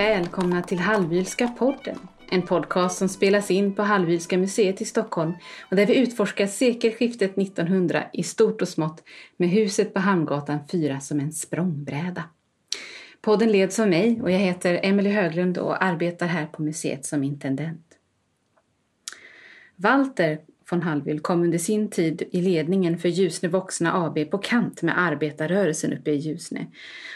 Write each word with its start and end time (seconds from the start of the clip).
Välkomna 0.00 0.62
till 0.62 0.78
Hallwylska 0.78 1.48
podden. 1.48 1.98
En 2.30 2.42
podcast 2.42 2.98
som 2.98 3.08
spelas 3.08 3.50
in 3.50 3.74
på 3.74 3.82
Hallwylska 3.82 4.38
museet 4.38 4.80
i 4.80 4.84
Stockholm 4.84 5.32
och 5.70 5.76
där 5.76 5.86
vi 5.86 5.96
utforskar 5.96 6.46
sekelskiftet 6.46 7.38
1900 7.38 8.04
i 8.12 8.22
stort 8.22 8.62
och 8.62 8.68
smått 8.68 9.02
med 9.36 9.48
huset 9.48 9.94
på 9.94 10.00
Hamngatan 10.00 10.58
4 10.72 11.00
som 11.00 11.20
en 11.20 11.32
språngbräda. 11.32 12.24
Podden 13.20 13.52
leds 13.52 13.78
av 13.78 13.88
mig 13.88 14.22
och 14.22 14.30
jag 14.30 14.38
heter 14.38 14.80
Emelie 14.82 15.12
Höglund 15.12 15.58
och 15.58 15.84
arbetar 15.84 16.26
här 16.26 16.46
på 16.46 16.62
museet 16.62 17.06
som 17.06 17.24
intendent. 17.24 17.86
Walter 19.76 20.40
von 20.70 20.82
Hallwyl 20.82 21.20
kom 21.20 21.42
under 21.42 21.58
sin 21.58 21.90
tid 21.90 22.22
i 22.32 22.40
ledningen 22.40 22.98
för 22.98 23.08
Ljusne 23.08 23.48
Voxna 23.48 23.92
AB 23.92 24.30
på 24.30 24.38
kant 24.38 24.82
med 24.82 24.98
arbetarrörelsen 24.98 25.92
uppe 25.92 26.10
i 26.10 26.16
Ljusne. 26.16 26.66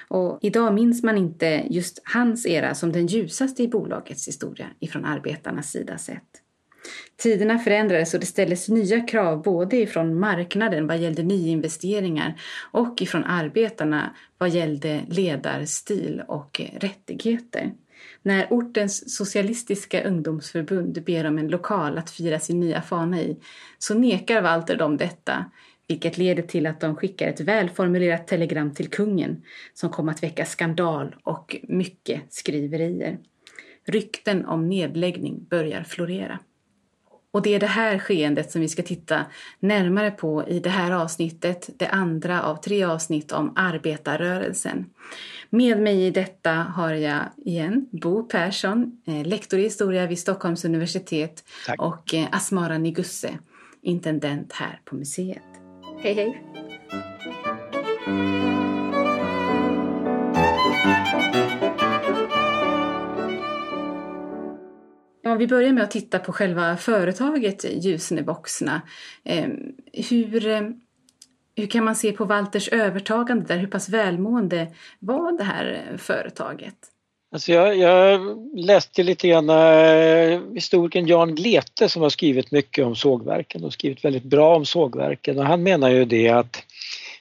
Och 0.08 0.38
idag 0.42 0.74
minns 0.74 1.02
man 1.02 1.18
inte 1.18 1.66
just 1.70 2.02
hans 2.04 2.46
era 2.46 2.74
som 2.74 2.92
den 2.92 3.06
ljusaste 3.06 3.62
i 3.62 3.68
bolagets 3.68 4.28
historia 4.28 4.66
ifrån 4.80 5.04
arbetarnas 5.04 5.70
sida 5.70 5.98
sett. 5.98 6.40
Tiderna 7.16 7.58
förändrades 7.58 8.14
och 8.14 8.20
det 8.20 8.26
ställdes 8.26 8.68
nya 8.68 9.00
krav 9.00 9.42
både 9.42 9.76
ifrån 9.76 10.20
marknaden 10.20 10.86
vad 10.86 10.98
gällde 10.98 11.22
nyinvesteringar 11.22 12.40
och 12.72 13.02
ifrån 13.02 13.24
arbetarna 13.24 14.16
vad 14.38 14.50
gällde 14.50 15.00
ledarstil 15.08 16.22
och 16.28 16.60
rättigheter. 16.74 17.72
När 18.26 18.46
ortens 18.50 19.16
socialistiska 19.16 20.04
ungdomsförbund 20.04 21.04
ber 21.04 21.26
om 21.26 21.38
en 21.38 21.48
lokal 21.48 21.98
att 21.98 22.10
fira 22.10 22.38
sin 22.38 22.60
nya 22.60 22.82
fana 22.82 23.20
i 23.20 23.36
så 23.78 23.94
nekar 23.94 24.42
Walter 24.42 24.76
dem 24.76 24.96
detta 24.96 25.44
vilket 25.88 26.18
leder 26.18 26.42
till 26.42 26.66
att 26.66 26.80
de 26.80 26.96
skickar 26.96 27.28
ett 27.28 27.40
välformulerat 27.40 28.26
telegram 28.26 28.74
till 28.74 28.90
kungen 28.90 29.42
som 29.74 29.90
kom 29.90 30.08
att 30.08 30.22
väcka 30.22 30.44
skandal 30.44 31.16
och 31.22 31.56
mycket 31.62 32.32
skriverier. 32.32 33.18
Rykten 33.86 34.46
om 34.46 34.68
nedläggning 34.68 35.46
börjar 35.50 35.82
florera. 35.82 36.38
Och 37.30 37.42
det 37.42 37.54
är 37.54 37.60
det 37.60 37.66
här 37.66 37.98
skeendet 37.98 38.50
som 38.50 38.60
vi 38.60 38.68
ska 38.68 38.82
titta 38.82 39.24
närmare 39.60 40.10
på 40.10 40.48
i 40.48 40.60
det 40.60 40.70
här 40.70 40.90
avsnittet, 40.90 41.70
det 41.76 41.86
andra 41.86 42.42
av 42.42 42.56
tre 42.56 42.84
avsnitt 42.84 43.32
om 43.32 43.52
arbetarrörelsen. 43.56 44.86
Med 45.54 45.80
mig 45.80 46.06
i 46.06 46.10
detta 46.10 46.52
har 46.52 46.92
jag 46.92 47.22
igen 47.36 47.88
Bo 47.92 48.22
Persson, 48.22 49.02
eh, 49.06 49.26
lektor 49.26 49.60
i 49.60 49.62
historia 49.62 50.06
vid 50.06 50.18
Stockholms 50.18 50.64
universitet 50.64 51.44
Tack. 51.66 51.82
och 51.82 52.14
eh, 52.14 52.26
Asmara 52.32 52.78
Nigusse, 52.78 53.38
intendent 53.82 54.52
här 54.52 54.80
på 54.84 54.96
museet. 54.96 55.42
Hej 56.02 56.14
hej! 56.14 56.42
Om 65.26 65.38
vi 65.38 65.46
börjar 65.46 65.72
med 65.72 65.84
att 65.84 65.90
titta 65.90 66.18
på 66.18 66.32
själva 66.32 66.76
företaget 66.76 67.64
Ljusneboxna. 67.84 68.82
Ehm, 69.24 69.72
hur, 69.92 70.46
eh, 70.46 70.62
hur 71.56 71.66
kan 71.66 71.84
man 71.84 71.96
se 71.96 72.12
på 72.12 72.24
Walters 72.24 72.68
övertagande 72.68 73.44
där? 73.44 73.58
Hur 73.58 73.66
pass 73.66 73.88
välmående 73.88 74.66
var 74.98 75.38
det 75.38 75.44
här 75.44 75.86
eh, 75.90 75.96
företaget? 75.96 76.74
Alltså 77.32 77.52
jag, 77.52 77.76
jag 77.76 78.20
läste 78.58 79.02
lite 79.02 79.28
grann 79.28 79.50
eh, 79.50 80.40
historikern 80.54 81.06
Jan 81.06 81.34
Glete 81.34 81.88
som 81.88 82.02
har 82.02 82.10
skrivit 82.10 82.50
mycket 82.50 82.86
om 82.86 82.96
sågverken 82.96 83.64
och 83.64 83.72
skrivit 83.72 84.04
väldigt 84.04 84.24
bra 84.24 84.56
om 84.56 84.64
sågverken 84.64 85.38
och 85.38 85.44
han 85.44 85.62
menar 85.62 85.90
ju 85.90 86.04
det 86.04 86.28
att 86.28 86.62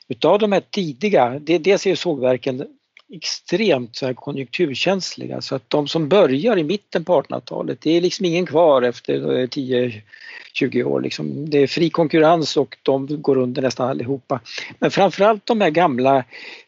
utav 0.07 0.39
de 0.39 0.51
här 0.51 0.63
tidiga, 0.69 1.39
det, 1.39 1.57
dels 1.57 1.85
är 1.85 1.89
ju 1.89 1.95
sågverken 1.95 2.67
extremt 3.15 3.95
så 3.95 4.05
här 4.05 4.13
konjunkturkänsliga 4.13 5.41
så 5.41 5.55
att 5.55 5.69
de 5.69 5.87
som 5.87 6.09
börjar 6.09 6.57
i 6.57 6.63
mitten 6.63 7.05
på 7.05 7.21
1800-talet, 7.21 7.81
det 7.81 7.97
är 7.97 8.01
liksom 8.01 8.25
ingen 8.25 8.45
kvar 8.45 8.81
efter 8.81 9.39
eh, 9.39 9.47
10-20 9.47 10.83
år. 10.83 11.01
Liksom. 11.01 11.49
Det 11.49 11.57
är 11.57 11.67
fri 11.67 11.89
konkurrens 11.89 12.57
och 12.57 12.77
de 12.83 13.21
går 13.21 13.37
under 13.37 13.61
nästan 13.61 13.89
allihopa. 13.89 14.39
Men 14.79 14.91
framförallt 14.91 15.45
de 15.45 15.61
här 15.61 15.69
gamla 15.69 16.23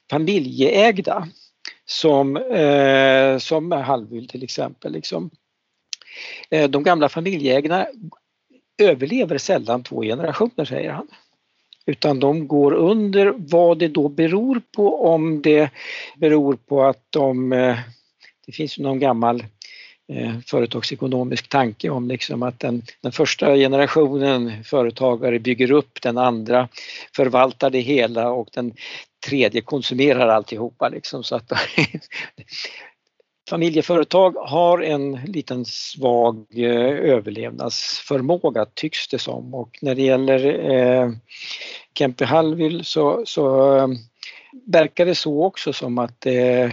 familjeägda 0.10 1.28
som, 1.86 2.38
eh, 2.38 3.38
som 3.38 3.72
Hallwyl 3.72 4.28
till 4.28 4.44
exempel. 4.44 4.92
Liksom. 4.92 5.30
Eh, 6.50 6.70
de 6.70 6.84
gamla 6.84 7.10
familjeägda 7.10 7.88
överlever 8.78 9.38
sällan 9.38 9.84
två 9.84 10.02
generationer 10.02 10.66
säger 10.66 10.92
han 10.92 11.08
utan 11.86 12.20
de 12.20 12.48
går 12.48 12.74
under 12.74 13.34
vad 13.38 13.80
det 13.80 13.88
då 13.88 14.10
beror 14.10 14.62
på 14.76 15.06
om 15.06 15.42
det 15.42 15.70
beror 16.18 16.56
på 16.56 16.84
att 16.84 17.04
de, 17.10 17.54
eh, 17.54 17.78
det 18.46 18.52
finns 18.52 18.80
ju 18.80 18.84
någon 18.84 19.00
gammal 19.00 19.44
eh, 20.14 20.40
företagsekonomisk 20.46 21.50
tanke 21.50 21.90
om 21.90 22.08
liksom 22.08 22.44
att 22.44 22.60
den, 22.60 22.82
den, 23.02 23.12
första 23.12 23.56
generationen 23.56 24.64
företagare 24.64 25.40
bygger 25.40 25.72
upp, 25.72 26.02
den 26.02 26.18
andra 26.18 26.68
förvaltar 27.16 27.70
det 27.70 27.80
hela 27.80 28.30
och 28.30 28.50
den 28.54 28.74
tredje 29.28 29.62
konsumerar 29.62 30.28
alltihopa. 30.28 30.90
Liksom, 30.90 31.24
så 31.24 31.36
att 31.36 31.52
Familjeföretag 33.50 34.32
har 34.32 34.82
en 34.82 35.12
liten 35.12 35.66
svag 35.66 36.46
eh, 36.56 37.12
överlevnadsförmåga 37.12 38.66
tycks 38.74 39.08
det 39.08 39.20
som 39.20 39.56
och 39.56 39.80
när 39.82 39.96
det 39.96 40.02
gäller 40.02 40.70
eh, 40.72 41.10
Kempe 41.98 42.26
Hallwyl 42.26 42.86
så, 42.86 43.24
så 43.26 43.76
eh, 43.78 43.88
verkar 44.68 45.06
det 45.06 45.16
så 45.16 45.44
också 45.44 45.74
som 45.74 45.98
att 45.98 46.26
eh, 46.26 46.72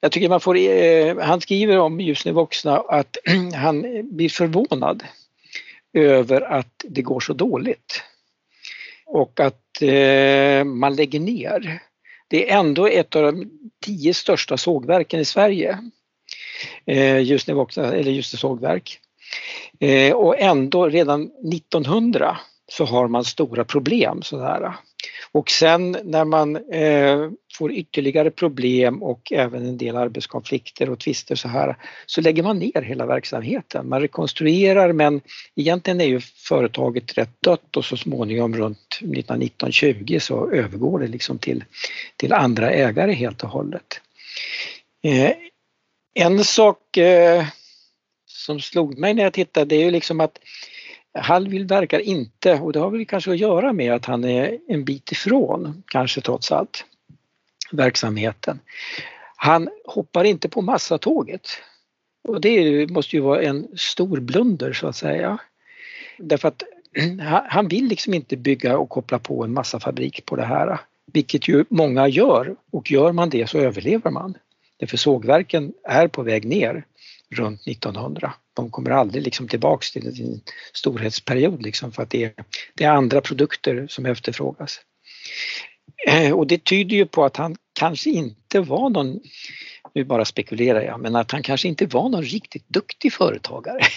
jag 0.00 0.12
tycker 0.12 0.28
man 0.28 0.40
får, 0.40 0.56
eh, 0.56 1.16
han 1.18 1.40
skriver 1.40 1.78
om 1.78 2.00
Ljusne 2.00 2.32
Vuxna 2.32 2.76
att 2.76 3.16
han 3.54 3.82
blir 4.16 4.28
förvånad 4.28 5.04
över 5.92 6.40
att 6.40 6.84
det 6.84 7.02
går 7.02 7.20
så 7.20 7.32
dåligt 7.32 8.02
och 9.06 9.40
att 9.40 9.82
eh, 9.82 10.64
man 10.64 10.96
lägger 10.96 11.20
ner. 11.20 11.82
Det 12.28 12.50
är 12.50 12.58
ändå 12.58 12.86
ett 12.86 13.16
av 13.16 13.22
de 13.22 13.50
tio 13.84 14.14
största 14.14 14.56
sågverken 14.56 15.20
i 15.20 15.24
Sverige. 15.24 15.78
Eh, 16.86 17.18
Ljusne 17.18 17.66
eller 17.76 18.10
just 18.10 18.32
det 18.32 18.38
sågverk. 18.38 18.98
Eh, 19.80 20.12
och 20.12 20.38
ändå 20.38 20.88
redan 20.88 21.30
1900 21.52 22.38
så 22.68 22.84
har 22.84 23.08
man 23.08 23.24
stora 23.24 23.64
problem 23.64 24.22
sådär. 24.22 24.72
Och 25.32 25.50
sen 25.50 25.96
när 26.04 26.24
man 26.24 26.56
eh, 26.56 27.30
får 27.58 27.72
ytterligare 27.72 28.30
problem 28.30 29.02
och 29.02 29.32
även 29.32 29.66
en 29.66 29.78
del 29.78 29.96
arbetskonflikter 29.96 30.90
och 30.90 31.00
tvister 31.00 31.34
så 31.34 31.48
här 31.48 31.76
så 32.06 32.20
lägger 32.20 32.42
man 32.42 32.58
ner 32.58 32.82
hela 32.82 33.06
verksamheten. 33.06 33.88
Man 33.88 34.00
rekonstruerar 34.00 34.92
men 34.92 35.20
egentligen 35.56 36.00
är 36.00 36.04
ju 36.04 36.20
företaget 36.20 37.18
rätt 37.18 37.42
dött 37.42 37.76
och 37.76 37.84
så 37.84 37.96
småningom 37.96 38.56
runt 38.56 38.98
1919-20 39.00 40.18
så 40.18 40.50
övergår 40.50 40.98
det 40.98 41.06
liksom 41.06 41.38
till, 41.38 41.64
till 42.16 42.32
andra 42.32 42.70
ägare 42.70 43.12
helt 43.12 43.42
och 43.42 43.50
hållet. 43.50 44.00
Eh, 45.04 45.32
en 46.14 46.44
sak 46.44 46.96
eh, 46.96 47.44
som 48.26 48.60
slog 48.60 48.98
mig 48.98 49.14
när 49.14 49.22
jag 49.22 49.32
tittade 49.32 49.66
det 49.66 49.76
är 49.76 49.84
ju 49.84 49.90
liksom 49.90 50.20
att 50.20 50.38
Hallwyl 51.16 51.66
verkar 51.66 52.00
inte, 52.00 52.60
och 52.60 52.72
det 52.72 52.78
har 52.78 52.90
väl 52.90 53.06
kanske 53.06 53.30
att 53.30 53.38
göra 53.38 53.72
med 53.72 53.92
att 53.92 54.04
han 54.04 54.24
är 54.24 54.58
en 54.68 54.84
bit 54.84 55.12
ifrån, 55.12 55.82
kanske 55.86 56.20
trots 56.20 56.52
allt, 56.52 56.84
verksamheten. 57.72 58.60
Han 59.36 59.68
hoppar 59.84 60.24
inte 60.24 60.48
på 60.48 60.62
massatåget. 60.62 61.48
Och 62.28 62.40
det 62.40 62.90
måste 62.90 63.16
ju 63.16 63.22
vara 63.22 63.42
en 63.42 63.68
stor 63.76 64.20
blunder 64.20 64.72
så 64.72 64.86
att 64.86 64.96
säga. 64.96 65.38
Därför 66.18 66.48
att 66.48 66.62
han 67.48 67.68
vill 67.68 67.84
liksom 67.84 68.14
inte 68.14 68.36
bygga 68.36 68.78
och 68.78 68.88
koppla 68.88 69.18
på 69.18 69.44
en 69.44 69.52
massafabrik 69.52 70.26
på 70.26 70.36
det 70.36 70.44
här. 70.44 70.80
Vilket 71.12 71.48
ju 71.48 71.64
många 71.68 72.08
gör 72.08 72.56
och 72.70 72.90
gör 72.90 73.12
man 73.12 73.30
det 73.30 73.50
så 73.50 73.58
överlever 73.58 74.10
man. 74.10 74.34
Därför 74.76 74.96
sågverken 74.96 75.72
är 75.84 76.08
på 76.08 76.22
väg 76.22 76.44
ner 76.44 76.84
runt 77.34 77.66
1900 77.66 78.34
de 78.56 78.70
kommer 78.70 78.90
aldrig 78.90 79.22
liksom 79.22 79.48
tillbaks 79.48 79.92
till 79.92 80.16
sin 80.16 80.40
storhetsperiod 80.72 81.62
liksom 81.62 81.92
för 81.92 82.02
att 82.02 82.10
det 82.10 82.24
är, 82.24 82.32
det 82.74 82.84
är 82.84 82.90
andra 82.90 83.20
produkter 83.20 83.86
som 83.88 84.06
efterfrågas. 84.06 84.80
Eh, 86.08 86.32
och 86.32 86.46
det 86.46 86.64
tyder 86.64 86.96
ju 86.96 87.06
på 87.06 87.24
att 87.24 87.36
han 87.36 87.56
kanske 87.72 88.10
inte 88.10 88.60
var 88.60 88.90
någon, 88.90 89.20
nu 89.94 90.04
bara 90.04 90.24
spekulerar 90.24 90.82
jag, 90.82 91.00
men 91.00 91.16
att 91.16 91.32
han 91.32 91.42
kanske 91.42 91.68
inte 91.68 91.86
var 91.86 92.08
någon 92.08 92.22
riktigt 92.22 92.68
duktig 92.68 93.12
företagare. 93.12 93.80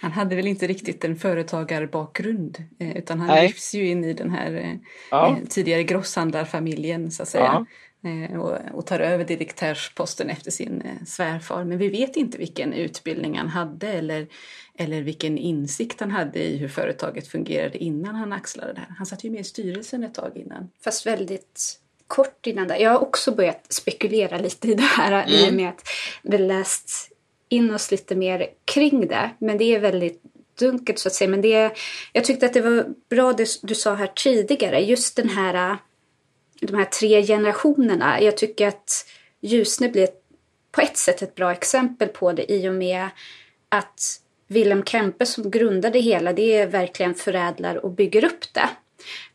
Han 0.00 0.12
hade 0.12 0.36
väl 0.36 0.46
inte 0.46 0.66
riktigt 0.66 1.04
en 1.04 1.16
företagarbakgrund 1.16 2.64
eh, 2.78 2.96
utan 2.96 3.20
han 3.20 3.28
Nej. 3.28 3.46
lyfts 3.46 3.74
ju 3.74 3.88
in 3.88 4.04
i 4.04 4.12
den 4.12 4.30
här 4.30 4.54
eh, 4.54 4.74
ja. 5.10 5.36
tidigare 5.48 5.82
grosshandlarfamiljen 5.82 7.10
så 7.10 7.22
att 7.22 7.28
säga. 7.28 7.44
Ja. 7.44 7.66
Eh, 8.04 8.40
och, 8.72 8.86
tar 8.86 9.00
över 9.00 9.24
direktörsposten 9.24 10.30
efter 10.30 10.50
sin 10.50 10.82
eh, 10.82 11.04
svärfar. 11.06 11.64
Men 11.64 11.78
vi 11.78 11.88
vet 11.88 12.16
inte 12.16 12.38
vilken 12.38 12.72
utbildning 12.72 13.38
han 13.38 13.48
hade 13.48 13.88
eller, 13.88 14.26
eller 14.78 15.02
vilken 15.02 15.38
insikt 15.38 16.00
han 16.00 16.10
hade 16.10 16.38
i 16.38 16.56
hur 16.56 16.68
företaget 16.68 17.28
fungerade 17.28 17.78
innan 17.78 18.14
han 18.14 18.32
axlade 18.32 18.72
det 18.72 18.80
här. 18.80 18.94
Han 18.96 19.06
satt 19.06 19.24
ju 19.24 19.30
med 19.30 19.40
i 19.40 19.44
styrelsen 19.44 20.04
ett 20.04 20.14
tag 20.14 20.36
innan. 20.36 20.70
Fast 20.84 21.06
väldigt 21.06 21.80
kort 22.06 22.46
innan 22.46 22.68
där. 22.68 22.76
Jag 22.76 22.90
har 22.90 22.98
också 22.98 23.32
börjat 23.32 23.72
spekulera 23.72 24.38
lite 24.38 24.68
i 24.68 24.74
det 24.74 24.82
här 24.82 25.12
mm. 25.12 25.28
i 25.28 25.42
och 25.42 25.48
mm. 25.48 25.56
med 25.56 25.68
att 25.68 25.88
vi 26.22 26.38
läst 26.38 27.10
in 27.48 27.74
oss 27.74 27.90
lite 27.90 28.14
mer 28.14 28.46
kring 28.64 29.06
det. 29.06 29.30
Men 29.38 29.58
det 29.58 29.64
är 29.64 29.80
väldigt 29.80 30.22
dunkelt 30.58 30.98
så 30.98 31.08
att 31.08 31.14
säga. 31.14 31.30
Men 31.30 31.40
det, 31.40 31.70
jag 32.12 32.24
tyckte 32.24 32.46
att 32.46 32.52
det 32.52 32.60
var 32.60 32.86
bra 33.10 33.32
det 33.32 33.48
du 33.62 33.74
sa 33.74 33.94
här 33.94 34.10
tidigare. 34.14 34.80
Just 34.80 35.16
den 35.16 35.28
här, 35.28 35.76
de 36.66 36.76
här 36.76 36.84
tre 36.84 37.22
generationerna. 37.22 38.20
Jag 38.20 38.36
tycker 38.36 38.68
att 38.68 39.06
Ljusne 39.40 39.88
blir 39.88 40.08
på 40.72 40.80
ett 40.80 40.96
sätt 40.96 41.22
ett 41.22 41.34
bra 41.34 41.52
exempel 41.52 42.08
på 42.08 42.32
det 42.32 42.52
i 42.52 42.68
och 42.68 42.74
med 42.74 43.08
att 43.68 44.20
Wilhelm 44.46 44.84
Kempe 44.84 45.26
som 45.26 45.50
grundade 45.50 45.98
hela, 45.98 46.32
det 46.32 46.56
är 46.56 46.66
verkligen 46.66 47.14
förädlar 47.14 47.84
och 47.84 47.90
bygger 47.90 48.24
upp 48.24 48.54
det. 48.54 48.68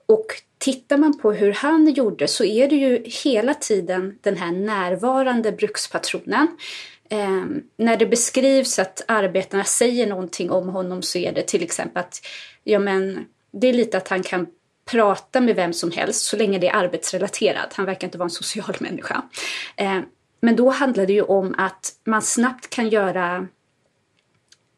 Och 0.05 0.25
tittar 0.57 0.97
man 0.97 1.17
på 1.17 1.31
hur 1.31 1.53
han 1.53 1.93
gjorde 1.93 2.27
så 2.27 2.43
är 2.43 2.67
det 2.67 2.75
ju 2.75 3.03
hela 3.23 3.53
tiden 3.53 4.17
den 4.21 4.37
här 4.37 4.51
närvarande 4.51 5.51
brukspatronen. 5.51 6.47
Eh, 7.09 7.45
när 7.77 7.97
det 7.97 8.05
beskrivs 8.05 8.79
att 8.79 9.03
arbetarna 9.07 9.63
säger 9.63 10.07
någonting 10.07 10.51
om 10.51 10.69
honom 10.69 11.01
så 11.01 11.17
är 11.17 11.31
det 11.31 11.41
till 11.41 11.63
exempel 11.63 11.99
att 11.99 12.21
ja, 12.63 12.79
men, 12.79 13.25
det 13.51 13.67
är 13.67 13.73
lite 13.73 13.97
att 13.97 14.07
han 14.07 14.23
kan 14.23 14.47
prata 14.91 15.41
med 15.41 15.56
vem 15.56 15.74
som 15.74 15.91
helst 15.91 16.25
så 16.25 16.38
länge 16.38 16.59
det 16.59 16.68
är 16.68 16.75
arbetsrelaterat. 16.75 17.74
Han 17.74 17.86
verkar 17.86 18.07
inte 18.07 18.18
vara 18.18 18.25
en 18.25 18.30
social 18.30 18.75
människa. 18.80 19.21
Eh, 19.75 20.00
men 20.41 20.56
då 20.56 20.69
handlar 20.69 21.06
det 21.06 21.13
ju 21.13 21.21
om 21.21 21.56
att 21.57 21.94
man 22.06 22.21
snabbt 22.21 22.69
kan 22.69 22.89
göra 22.89 23.47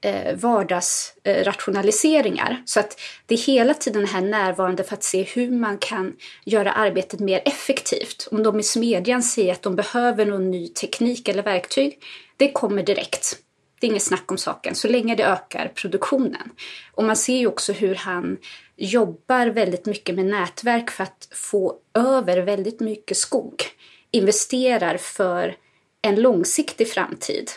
eh, 0.01 0.35
vardagsrationaliseringar. 0.35 2.61
Så 2.65 2.79
att 2.79 2.99
det 3.25 3.33
är 3.33 3.37
hela 3.37 3.73
tiden 3.73 4.05
här 4.05 4.21
närvarande 4.21 4.83
för 4.83 4.93
att 4.93 5.03
se 5.03 5.23
hur 5.23 5.51
man 5.51 5.77
kan 5.77 6.15
göra 6.45 6.71
arbetet 6.71 7.19
mer 7.19 7.41
effektivt. 7.45 8.27
Om 8.31 8.43
de 8.43 8.59
i 8.59 8.63
smedjan 8.63 9.23
säger 9.23 9.53
att 9.53 9.61
de 9.61 9.75
behöver 9.75 10.25
någon 10.25 10.51
ny 10.51 10.67
teknik 10.67 11.27
eller 11.27 11.43
verktyg, 11.43 11.99
det 12.37 12.51
kommer 12.51 12.83
direkt. 12.83 13.37
Det 13.81 13.87
är 13.87 13.91
inget 13.91 14.03
snack 14.03 14.31
om 14.31 14.37
saken, 14.37 14.75
så 14.75 14.87
länge 14.87 15.15
det 15.15 15.23
ökar 15.23 15.71
produktionen. 15.75 16.51
Och 16.91 17.03
man 17.03 17.15
ser 17.15 17.37
ju 17.37 17.47
också 17.47 17.73
hur 17.73 17.95
han 17.95 18.37
jobbar 18.75 19.47
väldigt 19.47 19.85
mycket 19.85 20.15
med 20.15 20.25
nätverk 20.25 20.89
för 20.89 21.03
att 21.03 21.27
få 21.31 21.77
över 21.93 22.37
väldigt 22.37 22.79
mycket 22.79 23.17
skog. 23.17 23.63
Investerar 24.11 24.97
för 24.97 25.55
en 26.01 26.15
långsiktig 26.15 26.89
framtid, 26.89 27.51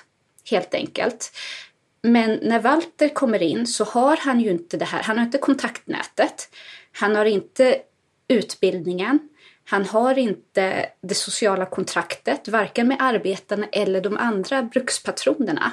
helt 0.51 0.75
enkelt. 0.75 1.33
Men 2.03 2.39
när 2.43 2.61
Walter 2.61 3.09
kommer 3.09 3.43
in 3.43 3.67
så 3.67 3.85
har 3.85 4.17
han 4.17 4.41
ju 4.41 4.51
inte 4.51 4.77
det 4.77 4.85
här. 4.85 5.03
Han 5.03 5.19
har 5.19 5.25
inte 5.25 5.39
kontaktnätet. 5.39 6.49
Han 6.93 7.17
har 7.17 7.25
inte 7.25 7.79
utbildningen. 8.29 9.19
Han 9.65 9.85
har 9.85 10.19
inte 10.19 10.87
det 11.01 11.15
sociala 11.15 11.67
kontraktet, 11.67 12.49
varken 12.49 12.89
med 12.89 12.97
arbetarna 13.01 13.67
eller 13.73 14.01
de 14.01 14.17
andra 14.17 14.63
brukspatronerna. 14.63 15.73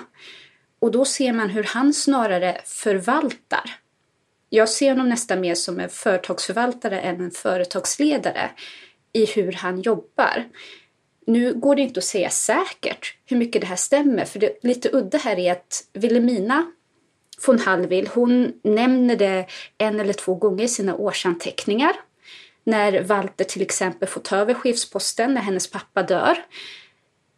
Och 0.82 0.92
då 0.92 1.06
ser 1.06 1.34
man 1.34 1.50
hur 1.50 1.64
han 1.64 1.94
snarare 1.94 2.62
förvaltar. 2.66 3.80
Jag 4.50 4.70
ser 4.70 4.90
honom 4.90 5.10
nästan 5.10 5.42
mer 5.42 5.56
som 5.56 5.80
en 5.80 5.90
företagsförvaltare 5.90 7.00
än 7.00 7.22
en 7.22 7.32
företagsledare 7.32 8.52
i 9.14 9.26
hur 9.26 9.52
han 9.52 9.82
jobbar. 9.82 10.50
Nu 11.28 11.54
går 11.54 11.76
det 11.76 11.82
inte 11.82 11.98
att 11.98 12.04
säga 12.04 12.30
säkert 12.30 13.16
hur 13.26 13.38
mycket 13.38 13.62
det 13.62 13.68
här 13.68 13.76
stämmer, 13.76 14.26
för 14.26 14.40
det 14.40 14.60
lite 14.64 14.90
udda 14.94 15.18
här 15.18 15.40
är 15.40 15.52
att 15.52 15.84
Wilhelmina 15.94 16.72
von 17.46 17.60
Hallwyl, 17.60 18.10
hon 18.14 18.54
nämner 18.64 19.16
det 19.16 19.46
en 19.78 20.00
eller 20.00 20.14
två 20.14 20.36
gånger 20.36 20.64
i 20.64 20.68
sina 20.68 20.96
årsanteckningar. 20.96 21.94
När 22.64 23.04
Walter 23.04 23.46
till 23.46 23.62
exempel 23.62 24.08
får 24.08 24.22
ta 24.22 24.36
över 24.36 24.54
chefsposten 24.54 25.34
när 25.34 25.42
hennes 25.42 25.72
pappa 25.72 26.04
dör 26.04 26.38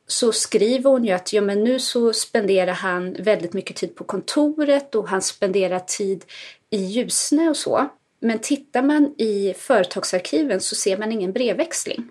så 0.08 0.32
skriver 0.32 0.90
hon 0.90 1.06
ju 1.06 1.12
att 1.12 1.34
ja, 1.34 1.42
men 1.42 1.64
nu 1.64 1.80
så 1.80 2.14
spenderar 2.14 2.74
han 2.74 3.14
väldigt 3.14 3.54
mycket 3.54 3.76
tid 3.76 3.96
på 3.96 4.04
kontoret 4.04 4.96
och 4.96 5.10
han 5.10 5.22
spenderar 5.22 5.80
tid 5.80 6.26
i 6.70 6.78
Ljusne 6.78 7.50
och 7.50 7.58
så. 7.58 7.90
Men 8.20 8.40
tittar 8.40 8.82
man 8.82 9.16
i 9.18 9.54
företagsarkiven 9.58 10.62
så 10.62 10.76
ser 10.76 10.98
man 10.98 11.12
ingen 11.12 11.32
brevväxling. 11.32 12.10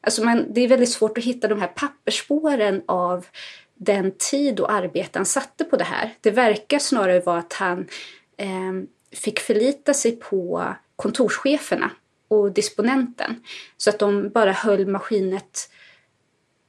Alltså 0.00 0.24
man, 0.24 0.46
det 0.52 0.60
är 0.60 0.68
väldigt 0.68 0.92
svårt 0.92 1.18
att 1.18 1.24
hitta 1.24 1.48
de 1.48 1.60
här 1.60 1.68
pappersspåren 1.68 2.82
av 2.86 3.26
den 3.74 4.12
tid 4.18 4.60
och 4.60 4.72
arbete 4.72 5.18
han 5.18 5.26
satte 5.26 5.64
på 5.64 5.76
det 5.76 5.84
här. 5.84 6.14
Det 6.20 6.30
verkar 6.30 6.78
snarare 6.78 7.20
vara 7.20 7.38
att 7.38 7.52
han 7.52 7.88
eh, 8.36 8.72
fick 9.12 9.40
förlita 9.40 9.94
sig 9.94 10.16
på 10.16 10.74
kontorscheferna 10.96 11.90
och 12.28 12.52
disponenten 12.52 13.42
så 13.76 13.90
att 13.90 13.98
de 13.98 14.28
bara 14.28 14.52
höll 14.52 14.86
maskinet 14.86 15.70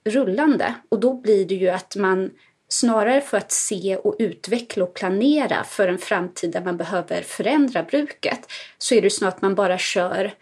rullande. 0.03 0.75
Och 0.89 0.99
då 0.99 1.13
blir 1.13 1.45
det 1.45 1.55
ju 1.55 1.69
att 1.69 1.95
man 1.95 2.31
snarare 2.67 3.21
för 3.21 3.37
att 3.37 3.51
se 3.51 3.95
och 3.95 4.15
utveckla 4.19 4.83
och 4.83 4.93
planera 4.93 5.63
för 5.63 5.87
en 5.87 5.97
framtid 5.97 6.51
där 6.51 6.61
man 6.61 6.77
behöver 6.77 7.21
förändra 7.21 7.83
bruket 7.83 8.51
så 8.77 8.95
är 8.95 9.01
det 9.01 9.09
snarare 9.09 9.35
att 9.35 9.41
man 9.41 9.55
bara 9.55 9.77
kör 9.77 10.33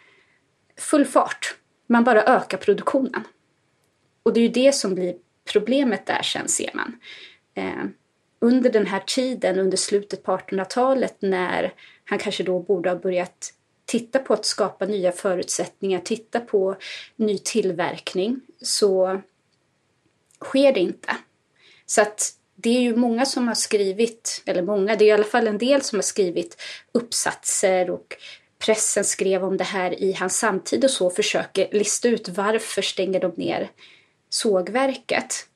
full 0.78 1.06
fart 1.06 1.56
man 1.90 2.04
bara 2.04 2.24
ökar 2.24 2.58
produktionen. 2.58 3.24
Och 4.24 4.34
det 4.34 4.40
är 4.40 4.42
ju 4.42 4.48
det 4.48 4.72
som 4.72 4.96
blir 4.96 5.16
problemet 5.52 6.06
där 6.06 6.22
sen 6.22 6.48
ser 6.48 6.72
man. 6.74 7.00
Eh, 7.54 7.86
under 8.40 8.70
den 8.70 8.86
här 8.86 9.04
tiden, 9.08 9.60
under 9.60 9.78
slutet 9.78 10.24
på 10.24 10.38
1800-talet 10.38 11.16
när 11.20 11.74
han 12.06 12.20
kanske 12.20 12.44
då 12.44 12.60
borde 12.60 12.90
ha 12.90 12.98
börjat 12.98 13.54
titta 13.86 14.20
på 14.20 14.34
att 14.34 14.46
skapa 14.46 14.86
nya 14.86 15.12
förutsättningar, 15.12 16.00
titta 16.00 16.40
på 16.40 16.76
ny 17.16 17.38
tillverkning, 17.38 18.42
så 18.62 19.22
sker 20.46 20.74
det 20.74 20.80
inte. 20.80 21.16
Så 21.86 22.02
att 22.02 22.34
det 22.56 22.78
är 22.78 22.82
ju 22.82 22.96
många 22.96 23.26
som 23.26 23.48
har 23.48 23.56
skrivit, 23.56 24.42
eller 24.46 24.62
många, 24.62 24.96
det 24.96 25.06
är 25.06 25.08
i 25.08 25.12
alla 25.12 25.24
fall 25.24 25.48
en 25.48 25.58
del 25.58 25.82
som 25.82 25.98
har 25.98 26.04
skrivit 26.04 26.62
uppsatser 26.92 27.90
och 27.90 28.16
pressen 28.60 29.04
skrev 29.04 29.44
om 29.44 29.58
det 29.58 29.64
här 29.64 30.04
i 30.04 30.14
hans 30.14 30.38
samtid 30.38 30.84
och 30.84 30.92
så 30.92 31.10
försöker 31.10 31.68
lista 31.72 32.08
ut 32.08 32.30
varför 32.30 32.82
stänger 32.82 33.20
de 33.20 33.32
ner 33.36 33.72
sågverket. 34.30 35.48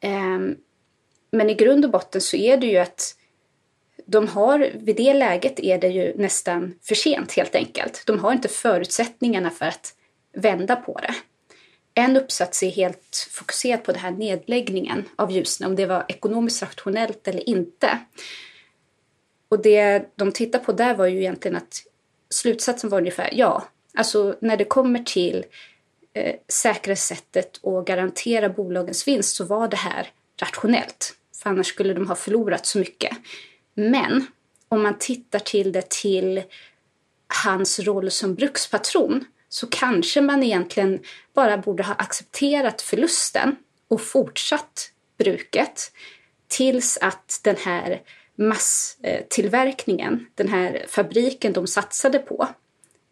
Ehm, 0.00 0.56
men 1.30 1.50
i 1.50 1.54
grund 1.54 1.84
och 1.84 1.90
botten 1.90 2.20
så 2.20 2.36
är 2.36 2.56
det 2.56 2.66
ju 2.66 2.78
att 2.78 3.16
de 4.06 4.28
har, 4.28 4.70
vid 4.74 4.96
det 4.96 5.14
läget 5.14 5.60
är 5.60 5.78
det 5.78 5.88
ju 5.88 6.14
nästan 6.16 6.74
för 6.82 6.94
sent 6.94 7.32
helt 7.32 7.54
enkelt. 7.54 8.02
De 8.06 8.18
har 8.18 8.32
inte 8.32 8.48
förutsättningarna 8.48 9.50
för 9.50 9.66
att 9.66 9.94
vända 10.32 10.76
på 10.76 10.98
det. 11.02 11.14
En 11.94 12.16
uppsats 12.16 12.62
är 12.62 12.70
helt 12.70 13.28
fokuserad 13.30 13.84
på 13.84 13.92
den 13.92 14.00
här 14.00 14.10
nedläggningen 14.10 15.04
av 15.16 15.32
Ljusne, 15.32 15.66
om 15.66 15.76
det 15.76 15.86
var 15.86 16.04
ekonomiskt 16.08 16.62
rationellt 16.62 17.28
eller 17.28 17.48
inte. 17.48 17.98
Och 19.48 19.62
det 19.62 20.12
de 20.16 20.32
tittar 20.32 20.58
på 20.58 20.72
där 20.72 20.94
var 20.94 21.06
ju 21.06 21.18
egentligen 21.18 21.56
att 21.56 21.82
slutsatsen 22.30 22.90
var 22.90 22.98
ungefär 22.98 23.30
ja. 23.32 23.64
Alltså 23.94 24.36
när 24.40 24.56
det 24.56 24.64
kommer 24.64 24.98
till 24.98 25.44
eh, 26.12 26.34
säkra 26.48 26.96
sättet 26.96 27.66
att 27.66 27.84
garantera 27.84 28.48
bolagens 28.48 29.08
vinst 29.08 29.36
så 29.36 29.44
var 29.44 29.68
det 29.68 29.76
här 29.76 30.10
rationellt. 30.40 31.14
För 31.42 31.50
annars 31.50 31.66
skulle 31.66 31.94
de 31.94 32.08
ha 32.08 32.14
förlorat 32.14 32.66
så 32.66 32.78
mycket. 32.78 33.16
Men 33.74 34.26
om 34.68 34.82
man 34.82 34.98
tittar 34.98 35.38
till 35.38 35.72
det 35.72 35.88
till 35.88 36.42
hans 37.44 37.80
roll 37.80 38.10
som 38.10 38.34
brukspatron 38.34 39.24
så 39.52 39.66
kanske 39.66 40.20
man 40.20 40.42
egentligen 40.42 41.00
bara 41.34 41.58
borde 41.58 41.82
ha 41.82 41.94
accepterat 41.94 42.82
förlusten 42.82 43.56
och 43.88 44.00
fortsatt 44.00 44.92
bruket 45.18 45.92
tills 46.48 46.98
att 47.00 47.40
den 47.42 47.56
här 47.56 48.02
masstillverkningen, 48.34 50.26
den 50.34 50.48
här 50.48 50.86
fabriken 50.88 51.52
de 51.52 51.66
satsade 51.66 52.18
på 52.18 52.48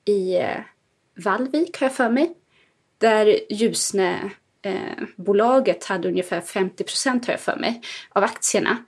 i 0.04 0.37
eh, 0.37 0.61
Vallvik 1.25 1.80
har 1.80 1.87
jag 1.87 1.94
för 1.94 2.11
mig, 2.11 2.32
där 2.99 3.52
Ljusne-bolaget 3.52 5.82
eh, 5.82 5.88
hade 5.88 6.09
ungefär 6.09 6.40
50 6.40 6.85
procent 6.85 7.26
har 7.26 7.32
jag 7.32 7.40
för 7.40 7.56
mig 7.56 7.82
av 8.09 8.25
aktierna. 8.25 8.85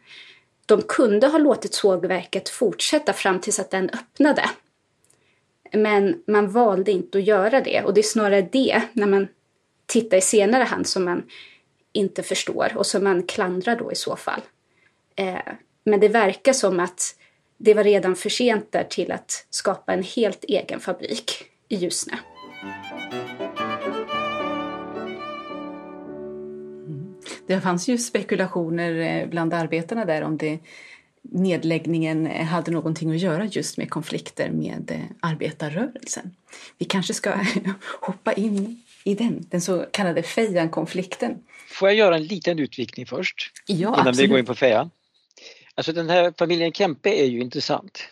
De 0.66 0.82
kunde 0.82 1.26
ha 1.26 1.38
låtit 1.38 1.74
sågverket 1.74 2.48
fortsätta 2.48 3.12
fram 3.12 3.40
tills 3.40 3.60
att 3.60 3.70
den 3.70 3.90
öppnade. 3.90 4.50
Men 5.72 6.22
man 6.26 6.50
valde 6.50 6.92
inte 6.92 7.18
att 7.18 7.24
göra 7.24 7.60
det 7.60 7.82
och 7.82 7.94
det 7.94 8.00
är 8.00 8.02
snarare 8.02 8.48
det, 8.52 8.82
när 8.92 9.06
man 9.06 9.28
tittar 9.86 10.16
i 10.16 10.20
senare 10.20 10.64
hand, 10.64 10.86
som 10.86 11.04
man 11.04 11.22
inte 11.92 12.22
förstår 12.22 12.72
och 12.76 12.86
som 12.86 13.04
man 13.04 13.22
klandrar 13.22 13.76
då 13.76 13.92
i 13.92 13.94
så 13.94 14.16
fall. 14.16 14.40
Eh, 15.16 15.52
men 15.84 16.00
det 16.00 16.08
verkar 16.08 16.52
som 16.52 16.80
att 16.80 17.16
det 17.58 17.74
var 17.74 17.84
redan 17.84 18.16
för 18.16 18.28
sent 18.28 18.72
där 18.72 18.84
till 18.84 19.12
att 19.12 19.46
skapa 19.50 19.92
en 19.92 20.02
helt 20.02 20.44
egen 20.44 20.80
fabrik 20.80 21.44
i 21.68 21.76
Ljusne. 21.76 22.18
Mm. 26.86 27.14
Det 27.46 27.60
fanns 27.60 27.88
ju 27.88 27.98
spekulationer 27.98 28.94
eh, 29.00 29.28
bland 29.28 29.54
arbetarna 29.54 30.04
där 30.04 30.22
om 30.22 30.36
det 30.36 30.58
nedläggningen 31.22 32.26
hade 32.26 32.70
någonting 32.70 33.10
att 33.10 33.20
göra 33.20 33.44
just 33.44 33.78
med 33.78 33.90
konflikter 33.90 34.50
med 34.50 34.90
eh, 34.90 35.00
arbetarrörelsen. 35.20 36.36
Vi 36.78 36.84
kanske 36.84 37.14
ska 37.14 37.34
hoppa 38.00 38.32
in 38.32 38.82
i 39.04 39.14
den, 39.14 39.46
den 39.50 39.60
så 39.60 39.86
kallade 39.92 40.22
Fejan-konflikten. 40.22 41.42
Får 41.68 41.88
jag 41.88 41.96
göra 41.96 42.16
en 42.16 42.24
liten 42.24 42.58
utvikning 42.58 43.06
först? 43.06 43.52
Ja, 43.66 43.76
innan 43.76 43.98
absolut. 43.98 44.18
vi 44.18 44.26
går 44.26 44.38
in 44.38 44.46
på 44.46 44.54
Fejan? 44.54 44.90
Alltså 45.74 45.92
den 45.92 46.10
här 46.10 46.34
familjen 46.38 46.72
Kempe 46.72 47.10
är 47.10 47.26
ju 47.26 47.40
intressant, 47.40 48.08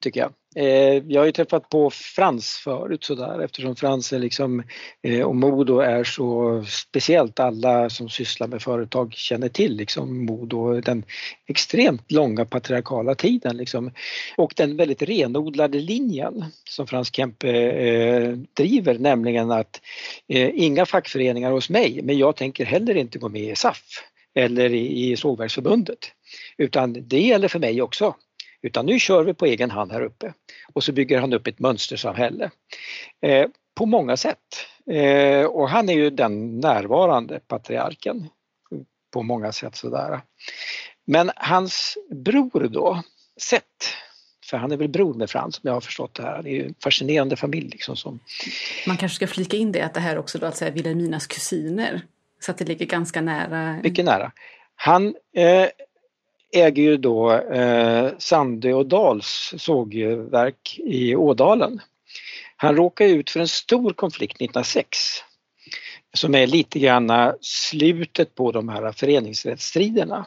tycker 0.00 0.20
jag. 0.20 0.32
Eh, 0.58 1.02
jag 1.08 1.20
har 1.20 1.26
ju 1.26 1.32
träffat 1.32 1.68
på 1.68 1.90
Frans 1.90 2.60
förut 2.64 3.04
sådär 3.04 3.40
eftersom 3.40 3.76
Frans 3.76 4.12
är 4.12 4.18
liksom, 4.18 4.62
eh, 5.02 5.20
och 5.20 5.36
Modo 5.36 5.78
är 5.78 6.04
så 6.04 6.64
speciellt. 6.68 7.40
Alla 7.40 7.90
som 7.90 8.08
sysslar 8.08 8.48
med 8.48 8.62
företag 8.62 9.12
känner 9.14 9.48
till 9.48 9.76
liksom 9.76 10.24
Modo, 10.26 10.80
den 10.80 11.04
extremt 11.46 12.12
långa 12.12 12.44
patriarkala 12.44 13.14
tiden 13.14 13.56
liksom. 13.56 13.90
Och 14.36 14.52
den 14.56 14.76
väldigt 14.76 15.02
renodlade 15.02 15.78
linjen 15.78 16.44
som 16.64 16.86
Frans 16.86 17.14
Kempe 17.14 17.50
eh, 17.70 18.30
driver, 18.56 18.98
nämligen 18.98 19.50
att 19.50 19.80
eh, 20.28 20.50
inga 20.54 20.86
fackföreningar 20.86 21.50
hos 21.50 21.70
mig, 21.70 22.00
men 22.02 22.18
jag 22.18 22.36
tänker 22.36 22.64
heller 22.64 22.94
inte 22.94 23.18
gå 23.18 23.28
med 23.28 23.42
i 23.42 23.56
SAF 23.56 23.82
eller 24.34 24.74
i, 24.74 25.10
i 25.10 25.16
Sågverksförbundet. 25.16 25.98
Utan 26.58 27.08
det 27.08 27.20
gäller 27.20 27.48
för 27.48 27.58
mig 27.58 27.82
också. 27.82 28.14
Utan 28.66 28.86
nu 28.86 28.98
kör 28.98 29.24
vi 29.24 29.34
på 29.34 29.46
egen 29.46 29.70
hand 29.70 29.92
här 29.92 30.02
uppe. 30.02 30.32
Och 30.72 30.84
så 30.84 30.92
bygger 30.92 31.20
han 31.20 31.32
upp 31.32 31.46
ett 31.46 31.58
mönstersamhälle. 31.58 32.50
Eh, 33.20 33.46
på 33.74 33.86
många 33.86 34.16
sätt. 34.16 34.66
Eh, 34.90 35.46
och 35.46 35.68
han 35.68 35.88
är 35.88 35.94
ju 35.94 36.10
den 36.10 36.60
närvarande 36.60 37.40
patriarken 37.48 38.28
på 39.12 39.22
många 39.22 39.52
sätt 39.52 39.76
sådär. 39.76 40.20
Men 41.04 41.30
hans 41.36 41.98
bror 42.10 42.68
då, 42.68 43.02
Seth, 43.40 43.86
för 44.50 44.56
han 44.56 44.72
är 44.72 44.76
väl 44.76 44.88
bror 44.88 45.14
med 45.14 45.30
Frans 45.30 45.56
om 45.56 45.62
jag 45.62 45.72
har 45.72 45.80
förstått 45.80 46.14
det 46.14 46.22
här. 46.22 46.42
Det 46.42 46.50
är 46.50 46.54
ju 46.54 46.66
en 46.66 46.74
fascinerande 46.82 47.36
familj 47.36 47.68
liksom 47.68 47.96
som... 47.96 48.18
Man 48.86 48.96
kanske 48.96 49.16
ska 49.16 49.26
flika 49.26 49.56
in 49.56 49.72
det 49.72 49.82
att 49.82 49.94
det 49.94 50.00
här 50.00 50.18
också 50.18 50.38
då 50.38 50.46
att 50.46 50.56
säga 50.56 50.70
Vilhelminas 50.70 51.26
kusiner. 51.26 52.02
Så 52.40 52.50
att 52.50 52.58
det 52.58 52.64
ligger 52.64 52.86
ganska 52.86 53.20
nära. 53.20 53.80
Mycket 53.82 54.04
nära. 54.04 54.32
Han 54.76 55.14
eh, 55.36 55.68
äger 56.52 56.82
ju 56.82 56.96
då 56.96 57.32
eh, 57.32 58.10
Sandö 58.18 58.72
och 58.72 58.86
Dals 58.86 59.54
sågverk 59.56 60.80
i 60.84 61.16
Ådalen. 61.16 61.80
Han 62.56 62.76
råkar 62.76 63.04
ut 63.04 63.30
för 63.30 63.40
en 63.40 63.48
stor 63.48 63.92
konflikt 63.92 64.36
1906 64.36 64.98
som 66.14 66.34
är 66.34 66.46
lite 66.46 66.78
grann 66.78 67.32
slutet 67.40 68.34
på 68.34 68.52
de 68.52 68.68
här 68.68 68.92
föreningsrättsstriderna. 68.92 70.26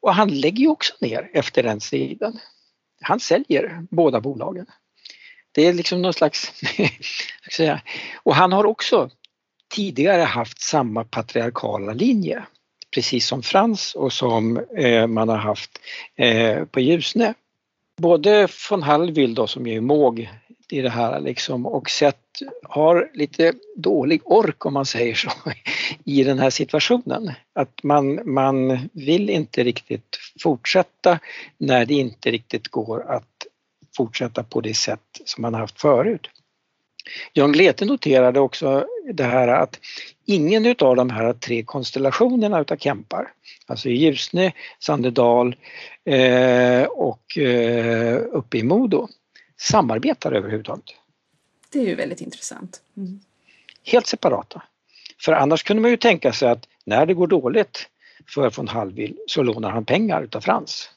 Och 0.00 0.14
han 0.14 0.28
lägger 0.40 0.58
ju 0.58 0.68
också 0.68 0.94
ner 1.00 1.30
efter 1.34 1.62
den 1.62 1.80
striden. 1.80 2.38
Han 3.00 3.20
säljer 3.20 3.86
båda 3.90 4.20
bolagen. 4.20 4.66
Det 5.52 5.66
är 5.66 5.72
liksom 5.72 6.02
någon 6.02 6.14
slags... 6.14 6.52
Och 8.22 8.34
han 8.34 8.52
har 8.52 8.66
också 8.66 9.10
tidigare 9.74 10.22
haft 10.22 10.60
samma 10.62 11.04
patriarkala 11.04 11.92
linje 11.92 12.46
precis 12.94 13.26
som 13.26 13.42
Frans 13.42 13.94
och 13.94 14.12
som 14.12 14.56
eh, 14.76 15.06
man 15.06 15.28
har 15.28 15.36
haft 15.36 15.70
eh, 16.16 16.64
på 16.64 16.80
Ljusne. 16.80 17.34
Både 18.00 18.48
von 18.70 18.82
Hallwyl 18.82 19.34
då 19.34 19.46
som 19.46 19.66
är 19.66 19.80
måg 19.80 20.28
i 20.70 20.80
det 20.80 20.90
här 20.90 21.20
liksom 21.20 21.66
och 21.66 21.90
sett 21.90 22.20
har 22.62 23.10
lite 23.14 23.52
dålig 23.76 24.20
ork 24.24 24.66
om 24.66 24.74
man 24.74 24.86
säger 24.86 25.14
så 25.14 25.30
i 26.04 26.24
den 26.24 26.38
här 26.38 26.50
situationen. 26.50 27.32
Att 27.52 27.82
man, 27.82 28.20
man 28.34 28.88
vill 28.92 29.30
inte 29.30 29.64
riktigt 29.64 30.18
fortsätta 30.42 31.18
när 31.58 31.86
det 31.86 31.94
inte 31.94 32.30
riktigt 32.30 32.68
går 32.68 33.10
att 33.10 33.46
fortsätta 33.96 34.42
på 34.42 34.60
det 34.60 34.74
sätt 34.74 35.20
som 35.24 35.42
man 35.42 35.54
haft 35.54 35.80
förut. 35.80 36.28
Jan 37.32 37.52
Glete 37.52 37.84
noterade 37.84 38.40
också 38.40 38.86
det 39.12 39.24
här 39.24 39.48
att 39.48 39.80
ingen 40.24 40.66
utav 40.66 40.96
de 40.96 41.10
här 41.10 41.32
tre 41.32 41.62
konstellationerna 41.62 42.60
utav 42.60 42.76
Kempar, 42.76 43.32
alltså 43.66 43.88
i 43.88 43.96
Ljusne, 43.96 44.52
Sandedal 44.78 45.56
eh, 46.04 46.82
och 46.82 47.38
eh, 47.38 48.22
uppe 48.32 48.58
i 48.58 48.62
Modo, 48.62 49.08
samarbetar 49.56 50.32
överhuvudtaget. 50.32 50.84
Det 51.72 51.78
är 51.78 51.86
ju 51.86 51.94
väldigt 51.94 52.20
intressant. 52.20 52.82
Mm. 52.96 53.20
Helt 53.84 54.06
separata. 54.06 54.62
För 55.20 55.32
annars 55.32 55.62
kunde 55.62 55.82
man 55.82 55.90
ju 55.90 55.96
tänka 55.96 56.32
sig 56.32 56.48
att 56.48 56.68
när 56.84 57.06
det 57.06 57.14
går 57.14 57.26
dåligt 57.26 57.88
för 58.34 58.50
von 58.50 58.68
Hallwyl 58.68 59.16
så 59.26 59.42
lånar 59.42 59.70
han 59.70 59.84
pengar 59.84 60.22
utav 60.22 60.40
Frans. 60.40 60.90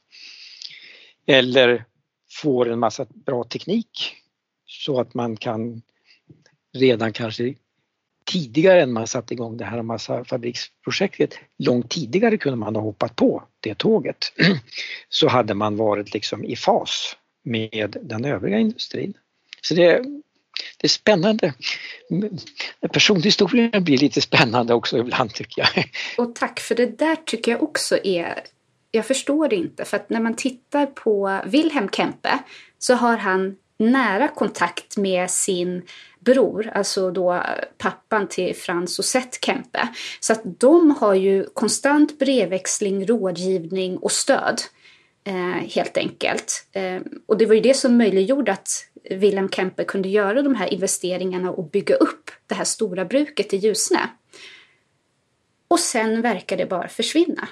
Eller 1.25 1.85
får 2.31 2.69
en 2.69 2.79
massa 2.79 3.05
bra 3.09 3.43
teknik 3.43 4.15
så 4.65 4.99
att 4.99 5.13
man 5.13 5.37
kan 5.37 5.81
redan 6.77 7.13
kanske 7.13 7.53
tidigare 8.25 8.81
än 8.81 8.93
man 8.93 9.07
satte 9.07 9.33
igång 9.33 9.57
det 9.57 9.65
här 9.65 9.81
massafabriksprojektet, 9.81 11.39
långt 11.57 11.89
tidigare 11.89 12.37
kunde 12.37 12.57
man 12.57 12.75
ha 12.75 12.81
hoppat 12.81 13.15
på 13.15 13.43
det 13.59 13.77
tåget. 13.77 14.33
Så 15.09 15.27
hade 15.27 15.53
man 15.53 15.77
varit 15.77 16.13
liksom 16.13 16.43
i 16.43 16.55
fas 16.55 17.15
med 17.43 17.97
den 18.01 18.25
övriga 18.25 18.59
industrin. 18.59 19.13
Så 19.61 19.73
det, 19.73 20.03
det 20.77 20.85
är 20.85 20.87
spännande. 20.87 21.53
Personhistorien 22.93 23.83
blir 23.83 23.97
lite 23.97 24.21
spännande 24.21 24.73
också 24.73 24.97
ibland 24.97 25.33
tycker 25.33 25.61
jag. 25.61 25.85
Och 26.17 26.35
tack 26.35 26.59
för 26.59 26.75
det 26.75 26.97
där 26.97 27.15
tycker 27.15 27.51
jag 27.51 27.63
också 27.63 27.97
är 28.03 28.43
jag 28.91 29.05
förstår 29.05 29.47
det 29.47 29.55
inte 29.55 29.85
för 29.85 29.97
att 29.97 30.09
när 30.09 30.19
man 30.19 30.35
tittar 30.35 30.85
på 30.85 31.41
Wilhelm 31.45 31.89
Kempe 31.89 32.39
så 32.77 32.93
har 32.93 33.17
han 33.17 33.55
nära 33.79 34.27
kontakt 34.27 34.97
med 34.97 35.31
sin 35.31 35.81
bror, 36.19 36.71
alltså 36.73 37.11
då 37.11 37.43
pappan 37.77 38.27
till 38.27 38.55
Frans 38.55 38.99
och 38.99 39.05
Seth 39.05 39.37
Kempe. 39.41 39.89
Så 40.19 40.33
att 40.33 40.41
de 40.43 40.91
har 40.91 41.13
ju 41.13 41.45
konstant 41.53 42.19
brevväxling, 42.19 43.05
rådgivning 43.05 43.97
och 43.97 44.11
stöd. 44.11 44.61
Eh, 45.23 45.67
helt 45.75 45.97
enkelt. 45.97 46.67
Eh, 46.71 47.01
och 47.25 47.37
det 47.37 47.45
var 47.45 47.55
ju 47.55 47.61
det 47.61 47.73
som 47.73 47.97
möjliggjorde 47.97 48.51
att 48.51 48.85
Wilhelm 49.09 49.49
Kempe 49.49 49.83
kunde 49.83 50.09
göra 50.09 50.41
de 50.41 50.55
här 50.55 50.73
investeringarna 50.73 51.51
och 51.51 51.69
bygga 51.69 51.95
upp 51.95 52.31
det 52.47 52.55
här 52.55 52.63
stora 52.63 53.05
bruket 53.05 53.53
i 53.53 53.57
Ljusne. 53.57 54.09
Och 55.67 55.79
sen 55.79 56.21
verkar 56.21 56.57
det 56.57 56.65
bara 56.65 56.87
försvinna. 56.87 57.47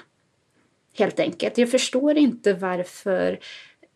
Helt 0.94 1.20
enkelt. 1.20 1.58
Jag 1.58 1.70
förstår 1.70 2.16
inte 2.16 2.52
varför 2.52 3.38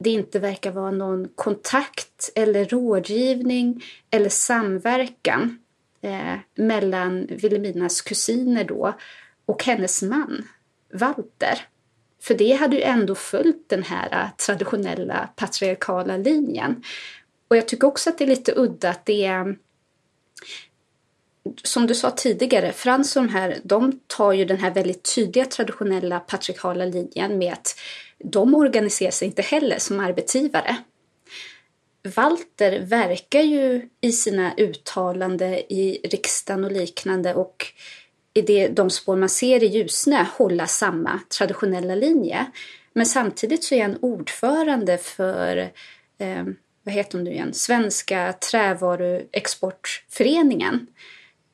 det 0.03 0.11
inte 0.11 0.39
verkar 0.39 0.71
vara 0.71 0.91
någon 0.91 1.29
kontakt 1.35 2.31
eller 2.35 2.65
rådgivning 2.65 3.85
eller 4.11 4.29
samverkan 4.29 5.59
eh, 6.01 6.37
mellan 6.55 7.27
Vilhelminas 7.27 8.01
kusiner 8.01 8.65
då 8.65 8.95
och 9.47 9.65
hennes 9.65 10.03
man 10.03 10.49
Walter. 10.93 11.67
För 12.23 12.35
det 12.35 12.53
hade 12.53 12.77
ju 12.77 12.83
ändå 12.83 13.15
följt 13.15 13.69
den 13.69 13.83
här 13.83 14.09
eh, 14.13 14.31
traditionella 14.47 15.29
patriarkala 15.37 16.17
linjen. 16.17 16.83
Och 17.49 17.57
jag 17.57 17.69
tycker 17.69 17.87
också 17.87 18.11
att 18.11 18.19
det 18.19 18.25
är 18.25 18.29
lite 18.29 18.53
udda 18.57 18.91
att 18.91 19.07
det 19.07 19.25
är 19.25 19.57
som 21.63 21.87
du 21.87 21.95
sa 21.95 22.11
tidigare, 22.11 22.73
Frans 22.73 23.17
och 23.17 23.23
de 23.23 23.29
här, 23.29 23.59
de 23.65 24.01
tar 24.07 24.33
ju 24.33 24.45
den 24.45 24.57
här 24.59 24.71
väldigt 24.71 25.15
tydliga 25.15 25.45
traditionella 25.45 26.21
patriarkala 26.21 26.85
linjen 26.85 27.39
med 27.39 27.53
att 27.53 27.75
de 28.25 28.55
organiserar 28.55 29.11
sig 29.11 29.29
inte 29.29 29.43
heller 29.43 29.79
som 29.79 30.01
arbetsgivare. 30.01 30.77
Walter 32.17 32.81
verkar 32.81 33.41
ju 33.41 33.89
i 34.01 34.13
sina 34.13 34.55
uttalanden 34.57 35.55
i 35.55 36.01
riksdagen 36.05 36.65
och 36.65 36.73
liknande 36.73 37.35
och 37.35 37.67
i 38.35 38.43
det, 38.43 38.69
de 38.69 38.91
spår 38.91 39.17
man 39.17 39.29
ser 39.29 39.63
i 39.63 39.67
Ljusne 39.67 40.27
hålla 40.37 40.67
samma 40.67 41.21
traditionella 41.39 41.95
linje. 41.95 42.47
Men 42.93 43.07
samtidigt 43.07 43.65
så 43.65 43.75
är 43.75 43.83
han 43.83 43.99
ordförande 44.01 44.99
för 44.99 45.57
eh, 46.19 46.45
vad 46.83 46.95
heter 46.95 47.19
hon 47.19 47.25
nu 47.25 47.33
igen? 47.33 47.55
Svenska 47.55 48.35
trävaruexportföreningen 48.51 50.87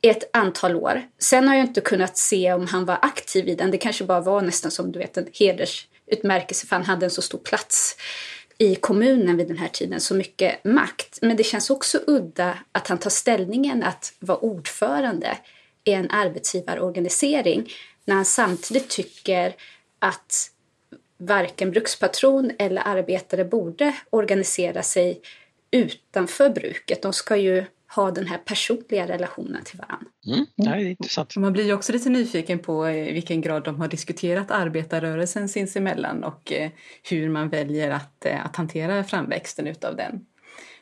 i 0.03 0.09
ett 0.09 0.37
antal 0.37 0.77
år. 0.77 1.03
Sen 1.19 1.49
har 1.49 1.55
jag 1.55 1.67
inte 1.67 1.81
kunnat 1.81 2.17
se 2.17 2.53
om 2.53 2.67
han 2.67 2.85
var 2.85 2.99
aktiv 3.03 3.49
i 3.49 3.55
den. 3.55 3.71
Det 3.71 3.79
kanske 3.79 4.05
bara 4.05 4.21
var 4.21 4.43
nästan 4.43 4.71
som 4.71 4.93
du 4.93 4.99
vet 4.99 5.17
en 5.17 5.27
heders 5.33 5.89
utmärkelse 6.11 6.67
för 6.67 6.77
han 6.77 6.85
hade 6.85 7.07
en 7.07 7.11
så 7.11 7.23
stor 7.23 7.38
plats 7.38 7.97
i 8.59 8.75
kommunen 8.75 9.37
vid 9.37 9.49
den 9.49 9.59
här 9.59 9.69
tiden, 9.69 10.00
så 10.00 10.15
mycket 10.15 10.65
makt. 10.65 11.19
Men 11.23 11.37
det 11.37 11.45
känns 11.45 11.71
också 11.71 12.00
udda 12.07 12.59
att 12.73 12.88
han 12.88 12.99
tar 12.99 13.11
ställningen 13.11 13.83
att 13.83 14.12
vara 14.19 14.38
ordförande 14.38 15.38
i 15.85 15.93
en 15.93 16.11
arbetsgivarorganisering 16.11 17.73
när 18.05 18.15
han 18.15 18.25
samtidigt 18.25 18.88
tycker 18.88 19.55
att 19.99 20.50
varken 21.19 21.71
brukspatron 21.71 22.53
eller 22.59 22.83
arbetare 22.85 23.45
borde 23.45 23.95
organisera 24.11 24.83
sig 24.83 25.21
utanför 25.71 26.50
bruket. 26.50 27.03
De 27.03 27.12
ska 27.12 27.37
ju 27.37 27.65
ha 27.97 28.11
den 28.11 28.26
här 28.26 28.38
personliga 28.38 29.09
relationen 29.09 29.64
till 29.64 29.78
varandra. 29.78 30.07
Mm, 30.26 30.47
det 30.57 30.68
är 30.68 30.90
intressant. 30.90 31.37
Man 31.37 31.52
blir 31.52 31.64
ju 31.64 31.73
också 31.73 31.92
lite 31.92 32.09
nyfiken 32.09 32.59
på 32.59 32.90
i 32.90 33.12
vilken 33.12 33.40
grad 33.40 33.64
de 33.64 33.80
har 33.80 33.88
diskuterat 33.88 34.50
arbetarrörelsen 34.50 35.49
sinsemellan 35.49 36.25
och 36.25 36.52
hur 37.11 37.28
man 37.28 37.49
väljer 37.49 37.90
att, 37.90 38.26
att 38.26 38.57
hantera 38.57 39.04
framväxten 39.04 39.66
utav 39.66 39.97
den. 39.97 40.25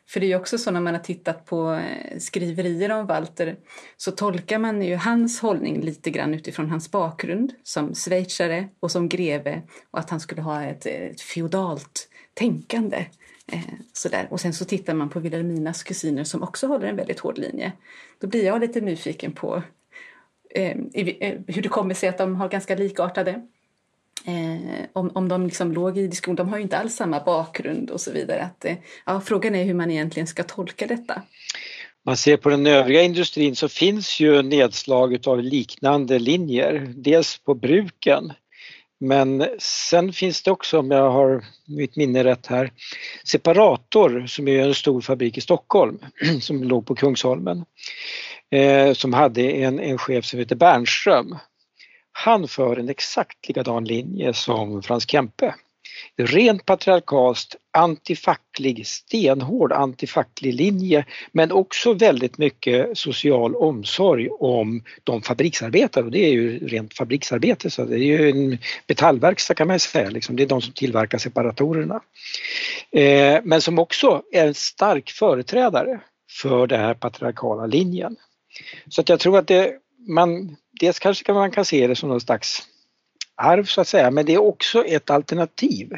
För 0.08 0.20
det 0.20 0.26
är 0.26 0.28
ju 0.28 0.36
också 0.36 0.58
så 0.58 0.70
när 0.70 0.80
man 0.80 0.94
har 0.94 1.02
tittat 1.02 1.44
på 1.46 1.72
eh, 1.72 2.18
skriverier 2.18 2.92
om 2.92 3.06
Walter 3.06 3.56
så 3.96 4.10
tolkar 4.10 4.58
man 4.58 4.82
ju 4.82 4.96
hans 4.96 5.40
hållning 5.40 5.80
lite 5.80 6.10
grann 6.10 6.34
utifrån 6.34 6.70
hans 6.70 6.90
bakgrund 6.90 7.52
som 7.62 7.94
schweizare 7.94 8.68
och 8.80 8.90
som 8.90 9.08
greve 9.08 9.62
och 9.90 9.98
att 9.98 10.10
han 10.10 10.20
skulle 10.20 10.42
ha 10.42 10.62
ett, 10.62 10.86
ett 10.86 11.20
feodalt 11.20 12.08
tänkande. 12.34 13.06
Eh, 13.52 13.60
sådär. 13.92 14.26
Och 14.30 14.40
sen 14.40 14.54
så 14.54 14.64
tittar 14.64 14.94
man 14.94 15.08
på 15.08 15.20
Wilhelminas 15.20 15.82
kusiner 15.82 16.24
som 16.24 16.42
också 16.42 16.66
håller 16.66 16.88
en 16.88 16.96
väldigt 16.96 17.20
hård 17.20 17.38
linje. 17.38 17.72
Då 18.18 18.26
blir 18.26 18.44
jag 18.44 18.60
lite 18.60 18.80
nyfiken 18.80 19.32
på 19.32 19.62
eh, 20.50 20.76
eh 20.94 21.34
hur 21.46 21.62
det 21.62 21.68
kommer 21.68 21.94
sig 21.94 22.08
att 22.08 22.18
de 22.18 22.36
har 22.36 22.48
ganska 22.48 22.74
likartade 22.74 23.42
Eh, 24.26 24.86
om, 24.92 25.10
om 25.14 25.28
de 25.28 25.46
liksom 25.46 25.72
låg 25.72 25.98
i 25.98 26.06
diskussion, 26.06 26.36
de 26.36 26.48
har 26.48 26.56
ju 26.56 26.62
inte 26.62 26.78
alls 26.78 26.94
samma 26.94 27.20
bakgrund 27.20 27.90
och 27.90 28.00
så 28.00 28.12
vidare. 28.12 28.42
Att, 28.42 28.64
eh, 28.64 28.76
ja, 29.06 29.20
frågan 29.20 29.54
är 29.54 29.64
hur 29.64 29.74
man 29.74 29.90
egentligen 29.90 30.26
ska 30.26 30.42
tolka 30.42 30.86
detta. 30.86 31.22
Man 32.04 32.16
ser 32.16 32.36
på 32.36 32.48
den 32.48 32.66
övriga 32.66 33.02
industrin 33.02 33.56
så 33.56 33.68
finns 33.68 34.20
ju 34.20 34.42
nedslag 34.42 35.28
av 35.28 35.42
liknande 35.42 36.18
linjer, 36.18 36.92
dels 36.96 37.38
på 37.38 37.54
bruken 37.54 38.32
men 39.00 39.48
sen 39.58 40.12
finns 40.12 40.42
det 40.42 40.50
också, 40.50 40.78
om 40.78 40.90
jag 40.90 41.10
har 41.10 41.44
mitt 41.66 41.96
minne 41.96 42.24
rätt 42.24 42.46
här, 42.46 42.72
Separator 43.24 44.26
som 44.26 44.48
är 44.48 44.62
en 44.62 44.74
stor 44.74 45.00
fabrik 45.00 45.38
i 45.38 45.40
Stockholm 45.40 45.98
som 46.40 46.64
låg 46.64 46.86
på 46.86 46.94
Kungsholmen. 46.94 47.64
Eh, 48.50 48.92
som 48.92 49.12
hade 49.12 49.42
en, 49.42 49.80
en 49.80 49.98
chef 49.98 50.24
som 50.24 50.38
heter 50.38 50.56
Bernström 50.56 51.36
han 52.18 52.48
för 52.48 52.76
en 52.76 52.88
exakt 52.88 53.48
likadan 53.48 53.84
linje 53.84 54.34
som 54.34 54.82
Frans 54.82 55.10
Kempe. 55.10 55.54
Rent 56.16 56.66
patriarkalt, 56.66 57.56
antifacklig, 57.72 58.86
stenhård 58.86 59.72
antifacklig 59.72 60.54
linje 60.54 61.04
men 61.32 61.52
också 61.52 61.92
väldigt 61.92 62.38
mycket 62.38 62.98
social 62.98 63.54
omsorg 63.54 64.28
om 64.30 64.82
de 65.04 65.22
fabriksarbetare 65.22 66.04
och 66.04 66.10
det 66.10 66.18
är 66.18 66.32
ju 66.32 66.68
rent 66.68 66.94
fabriksarbete 66.94 67.70
så 67.70 67.84
det 67.84 67.96
är 67.96 67.98
ju 67.98 68.30
en 68.30 68.58
metallverkstad 68.86 69.54
kan 69.54 69.68
man 69.68 69.80
säga, 69.80 70.10
liksom. 70.10 70.36
det 70.36 70.42
är 70.42 70.46
de 70.46 70.62
som 70.62 70.72
tillverkar 70.72 71.18
separatorerna. 71.18 72.00
Eh, 72.90 73.40
men 73.44 73.60
som 73.60 73.78
också 73.78 74.22
är 74.32 74.46
en 74.46 74.54
stark 74.54 75.10
företrädare 75.10 76.00
för 76.40 76.66
den 76.66 76.80
här 76.80 76.94
patriarkala 76.94 77.66
linjen. 77.66 78.16
Så 78.88 79.00
att 79.00 79.08
jag 79.08 79.20
tror 79.20 79.38
att 79.38 79.46
det 79.46 79.72
man, 80.08 80.56
dels 80.80 80.98
kanske 80.98 81.32
man 81.32 81.50
kan 81.50 81.64
se 81.64 81.86
det 81.86 81.96
som 81.96 82.08
någon 82.08 82.20
slags 82.20 82.62
arv 83.36 83.64
så 83.64 83.80
att 83.80 83.88
säga, 83.88 84.10
men 84.10 84.26
det 84.26 84.34
är 84.34 84.42
också 84.42 84.84
ett 84.84 85.10
alternativ 85.10 85.96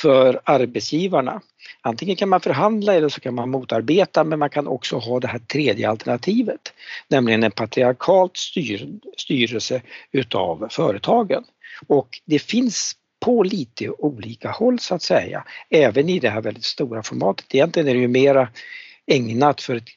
för 0.00 0.40
arbetsgivarna. 0.44 1.40
Antingen 1.80 2.16
kan 2.16 2.28
man 2.28 2.40
förhandla 2.40 2.94
eller 2.94 3.08
så 3.08 3.20
kan 3.20 3.34
man 3.34 3.50
motarbeta 3.50 4.24
men 4.24 4.38
man 4.38 4.50
kan 4.50 4.66
också 4.66 4.96
ha 4.96 5.20
det 5.20 5.28
här 5.28 5.38
tredje 5.38 5.90
alternativet, 5.90 6.72
nämligen 7.08 7.42
en 7.42 7.50
patriarkalt 7.50 8.36
styr, 8.36 8.88
styrelse 9.16 9.82
utav 10.12 10.68
företagen. 10.70 11.44
Och 11.86 12.20
det 12.24 12.38
finns 12.38 12.92
på 13.24 13.42
lite 13.42 13.90
olika 13.90 14.50
håll 14.50 14.78
så 14.78 14.94
att 14.94 15.02
säga, 15.02 15.44
även 15.70 16.08
i 16.08 16.18
det 16.18 16.30
här 16.30 16.40
väldigt 16.40 16.64
stora 16.64 17.02
formatet. 17.02 17.54
Egentligen 17.54 17.88
är 17.88 17.94
det 17.94 18.00
ju 18.00 18.08
mera 18.08 18.48
ägnat 19.06 19.60
för 19.60 19.76
ett 19.76 19.88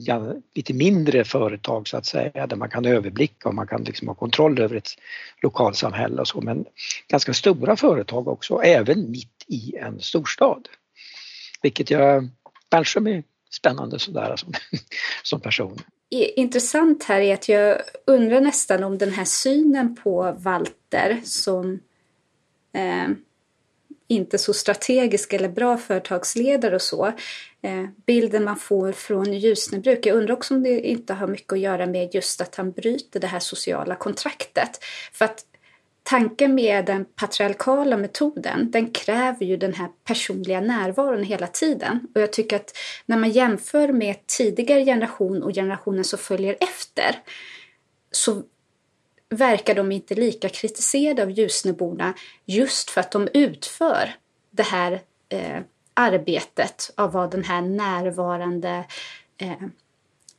ja, 0.00 0.34
lite 0.54 0.74
mindre 0.74 1.24
företag 1.24 1.88
så 1.88 1.96
att 1.96 2.06
säga 2.06 2.46
där 2.46 2.56
man 2.56 2.70
kan 2.70 2.84
överblicka 2.84 3.48
och 3.48 3.54
man 3.54 3.66
kan 3.66 3.84
liksom 3.84 4.08
ha 4.08 4.14
kontroll 4.14 4.60
över 4.60 4.76
ett 4.76 4.90
lokalsamhälle 5.42 6.20
och 6.20 6.28
så 6.28 6.40
men 6.40 6.64
ganska 7.08 7.34
stora 7.34 7.76
företag 7.76 8.28
också, 8.28 8.62
även 8.62 9.10
mitt 9.10 9.44
i 9.46 9.76
en 9.76 10.00
storstad. 10.00 10.68
Vilket 11.62 11.90
jag, 11.90 12.28
Bernström 12.70 13.06
är 13.06 13.22
spännande 13.50 13.98
sådär 13.98 14.36
som, 14.36 14.52
som 15.22 15.40
person. 15.40 15.78
Intressant 16.10 17.04
här 17.04 17.20
är 17.20 17.34
att 17.34 17.48
jag 17.48 17.80
undrar 18.06 18.40
nästan 18.40 18.84
om 18.84 18.98
den 18.98 19.10
här 19.10 19.24
synen 19.24 19.96
på 19.96 20.36
Walter 20.38 21.20
som 21.24 21.80
eh, 22.72 23.08
inte 24.08 24.38
så 24.38 24.54
strategisk 24.54 25.32
eller 25.32 25.48
bra 25.48 25.78
företagsledare 25.78 26.74
och 26.74 26.82
så. 26.82 27.06
Eh, 27.62 27.84
bilden 28.06 28.44
man 28.44 28.56
får 28.56 28.92
från 28.92 29.32
Ljusnebruk, 29.32 30.06
jag 30.06 30.16
undrar 30.16 30.34
också 30.34 30.54
om 30.54 30.62
det 30.62 30.80
inte 30.80 31.14
har 31.14 31.26
mycket 31.26 31.52
att 31.52 31.58
göra 31.58 31.86
med 31.86 32.14
just 32.14 32.40
att 32.40 32.54
han 32.54 32.72
bryter 32.72 33.20
det 33.20 33.26
här 33.26 33.40
sociala 33.40 33.94
kontraktet. 33.94 34.84
För 35.12 35.24
att 35.24 35.44
tanken 36.02 36.54
med 36.54 36.84
den 36.84 37.04
patriarkala 37.04 37.96
metoden, 37.96 38.70
den 38.70 38.90
kräver 38.90 39.46
ju 39.46 39.56
den 39.56 39.74
här 39.74 39.88
personliga 40.04 40.60
närvaron 40.60 41.22
hela 41.22 41.46
tiden. 41.46 42.06
Och 42.14 42.20
jag 42.20 42.32
tycker 42.32 42.56
att 42.56 42.76
när 43.06 43.16
man 43.16 43.30
jämför 43.30 43.92
med 43.92 44.26
tidigare 44.26 44.84
generation 44.84 45.42
och 45.42 45.54
generationen 45.54 46.04
som 46.04 46.18
följer 46.18 46.56
efter 46.60 47.22
så 48.10 48.42
verkar 49.30 49.74
de 49.74 49.92
inte 49.92 50.14
lika 50.14 50.48
kritiserade 50.48 51.22
av 51.22 51.30
Ljusneborna 51.30 52.14
just 52.44 52.90
för 52.90 53.00
att 53.00 53.12
de 53.12 53.28
utför 53.34 54.14
det 54.50 54.62
här 54.62 55.00
eh, 55.28 55.60
arbetet 55.94 56.90
av 56.94 57.12
vad 57.12 57.30
den 57.30 57.44
här 57.44 57.62
närvarande 57.62 58.84
eh, 59.38 59.68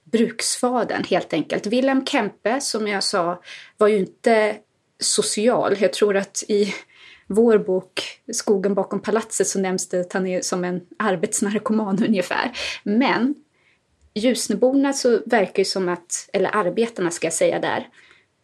bruksfadern 0.03 1.03
helt 1.03 1.33
enkelt. 1.33 1.67
Wilhelm 1.67 2.05
Kempe, 2.05 2.61
som 2.61 2.87
jag 2.87 3.03
sa, 3.03 3.41
var 3.77 3.87
ju 3.87 3.97
inte 3.97 4.57
social. 4.99 5.75
Jag 5.79 5.93
tror 5.93 6.17
att 6.17 6.43
i 6.47 6.73
vår 7.27 7.57
bok 7.57 8.21
Skogen 8.33 8.73
bakom 8.73 8.99
palatset 8.99 9.47
så 9.47 9.59
nämns 9.59 9.89
det 9.89 10.01
att 10.01 10.13
han 10.13 10.27
är 10.27 10.41
som 10.41 10.63
en 10.63 10.81
arbetsnarkoman 10.99 12.03
ungefär. 12.07 12.51
Men 12.83 13.35
Ljusneborna 14.13 14.93
så 14.93 15.21
verkar 15.25 15.59
ju 15.59 15.65
som 15.65 15.89
att, 15.89 16.29
eller 16.33 16.55
arbetarna 16.55 17.11
ska 17.11 17.27
jag 17.27 17.33
säga 17.33 17.59
där, 17.59 17.87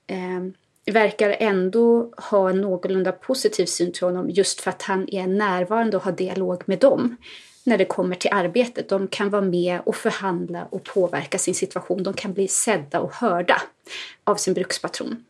eh, 0.07 0.93
verkar 0.93 1.35
ändå 1.39 2.11
ha 2.17 2.49
en 2.49 2.61
någorlunda 2.61 3.11
positiv 3.11 3.65
syn 3.65 3.91
till 3.91 4.03
honom 4.03 4.29
just 4.29 4.61
för 4.61 4.69
att 4.69 4.81
han 4.81 5.09
är 5.09 5.27
närvarande 5.27 5.97
och 5.97 6.03
har 6.03 6.11
dialog 6.11 6.63
med 6.65 6.79
dem 6.79 7.15
när 7.63 7.77
det 7.77 7.85
kommer 7.85 8.15
till 8.15 8.33
arbetet. 8.33 8.89
De 8.89 9.07
kan 9.07 9.29
vara 9.29 9.41
med 9.41 9.81
och 9.85 9.95
förhandla 9.95 10.65
och 10.65 10.83
påverka 10.83 11.37
sin 11.37 11.55
situation. 11.55 12.03
De 12.03 12.13
kan 12.13 12.33
bli 12.33 12.47
sedda 12.47 12.99
och 12.99 13.13
hörda 13.13 13.61
av 14.23 14.35
sin 14.35 14.53
brukspatron. 14.53 15.25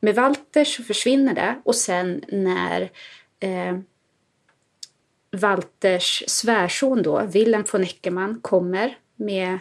Med 0.00 0.14
Walter 0.14 0.64
så 0.64 0.82
försvinner 0.82 1.34
det 1.34 1.60
och 1.64 1.74
sen 1.74 2.24
när 2.28 2.90
eh, 3.40 3.78
Walters 5.30 6.24
svärson 6.26 7.02
då, 7.02 7.22
Willem 7.26 7.64
von 7.72 7.82
Eckermann, 7.82 8.40
kommer 8.40 8.98
med 9.16 9.58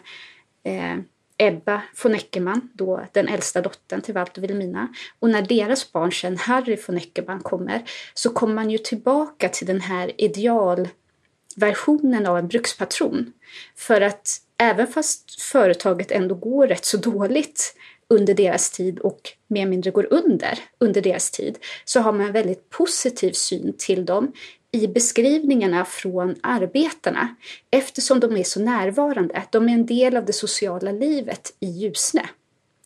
eh, 0.63 0.97
Ebba 1.41 1.81
von 2.03 2.15
Eckermann, 2.15 2.69
då 2.73 3.05
den 3.11 3.27
äldsta 3.27 3.61
dottern 3.61 4.01
till 4.01 4.13
Walter 4.13 4.39
och 4.39 4.43
Wilhelmina. 4.43 4.87
Och 5.19 5.29
när 5.29 5.41
deras 5.41 5.91
barn 5.91 6.11
sen, 6.11 6.37
Harry 6.37 6.77
von 6.87 6.97
Eckermann, 6.97 7.39
kommer 7.39 7.83
så 8.13 8.29
kommer 8.29 8.53
man 8.53 8.69
ju 8.69 8.77
tillbaka 8.77 9.49
till 9.49 9.67
den 9.67 9.81
här 9.81 10.11
idealversionen 10.17 12.25
av 12.25 12.37
en 12.37 12.47
brukspatron. 12.47 13.33
För 13.75 14.01
att 14.01 14.41
även 14.57 14.87
fast 14.87 15.41
företaget 15.41 16.11
ändå 16.11 16.35
går 16.35 16.67
rätt 16.67 16.85
så 16.85 16.97
dåligt 16.97 17.75
under 18.07 18.33
deras 18.33 18.71
tid 18.71 18.99
och 18.99 19.19
mer 19.47 19.61
eller 19.61 19.69
mindre 19.69 19.91
går 19.91 20.13
under 20.13 20.59
under 20.77 21.01
deras 21.01 21.31
tid 21.31 21.57
så 21.85 21.99
har 21.99 22.11
man 22.11 22.27
en 22.27 22.33
väldigt 22.33 22.69
positiv 22.69 23.31
syn 23.31 23.73
till 23.77 24.05
dem 24.05 24.31
i 24.71 24.87
beskrivningarna 24.87 25.85
från 25.85 26.35
arbetarna 26.43 27.35
eftersom 27.71 28.19
de 28.19 28.37
är 28.37 28.43
så 28.43 28.61
närvarande. 28.61 29.43
De 29.51 29.69
är 29.69 29.73
en 29.73 29.85
del 29.85 30.17
av 30.17 30.25
det 30.25 30.33
sociala 30.33 30.91
livet 30.91 31.53
i 31.59 31.67
Ljusne, 31.67 32.29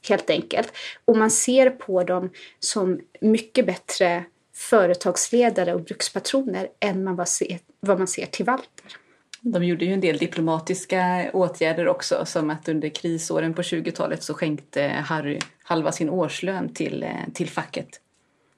helt 0.10 0.30
enkelt. 0.30 0.74
Och 1.06 1.17
man 1.17 1.32
ser 1.32 1.69
på 1.69 2.04
dem 2.04 2.30
som 2.60 3.00
mycket 3.22 3.65
bättre 3.65 4.24
företagsledare 4.56 5.74
och 5.74 5.82
brukspatroner 5.82 6.67
än 6.80 7.04
man 7.04 7.26
ser, 7.26 7.60
vad 7.80 7.98
man 7.98 8.08
ser 8.08 8.26
till 8.26 8.46
Walter. 8.46 8.98
De 9.41 9.63
gjorde 9.63 9.86
ju 9.86 9.93
en 9.93 10.02
del 10.02 10.17
diplomatiska 10.17 11.32
åtgärder 11.34 11.88
också, 11.88 12.26
som 12.26 12.50
att 12.50 12.69
under 12.69 12.89
krisåren 12.89 13.54
på 13.54 13.62
20-talet 13.62 14.24
så 14.24 14.34
skänkte 14.34 14.82
Harry 14.82 15.39
halva 15.63 15.91
sin 15.91 16.10
årslön 16.10 16.74
till, 16.74 17.04
eh, 17.04 17.10
till 17.34 17.50
facket. 17.50 18.00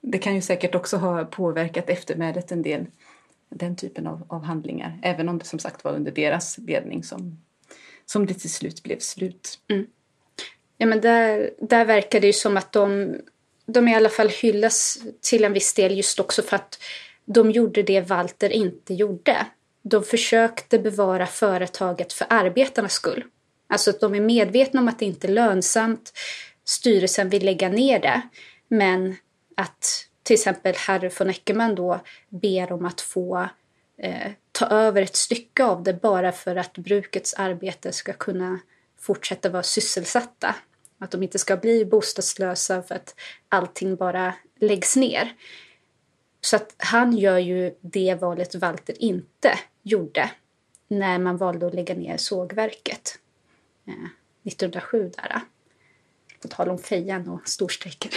Det 0.01 0.17
kan 0.17 0.35
ju 0.35 0.41
säkert 0.41 0.75
också 0.75 0.97
ha 0.97 1.25
påverkat 1.25 1.89
eftermälet 1.89 2.51
en 2.51 2.61
del 2.61 2.85
den 3.57 3.75
typen 3.75 4.07
av, 4.07 4.25
av 4.27 4.43
handlingar. 4.43 4.99
Även 5.03 5.29
om 5.29 5.37
det 5.37 5.45
som 5.45 5.59
sagt 5.59 5.83
var 5.83 5.91
under 5.91 6.11
deras 6.11 6.57
ledning 6.57 7.03
som, 7.03 7.39
som 8.05 8.25
det 8.25 8.33
till 8.33 8.53
slut 8.53 8.83
blev 8.83 8.99
slut. 8.99 9.59
Mm. 9.67 9.85
Ja, 10.77 10.85
men 10.85 11.01
där, 11.01 11.51
där 11.59 11.85
verkar 11.85 12.19
det 12.19 12.27
ju 12.27 12.33
som 12.33 12.57
att 12.57 12.71
de, 12.71 13.15
de 13.65 13.87
i 13.87 13.95
alla 13.95 14.09
fall 14.09 14.29
hyllas 14.29 14.99
till 15.21 15.43
en 15.43 15.53
viss 15.53 15.73
del 15.73 15.97
just 15.97 16.19
också 16.19 16.41
för 16.41 16.55
att 16.55 16.79
de 17.25 17.51
gjorde 17.51 17.83
det 17.83 18.01
Walter 18.01 18.49
inte 18.49 18.93
gjorde. 18.93 19.45
De 19.81 20.03
försökte 20.03 20.79
bevara 20.79 21.25
företaget 21.25 22.13
för 22.13 22.27
arbetarnas 22.29 22.93
skull. 22.93 23.23
Alltså 23.67 23.89
att 23.89 23.99
de 23.99 24.15
är 24.15 24.21
medvetna 24.21 24.79
om 24.79 24.87
att 24.87 24.99
det 24.99 25.05
inte 25.05 25.27
är 25.27 25.31
lönsamt. 25.31 26.13
Styrelsen 26.65 27.29
vill 27.29 27.45
lägga 27.45 27.69
ner 27.69 27.99
det. 27.99 28.21
Men 28.67 29.15
att 29.57 30.07
till 30.25 30.33
exempel 30.33 30.75
Harry 30.75 31.09
von 31.19 31.29
Eckermann 31.29 31.75
då 31.75 31.99
ber 32.29 32.71
om 32.71 32.85
att 32.85 33.01
få 33.01 33.49
eh, 33.97 34.31
ta 34.51 34.65
över 34.65 35.01
ett 35.01 35.15
stycke 35.15 35.63
av 35.63 35.83
det 35.83 36.01
bara 36.01 36.31
för 36.31 36.55
att 36.55 36.77
brukets 36.77 37.33
arbete 37.33 37.91
ska 37.91 38.13
kunna 38.13 38.59
fortsätta 38.99 39.49
vara 39.49 39.63
sysselsatta. 39.63 40.55
Att 40.99 41.11
de 41.11 41.23
inte 41.23 41.39
ska 41.39 41.57
bli 41.57 41.85
bostadslösa 41.85 42.83
för 42.83 42.95
att 42.95 43.15
allting 43.49 43.95
bara 43.95 44.33
läggs 44.59 44.95
ner. 44.95 45.33
Så 46.41 46.55
att 46.55 46.75
han 46.77 47.17
gör 47.17 47.37
ju 47.37 47.75
det 47.81 48.15
valet 48.21 48.55
Walter 48.55 49.01
inte 49.01 49.59
gjorde 49.83 50.31
när 50.87 51.19
man 51.19 51.37
valde 51.37 51.67
att 51.67 51.73
lägga 51.73 51.95
ner 51.95 52.17
sågverket 52.17 53.19
eh, 53.87 53.93
1907 54.43 55.11
där. 55.15 55.35
Eh. 55.35 55.41
På 56.41 56.47
tal 56.47 56.69
om 56.69 56.77
fejan 56.77 57.29
och 57.29 57.49
storstrejken. 57.49 58.11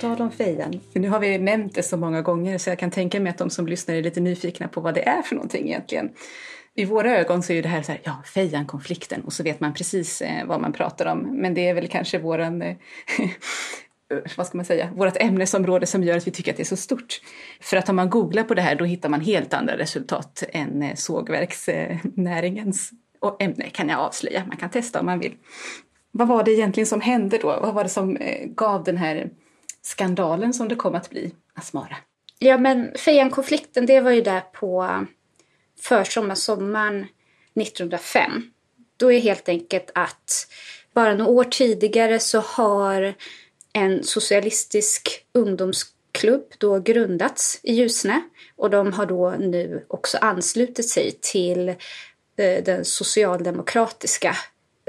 Tal 0.00 0.20
om 0.22 0.30
fejan, 0.30 0.80
för 0.92 1.00
nu 1.00 1.08
har 1.08 1.20
vi 1.20 1.38
nämnt 1.38 1.74
det 1.74 1.82
så 1.82 1.96
många 1.96 2.22
gånger 2.22 2.58
så 2.58 2.70
jag 2.70 2.78
kan 2.78 2.90
tänka 2.90 3.20
mig 3.20 3.30
att 3.30 3.38
de 3.38 3.50
som 3.50 3.66
lyssnar 3.66 3.94
är 3.94 4.02
lite 4.02 4.20
nyfikna 4.20 4.68
på 4.68 4.80
vad 4.80 4.94
det 4.94 5.08
är 5.08 5.22
för 5.22 5.34
någonting 5.34 5.68
egentligen. 5.68 6.10
I 6.74 6.84
våra 6.84 7.18
ögon 7.18 7.42
så 7.42 7.52
är 7.52 7.62
det 7.62 7.68
här 7.68 7.82
så 7.82 7.92
här, 7.92 8.00
ja, 8.04 8.22
fejankonflikten 8.34 9.20
och 9.24 9.32
så 9.32 9.42
vet 9.42 9.60
man 9.60 9.74
precis 9.74 10.22
eh, 10.22 10.46
vad 10.46 10.60
man 10.60 10.72
pratar 10.72 11.06
om. 11.06 11.18
Men 11.18 11.54
det 11.54 11.68
är 11.68 11.74
väl 11.74 11.88
kanske 11.88 12.18
våran, 12.18 12.62
eh, 12.62 12.76
vad 14.36 14.46
ska 14.46 14.58
man 14.58 14.64
säga, 14.64 14.90
vårt 14.94 15.16
ämnesområde 15.16 15.86
som 15.86 16.02
gör 16.02 16.16
att 16.16 16.26
vi 16.26 16.30
tycker 16.30 16.50
att 16.50 16.56
det 16.56 16.62
är 16.62 16.64
så 16.64 16.76
stort. 16.76 17.20
För 17.60 17.76
att 17.76 17.88
om 17.88 17.96
man 17.96 18.10
googlar 18.10 18.44
på 18.44 18.54
det 18.54 18.62
här 18.62 18.74
då 18.74 18.84
hittar 18.84 19.08
man 19.08 19.20
helt 19.20 19.54
andra 19.54 19.78
resultat 19.78 20.44
än 20.52 20.82
eh, 20.82 20.94
sågverksnäringens 20.94 22.90
och 23.20 23.42
ämne 23.42 23.70
kan 23.70 23.88
jag 23.88 24.00
avslöja. 24.00 24.44
Man 24.46 24.56
kan 24.56 24.70
testa 24.70 25.00
om 25.00 25.06
man 25.06 25.18
vill. 25.18 25.34
Vad 26.10 26.28
var 26.28 26.44
det 26.44 26.52
egentligen 26.52 26.86
som 26.86 27.00
hände 27.00 27.38
då? 27.38 27.58
Vad 27.62 27.74
var 27.74 27.82
det 27.82 27.90
som 27.90 28.16
eh, 28.16 28.46
gav 28.46 28.84
den 28.84 28.96
här 28.96 29.30
skandalen 29.88 30.54
som 30.54 30.68
det 30.68 30.76
kom 30.76 30.94
att 30.94 31.10
bli, 31.10 31.34
Asmara? 31.54 31.96
Ja, 32.38 32.58
men 32.58 32.92
Fejankonflikten, 32.98 33.86
det 33.86 34.00
var 34.00 34.10
ju 34.10 34.20
där 34.22 34.40
på 34.40 35.06
försommar, 35.80 36.34
sommaren 36.34 37.06
1905. 37.60 38.50
Då 38.96 39.12
är 39.12 39.20
helt 39.20 39.48
enkelt 39.48 39.90
att 39.94 40.46
bara 40.92 41.14
några 41.14 41.30
år 41.30 41.44
tidigare 41.44 42.18
så 42.18 42.40
har 42.40 43.14
en 43.72 44.04
socialistisk 44.04 45.08
ungdomsklubb 45.32 46.44
då 46.58 46.80
grundats 46.80 47.60
i 47.62 47.74
Ljusne 47.74 48.22
och 48.56 48.70
de 48.70 48.92
har 48.92 49.06
då 49.06 49.30
nu 49.30 49.84
också 49.88 50.18
anslutit 50.18 50.88
sig 50.88 51.18
till 51.20 51.68
eh, 51.68 52.64
den 52.64 52.84
socialdemokratiska 52.84 54.36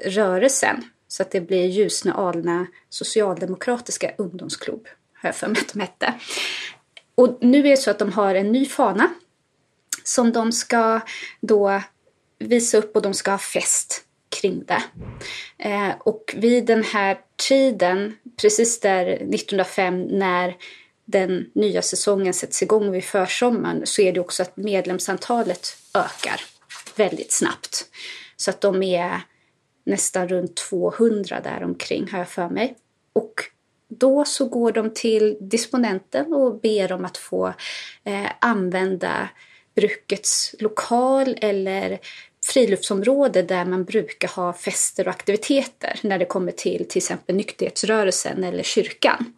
rörelsen. 0.06 0.84
Så 1.12 1.24
att 1.24 1.32
det 1.32 1.42
blir 1.42 1.68
Ljusne 1.68 2.14
Alna 2.14 2.68
socialdemokratiska 2.90 4.12
ungdomsklubb, 4.18 4.88
har 5.14 5.30
jag 5.30 5.36
för 5.36 5.48
mig 5.48 5.62
att 5.62 5.74
de 5.74 5.80
hette. 5.80 6.14
Och 7.16 7.38
nu 7.42 7.60
är 7.60 7.64
det 7.64 7.78
så 7.78 7.92
att 7.92 8.00
de 8.00 8.12
har 8.12 8.36
en 8.36 8.52
ny 8.52 8.66
fana 8.66 9.10
som 10.04 10.32
de 10.32 10.52
ska 10.52 11.00
då 11.42 11.82
visa 12.40 12.78
upp 12.78 12.96
och 12.96 13.02
de 13.02 13.14
ska 13.14 13.32
ha 13.32 13.38
fest 13.38 14.06
kring 14.30 14.64
det. 14.66 14.84
Eh, 15.58 15.92
och 16.00 16.36
vid 16.38 16.66
den 16.66 16.84
här 16.84 17.18
tiden, 17.36 18.18
precis 18.42 18.80
där 18.80 19.06
1905 19.06 20.04
när 20.04 20.56
den 21.06 21.52
nya 21.56 21.82
säsongen 21.82 22.34
sätts 22.34 22.64
igång 22.64 22.92
vid 22.92 23.04
försommaren 23.04 23.82
så 23.86 24.02
är 24.02 24.14
det 24.14 24.20
också 24.20 24.44
att 24.44 24.58
medlemsantalet 24.58 25.78
ökar 25.94 26.42
väldigt 26.96 27.32
snabbt. 27.32 27.86
Så 28.36 28.50
att 28.50 28.62
de 28.62 28.84
är 28.84 29.22
nästan 29.84 30.28
runt 30.28 30.56
200 30.56 31.42
däromkring, 31.42 32.08
har 32.12 32.20
jag 32.20 32.30
för 32.30 32.50
mig. 32.50 32.76
Och 33.14 33.34
då 33.88 34.26
så 34.26 34.46
går 34.46 34.72
de 34.72 34.94
till 34.94 35.38
disponenten 35.40 36.34
och 36.34 36.60
ber 36.60 36.92
om 36.92 37.06
att 37.06 37.18
få 37.18 37.54
eh, 38.04 38.32
använda 38.42 39.30
brukets 39.76 40.56
lokal 40.60 41.38
eller 41.42 42.00
friluftsområde 42.46 43.42
där 43.42 43.66
man 43.66 43.84
brukar 43.84 44.28
ha 44.28 44.54
fester 44.54 45.08
och 45.08 45.14
aktiviteter 45.14 46.00
när 46.04 46.20
det 46.20 46.26
kommer 46.26 46.52
till 46.52 46.88
till 46.88 46.98
exempel 46.98 47.36
nykterhetsrörelsen 47.36 48.44
eller 48.44 48.64
kyrkan. 48.64 49.34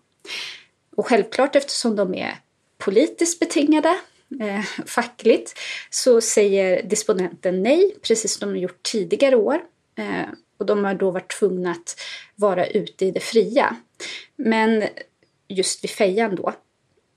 Och 0.95 1.08
självklart 1.08 1.56
eftersom 1.56 1.95
de 1.95 2.15
är 2.15 2.36
politiskt 2.77 3.39
betingade, 3.39 3.97
eh, 4.41 4.62
fackligt, 4.86 5.60
så 5.89 6.21
säger 6.21 6.84
disponenten 6.84 7.63
nej, 7.63 7.95
precis 8.01 8.34
som 8.34 8.54
de 8.54 8.60
gjort 8.60 8.84
tidigare 8.84 9.36
år. 9.36 9.62
Eh, 10.02 10.28
och 10.58 10.66
de 10.66 10.84
har 10.84 10.94
då 10.94 11.12
varit 11.12 11.40
tvungna 11.40 11.72
att 11.72 11.96
vara 12.36 12.68
ute 12.68 13.06
i 13.06 13.12
det 13.12 13.20
fria. 13.20 13.76
Men 14.36 14.84
just 15.48 15.84
vid 15.84 15.92
fejan 15.92 16.36
då. 16.36 16.54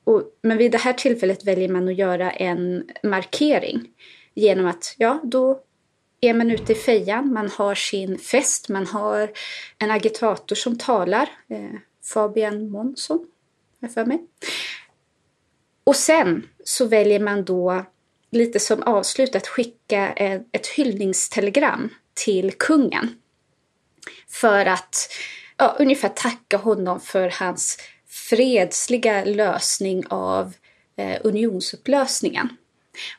Och, 0.05 0.23
men 0.43 0.59
vid 0.59 0.73
det 0.73 0.79
här 0.79 0.93
tillfället 0.93 1.45
väljer 1.45 1.69
man 1.69 1.89
att 1.89 1.99
göra 1.99 2.31
en 2.31 2.85
markering 3.03 3.89
genom 4.35 4.67
att, 4.67 4.95
ja, 4.99 5.21
då 5.25 5.61
är 6.21 6.35
man 6.35 6.51
ute 6.51 6.73
i 6.73 6.75
fejan, 6.75 7.33
man 7.33 7.49
har 7.49 7.75
sin 7.75 8.19
fest, 8.19 8.69
man 8.69 8.87
har 8.87 9.31
en 9.79 9.91
agitator 9.91 10.57
som 10.57 10.79
talar, 10.79 11.31
eh, 11.49 11.81
Fabian 12.05 12.71
Månsson, 12.71 13.27
har 13.81 13.89
för 13.89 14.05
mig. 14.05 14.27
Och 15.85 15.97
sen 15.97 16.49
så 16.65 16.87
väljer 16.87 17.21
man 17.21 17.45
då 17.45 17.85
lite 18.31 18.61
som 18.61 18.83
avslut 18.83 19.37
att 19.37 19.47
skicka 19.47 20.13
ett 20.53 20.67
hyllningstelegram 20.67 21.91
till 22.15 22.53
kungen. 22.53 23.15
För 24.29 24.67
att 24.67 25.09
ja, 25.57 25.77
ungefär 25.79 26.09
tacka 26.09 26.57
honom 26.57 27.01
för 27.01 27.29
hans 27.29 27.79
fredsliga 28.07 29.25
lösning 29.25 30.05
av 30.09 30.53
eh, 30.97 31.21
unionsupplösningen. 31.25 32.49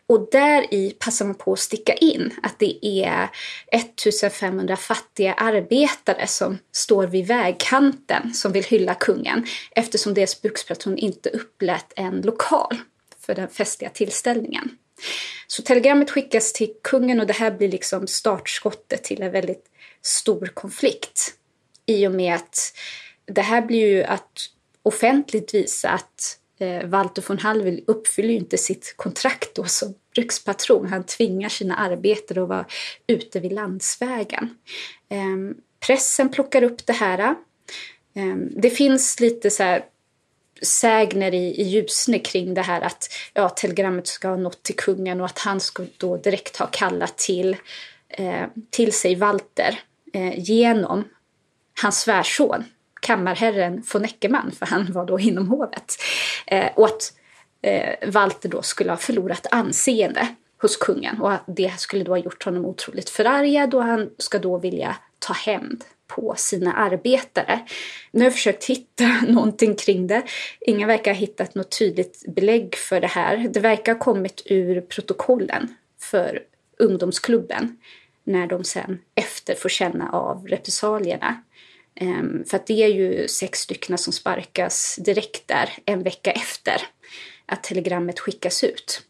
Och 0.07 0.27
där 0.31 0.73
i 0.73 0.95
passar 0.99 1.25
man 1.25 1.35
på 1.35 1.53
att 1.53 1.59
sticka 1.59 1.93
in 1.93 2.33
att 2.43 2.59
det 2.59 2.85
är 2.85 3.29
1500 3.71 4.75
fattiga 4.75 5.33
arbetare 5.33 6.27
som 6.27 6.57
står 6.71 7.07
vid 7.07 7.27
vägkanten 7.27 8.33
som 8.33 8.51
vill 8.51 8.63
hylla 8.63 8.93
kungen 8.93 9.45
eftersom 9.71 10.13
deras 10.13 10.41
bruksplatron 10.41 10.97
inte 10.97 11.29
upplät 11.29 11.93
en 11.95 12.21
lokal 12.21 12.77
för 13.19 13.35
den 13.35 13.49
festliga 13.49 13.89
tillställningen. 13.89 14.77
Så 15.47 15.61
telegrammet 15.61 16.09
skickas 16.09 16.53
till 16.53 16.73
kungen 16.83 17.19
och 17.19 17.27
det 17.27 17.33
här 17.33 17.51
blir 17.51 17.69
liksom 17.69 18.07
startskottet 18.07 19.03
till 19.03 19.21
en 19.21 19.31
väldigt 19.31 19.65
stor 20.01 20.45
konflikt. 20.53 21.33
I 21.85 22.07
och 22.07 22.11
med 22.11 22.35
att 22.35 22.73
det 23.25 23.41
här 23.41 23.61
blir 23.61 23.87
ju 23.87 24.03
att 24.03 24.49
offentligt 24.83 25.53
visa 25.53 25.89
att 25.89 26.39
eh, 26.59 26.87
Walter 26.87 27.23
von 27.27 27.39
Hallwyl 27.39 27.83
uppfyller 27.87 28.29
ju 28.29 28.35
inte 28.35 28.57
sitt 28.57 28.93
kontrakt 28.97 29.55
då 29.55 29.63
som 29.63 29.93
brukspatron. 30.15 30.87
Han 30.87 31.03
tvingar 31.03 31.49
sina 31.49 31.75
arbetare 31.75 32.43
att 32.43 32.49
vara 32.49 32.65
ute 33.07 33.39
vid 33.39 33.51
landsvägen. 33.51 34.57
Eh, 35.09 35.55
pressen 35.87 36.29
plockar 36.29 36.63
upp 36.63 36.85
det 36.85 36.93
här. 36.93 37.19
Eh, 38.15 38.35
det 38.35 38.69
finns 38.69 39.19
lite 39.19 39.49
så 39.49 39.63
här 39.63 39.85
sägner 40.61 41.33
i, 41.33 41.61
i 41.61 41.63
Ljusne 41.63 42.19
kring 42.19 42.53
det 42.53 42.61
här 42.61 42.81
att 42.81 43.09
ja, 43.33 43.49
telegrammet 43.49 44.07
ska 44.07 44.27
ha 44.27 44.35
nått 44.35 44.63
till 44.63 44.75
kungen 44.75 45.19
och 45.21 45.25
att 45.25 45.39
han 45.39 45.59
ska 45.59 45.83
då 45.97 46.17
direkt 46.17 46.57
ha 46.57 46.67
kallat 46.67 47.17
till, 47.17 47.57
eh, 48.09 48.43
till 48.69 48.93
sig 48.93 49.15
Walter 49.15 49.79
eh, 50.13 50.39
genom 50.39 51.03
hans 51.81 51.99
svärson, 51.99 52.63
kammarherren 53.01 53.83
von 53.93 54.05
Eckermann, 54.05 54.51
för 54.51 54.65
han 54.65 54.93
var 54.93 55.05
då 55.05 55.19
inom 55.19 55.47
hovet. 55.47 55.95
Eh, 56.47 56.67
och 56.75 56.85
att 56.85 57.13
eh, 57.61 58.09
Walter 58.09 58.49
då 58.49 58.61
skulle 58.61 58.91
ha 58.91 58.97
förlorat 58.97 59.47
anseende 59.51 60.27
hos 60.61 60.77
kungen 60.77 61.21
och 61.21 61.31
det 61.47 61.73
skulle 61.77 62.03
då 62.03 62.11
ha 62.11 62.17
gjort 62.17 62.43
honom 62.43 62.65
otroligt 62.65 63.09
förargad 63.09 63.73
och 63.73 63.83
han 63.83 64.09
ska 64.17 64.39
då 64.39 64.57
vilja 64.57 64.95
ta 65.19 65.33
hämnd 65.33 65.83
på 66.07 66.35
sina 66.37 66.73
arbetare. 66.73 67.59
Nu 68.11 68.19
har 68.19 68.25
jag 68.25 68.33
försökt 68.33 68.65
hitta 68.65 69.21
någonting 69.27 69.75
kring 69.75 70.07
det. 70.07 70.23
Ingen 70.61 70.87
verkar 70.87 71.13
ha 71.13 71.19
hittat 71.19 71.55
något 71.55 71.79
tydligt 71.79 72.23
belägg 72.27 72.75
för 72.75 73.01
det 73.01 73.07
här. 73.07 73.37
Det 73.37 73.59
verkar 73.59 73.93
ha 73.93 73.99
kommit 73.99 74.41
ur 74.45 74.81
protokollen 74.81 75.75
för 75.99 76.43
ungdomsklubben 76.79 77.77
när 78.23 78.47
de 78.47 78.63
sen 78.63 78.99
efter 79.15 79.55
får 79.55 79.69
känna 79.69 80.09
av 80.09 80.47
repressalierna. 80.47 81.41
Ehm, 81.95 82.45
för 82.45 82.57
att 82.57 82.67
det 82.67 82.83
är 82.83 82.87
ju 82.87 83.27
sex 83.27 83.59
stycken 83.59 83.97
som 83.97 84.13
sparkas 84.13 84.95
direkt 84.95 85.47
där 85.47 85.69
en 85.85 86.03
vecka 86.03 86.31
efter 86.31 86.81
att 87.45 87.63
telegrammet 87.63 88.19
skickas 88.19 88.63
ut. 88.63 89.01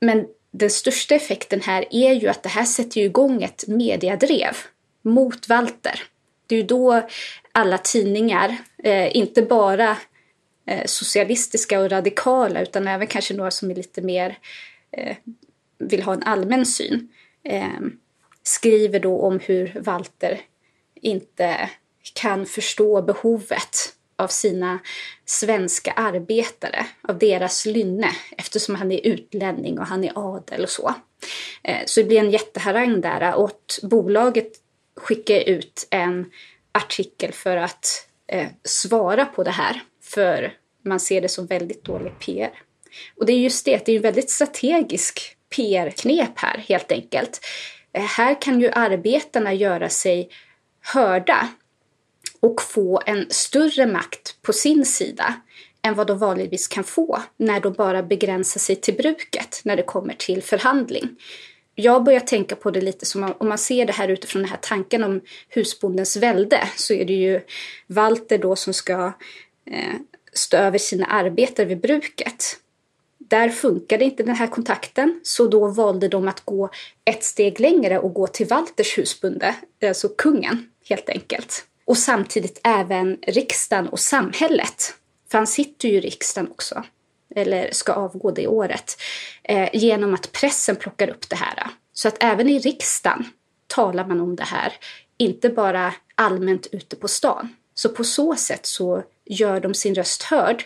Men 0.00 0.26
den 0.50 0.70
största 0.70 1.14
effekten 1.14 1.60
här 1.60 1.84
är 1.90 2.12
ju 2.12 2.28
att 2.28 2.42
det 2.42 2.48
här 2.48 2.64
sätter 2.64 3.00
igång 3.00 3.42
ett 3.42 3.64
mediadrev 3.66 4.56
mot 5.06 5.48
Walter. 5.48 6.02
Det 6.46 6.54
är 6.54 6.56
ju 6.56 6.66
då 6.66 7.08
alla 7.52 7.78
tidningar, 7.78 8.56
eh, 8.82 9.16
inte 9.16 9.42
bara 9.42 9.96
eh, 10.66 10.84
socialistiska 10.86 11.80
och 11.80 11.90
radikala 11.90 12.62
utan 12.62 12.88
även 12.88 13.06
kanske 13.06 13.34
några 13.34 13.50
som 13.50 13.70
är 13.70 13.74
lite 13.74 14.02
mer 14.02 14.38
eh, 14.90 15.16
vill 15.78 16.02
ha 16.02 16.12
en 16.12 16.22
allmän 16.22 16.66
syn, 16.66 17.08
eh, 17.44 17.80
skriver 18.42 19.00
då 19.00 19.20
om 19.20 19.40
hur 19.40 19.80
Walter 19.80 20.40
inte 20.94 21.70
kan 22.14 22.46
förstå 22.46 23.02
behovet 23.02 23.96
av 24.16 24.28
sina 24.28 24.78
svenska 25.24 25.92
arbetare, 25.92 26.86
av 27.08 27.18
deras 27.18 27.66
lynne, 27.66 28.10
eftersom 28.36 28.74
han 28.74 28.92
är 28.92 29.06
utlänning 29.06 29.78
och 29.78 29.86
han 29.86 30.04
är 30.04 30.12
adel 30.14 30.62
och 30.62 30.70
så. 30.70 30.94
Eh, 31.62 31.82
så 31.86 32.00
det 32.00 32.06
blir 32.06 32.20
en 32.20 32.30
jätteharang 32.30 33.00
där 33.00 33.34
och 33.34 33.60
bolaget 33.82 34.52
skicka 34.96 35.42
ut 35.42 35.88
en 35.90 36.30
artikel 36.72 37.32
för 37.32 37.56
att 37.56 38.08
eh, 38.28 38.48
svara 38.64 39.24
på 39.24 39.42
det 39.42 39.50
här, 39.50 39.82
för 40.02 40.52
man 40.84 41.00
ser 41.00 41.20
det 41.20 41.28
som 41.28 41.46
väldigt 41.46 41.84
dålig 41.84 42.18
PR. 42.18 42.50
Och 43.16 43.26
det 43.26 43.32
är 43.32 43.38
just 43.38 43.64
det, 43.64 43.86
det 43.86 43.92
är 43.92 43.96
en 43.96 44.02
väldigt 44.02 44.30
strategisk 44.30 45.36
PR-knep 45.56 46.32
här 46.38 46.58
helt 46.58 46.92
enkelt. 46.92 47.40
Eh, 47.92 48.02
här 48.02 48.42
kan 48.42 48.60
ju 48.60 48.70
arbetarna 48.70 49.54
göra 49.54 49.88
sig 49.88 50.28
hörda 50.80 51.48
och 52.40 52.62
få 52.62 53.02
en 53.06 53.26
större 53.30 53.86
makt 53.86 54.42
på 54.42 54.52
sin 54.52 54.84
sida 54.84 55.34
än 55.82 55.94
vad 55.94 56.06
de 56.06 56.18
vanligtvis 56.18 56.68
kan 56.68 56.84
få 56.84 57.22
när 57.36 57.60
de 57.60 57.72
bara 57.72 58.02
begränsar 58.02 58.60
sig 58.60 58.76
till 58.76 58.94
bruket 58.94 59.60
när 59.64 59.76
det 59.76 59.82
kommer 59.82 60.14
till 60.14 60.42
förhandling. 60.42 61.08
Jag 61.78 62.04
börjar 62.04 62.20
tänka 62.20 62.56
på 62.56 62.70
det 62.70 62.80
lite 62.80 63.06
som 63.06 63.34
om 63.38 63.48
man 63.48 63.58
ser 63.58 63.86
det 63.86 63.92
här 63.92 64.08
utifrån 64.08 64.42
den 64.42 64.50
här 64.50 64.58
tanken 64.62 65.04
om 65.04 65.20
husbondens 65.48 66.16
välde 66.16 66.68
så 66.76 66.92
är 66.92 67.04
det 67.04 67.12
ju 67.12 67.40
Walter 67.86 68.38
då 68.38 68.56
som 68.56 68.74
ska 68.74 69.12
eh, 69.70 69.94
stå 70.32 70.56
över 70.56 70.78
sina 70.78 71.06
arbetare 71.06 71.66
vid 71.66 71.80
bruket. 71.80 72.44
Där 73.18 73.48
funkade 73.48 74.04
inte 74.04 74.22
den 74.22 74.34
här 74.34 74.46
kontakten 74.46 75.20
så 75.22 75.46
då 75.46 75.68
valde 75.68 76.08
de 76.08 76.28
att 76.28 76.44
gå 76.44 76.70
ett 77.04 77.24
steg 77.24 77.60
längre 77.60 77.98
och 77.98 78.14
gå 78.14 78.26
till 78.26 78.46
Walters 78.46 78.98
husbonde, 78.98 79.54
alltså 79.82 80.08
kungen 80.08 80.70
helt 80.88 81.08
enkelt. 81.08 81.64
Och 81.84 81.98
samtidigt 81.98 82.60
även 82.64 83.18
riksdagen 83.22 83.88
och 83.88 84.00
samhället. 84.00 84.94
För 85.30 85.38
han 85.38 85.46
sitter 85.46 85.88
ju 85.88 85.94
i 85.94 86.00
riksdagen 86.00 86.50
också, 86.50 86.82
eller 87.36 87.68
ska 87.72 87.92
avgå 87.92 88.30
det 88.30 88.46
året, 88.46 88.96
eh, 89.42 89.68
genom 89.72 90.14
att 90.14 90.32
pressen 90.32 90.76
plockar 90.76 91.08
upp 91.08 91.28
det 91.28 91.36
här. 91.36 91.66
Så 91.92 92.08
att 92.08 92.22
även 92.22 92.48
i 92.48 92.58
riksdagen 92.58 93.24
talar 93.66 94.06
man 94.06 94.20
om 94.20 94.36
det 94.36 94.44
här, 94.44 94.72
inte 95.18 95.48
bara 95.48 95.94
allmänt 96.14 96.66
ute 96.72 96.96
på 96.96 97.08
stan. 97.08 97.48
Så 97.74 97.88
på 97.88 98.04
så 98.04 98.36
sätt 98.36 98.66
så 98.66 99.02
gör 99.24 99.60
de 99.60 99.74
sin 99.74 99.94
röst 99.94 100.22
hörd 100.22 100.64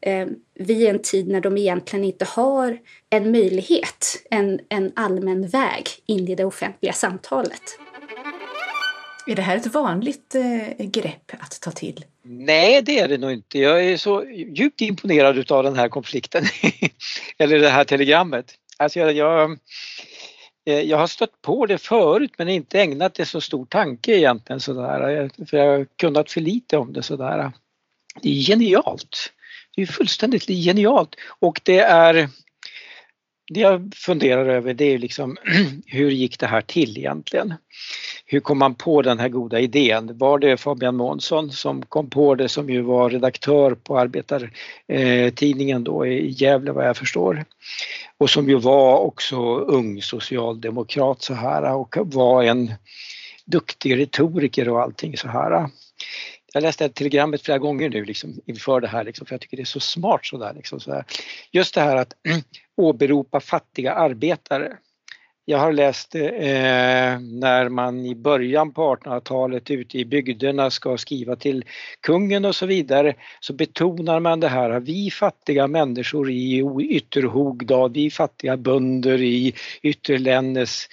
eh, 0.00 0.26
vid 0.54 0.88
en 0.88 1.02
tid 1.02 1.28
när 1.28 1.40
de 1.40 1.58
egentligen 1.58 2.04
inte 2.04 2.24
har 2.24 2.78
en 3.10 3.32
möjlighet, 3.32 4.26
en, 4.30 4.60
en 4.68 4.92
allmän 4.96 5.48
väg 5.48 5.88
in 6.06 6.28
i 6.28 6.34
det 6.34 6.44
offentliga 6.44 6.92
samtalet. 6.92 7.62
Är 9.26 9.34
det 9.34 9.42
här 9.42 9.56
ett 9.56 9.66
vanligt 9.66 10.34
eh, 10.34 10.86
grepp 10.86 11.32
att 11.40 11.60
ta 11.60 11.70
till? 11.70 12.04
Nej, 12.22 12.82
det 12.82 12.98
är 12.98 13.08
det 13.08 13.18
nog 13.18 13.32
inte. 13.32 13.58
Jag 13.58 13.84
är 13.84 13.96
så 13.96 14.24
djupt 14.30 14.80
imponerad 14.80 15.52
av 15.52 15.64
den 15.64 15.76
här 15.76 15.88
konflikten, 15.88 16.44
eller 17.38 17.58
det 17.58 17.68
här 17.68 17.84
telegrammet. 17.84 18.54
Alltså 18.76 18.98
jag, 18.98 19.12
jag, 19.12 19.58
eh, 20.66 20.80
jag, 20.80 20.98
har 20.98 21.06
stött 21.06 21.42
på 21.42 21.66
det 21.66 21.78
förut 21.78 22.32
men 22.38 22.48
inte 22.48 22.80
ägnat 22.80 23.14
det 23.14 23.26
så 23.26 23.40
stor 23.40 23.66
tanke 23.66 24.16
egentligen 24.16 24.60
sådär, 24.60 25.30
för 25.46 25.56
jag 25.56 25.78
har 25.78 25.86
kunnat 25.96 26.30
för 26.30 26.40
lite 26.40 26.76
om 26.76 26.92
det 26.92 27.02
sådär. 27.02 27.52
Det 28.22 28.28
är 28.28 28.42
genialt. 28.42 29.32
Det 29.76 29.82
är 29.82 29.86
fullständigt 29.86 30.46
genialt 30.46 31.14
och 31.40 31.60
det 31.64 31.78
är 31.78 32.28
det 33.54 33.60
jag 33.60 33.92
funderar 33.96 34.46
över 34.46 34.74
det 34.74 34.84
är 34.84 34.98
liksom 34.98 35.36
hur 35.86 36.10
gick 36.10 36.38
det 36.38 36.46
här 36.46 36.60
till 36.60 36.98
egentligen? 36.98 37.54
Hur 38.32 38.40
kom 38.40 38.58
man 38.58 38.74
på 38.74 39.02
den 39.02 39.18
här 39.18 39.28
goda 39.28 39.60
idén? 39.60 40.18
Var 40.18 40.38
det 40.38 40.56
Fabian 40.56 40.96
Månsson 40.96 41.50
som 41.50 41.82
kom 41.82 42.10
på 42.10 42.34
det 42.34 42.48
som 42.48 42.70
ju 42.70 42.80
var 42.80 43.10
redaktör 43.10 43.74
på 43.74 43.98
arbetartidningen 43.98 45.84
då 45.84 46.06
i 46.06 46.30
Gävle 46.30 46.72
vad 46.72 46.88
jag 46.88 46.96
förstår? 46.96 47.44
Och 48.18 48.30
som 48.30 48.48
ju 48.48 48.58
var 48.58 48.98
också 48.98 49.56
ung 49.56 50.02
socialdemokrat 50.02 51.22
så 51.22 51.34
här 51.34 51.74
och 51.74 51.96
var 52.00 52.42
en 52.42 52.74
duktig 53.44 53.98
retoriker 53.98 54.68
och 54.68 54.80
allting 54.80 55.16
så 55.16 55.28
här. 55.28 55.68
Jag 56.52 56.62
läste 56.62 56.88
telegrammet 56.88 57.42
flera 57.42 57.58
gånger 57.58 57.88
nu 57.88 58.04
liksom, 58.04 58.40
inför 58.46 58.80
det 58.80 58.88
här 58.88 59.04
liksom, 59.04 59.26
för 59.26 59.34
jag 59.34 59.40
tycker 59.40 59.56
det 59.56 59.62
är 59.62 59.64
så 59.64 59.80
smart 59.80 60.26
sådär. 60.26 60.54
Liksom, 60.54 60.80
så 60.80 61.02
Just 61.52 61.74
det 61.74 61.80
här 61.80 61.96
att 61.96 62.12
åberopa 62.76 63.40
fattiga 63.40 63.94
arbetare. 63.94 64.76
Jag 65.44 65.58
har 65.58 65.72
läst 65.72 66.14
eh, 66.14 66.22
när 67.20 67.68
man 67.68 68.06
i 68.06 68.14
början 68.14 68.72
på 68.72 68.94
1800-talet 68.94 69.70
ute 69.70 69.98
i 69.98 70.04
bygderna 70.04 70.70
ska 70.70 70.98
skriva 70.98 71.36
till 71.36 71.64
kungen 72.00 72.44
och 72.44 72.54
så 72.54 72.66
vidare 72.66 73.14
så 73.40 73.52
betonar 73.52 74.20
man 74.20 74.40
det 74.40 74.48
här 74.48 74.70
att 74.70 74.82
vi 74.82 75.10
fattiga 75.10 75.66
människor 75.66 76.30
i 76.30 76.64
Ytterhogdal, 76.90 77.92
vi 77.92 78.10
fattiga 78.10 78.56
bönder 78.56 79.22
i 79.22 79.54
Ytterlännes 79.82 80.88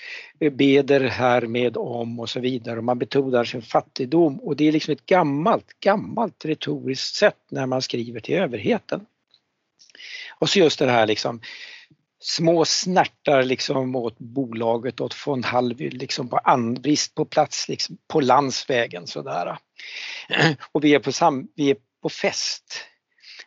beder 0.52 1.02
härmed 1.02 1.78
om 1.78 2.20
och 2.20 2.30
så 2.30 2.40
vidare 2.40 2.78
och 2.78 2.84
man 2.84 3.00
betonar 3.00 3.44
sin 3.44 3.62
fattigdom 3.62 4.40
och 4.40 4.56
det 4.56 4.68
är 4.68 4.72
liksom 4.72 4.92
ett 4.92 5.06
gammalt, 5.06 5.80
gammalt 5.80 6.46
retoriskt 6.46 7.16
sätt 7.16 7.40
när 7.52 7.66
man 7.66 7.82
skriver 7.82 8.20
till 8.20 8.36
överheten. 8.36 9.06
Och 10.40 10.50
så 10.50 10.60
just 10.60 10.80
det 10.80 10.92
här 10.92 11.06
liksom 11.06 11.42
små 12.20 12.66
snärtar 12.66 13.44
liksom 13.44 13.96
åt 13.96 14.20
bolaget, 14.20 15.02
åt 15.02 15.28
von 15.28 15.44
Hallwyl, 15.44 15.98
liksom 15.98 16.30
på 16.30 16.40
brist 16.82 17.16
på 17.16 17.26
plats 17.26 17.70
liksom 17.70 17.98
på 18.08 18.20
landsvägen 18.20 19.08
sådär. 19.08 19.58
Och 20.72 20.84
vi 20.84 20.96
är 20.96 21.00
på, 21.00 21.12
sam, 21.12 21.48
vi 21.56 21.70
är 21.70 21.78
på 22.02 22.10
fest, 22.10 22.82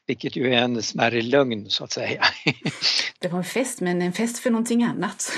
vilket 0.06 0.36
ju 0.36 0.54
är 0.54 0.58
en 0.58 0.82
smärre 0.82 1.22
lögn 1.22 1.70
så 1.70 1.84
att 1.84 1.92
säga. 1.92 2.24
Det 3.18 3.28
var 3.28 3.38
en 3.38 3.44
fest, 3.44 3.80
men 3.80 4.02
en 4.02 4.12
fest 4.12 4.38
för 4.38 4.50
någonting 4.50 4.82
annat. 4.82 5.32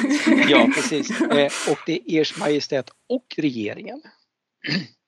Ja, 0.48 0.70
precis. 0.74 1.20
Eh, 1.20 1.52
och 1.70 1.78
det 1.86 1.92
är 1.92 2.20
Ers 2.20 2.38
Majestät 2.38 2.90
och 3.08 3.26
regeringen 3.36 4.02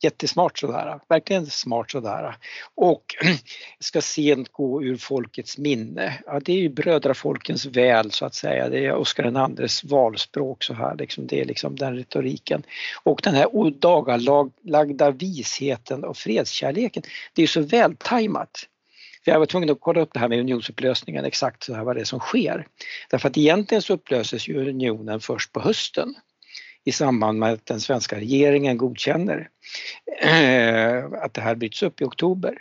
jättesmart 0.00 0.58
sådär, 0.58 1.00
verkligen 1.08 1.46
smart 1.46 1.90
sådär. 1.90 2.36
Och 2.74 3.04
ska 3.78 4.00
sent 4.00 4.52
gå 4.52 4.82
ur 4.82 4.96
folkets 4.96 5.58
minne. 5.58 6.18
Ja, 6.26 6.40
det 6.40 6.52
är 6.52 6.56
ju 6.56 6.68
brödrafolkens 6.68 7.66
väl 7.66 8.10
så 8.10 8.24
att 8.26 8.34
säga, 8.34 8.68
det 8.68 8.86
är 8.86 8.94
Oscar 8.94 9.60
IIs 9.60 9.84
valspråk 9.84 10.62
så 10.62 10.74
här, 10.74 10.96
liksom, 10.96 11.26
det 11.26 11.40
är 11.40 11.44
liksom 11.44 11.76
den 11.76 11.96
retoriken. 11.96 12.62
Och 13.02 13.20
den 13.24 13.34
här 13.34 13.56
odagalagda 13.56 15.10
visheten 15.10 16.04
och 16.04 16.16
fredskärleken, 16.16 17.02
det 17.34 17.42
är 17.42 17.46
så 17.46 17.60
vältajmat. 17.60 18.66
För 19.24 19.30
jag 19.32 19.38
var 19.38 19.46
tvungen 19.46 19.70
att 19.70 19.80
kolla 19.80 20.00
upp 20.00 20.12
det 20.12 20.20
här 20.20 20.28
med 20.28 20.40
unionsupplösningen, 20.40 21.24
exakt 21.24 21.62
så 21.62 21.74
här 21.74 21.84
vad 21.84 21.96
det 21.96 22.00
är 22.00 22.04
som 22.04 22.20
sker. 22.20 22.66
Därför 23.10 23.28
att 23.28 23.38
egentligen 23.38 23.82
så 23.82 23.92
upplöses 23.92 24.48
ju 24.48 24.68
unionen 24.68 25.20
först 25.20 25.52
på 25.52 25.60
hösten 25.60 26.14
i 26.84 26.92
samband 26.92 27.38
med 27.38 27.52
att 27.52 27.66
den 27.66 27.80
svenska 27.80 28.16
regeringen 28.16 28.76
godkänner 28.76 29.48
eh, 30.22 31.04
att 31.22 31.34
det 31.34 31.40
här 31.40 31.54
bryts 31.54 31.82
upp 31.82 32.00
i 32.00 32.04
oktober. 32.04 32.54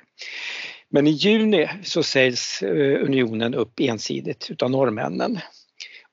Men 0.89 1.07
i 1.07 1.11
juni 1.11 1.69
så 1.83 2.03
sägs 2.03 2.61
eh, 2.61 3.03
unionen 3.03 3.55
upp 3.55 3.79
ensidigt 3.79 4.47
utav 4.51 4.71
norrmännen. 4.71 5.39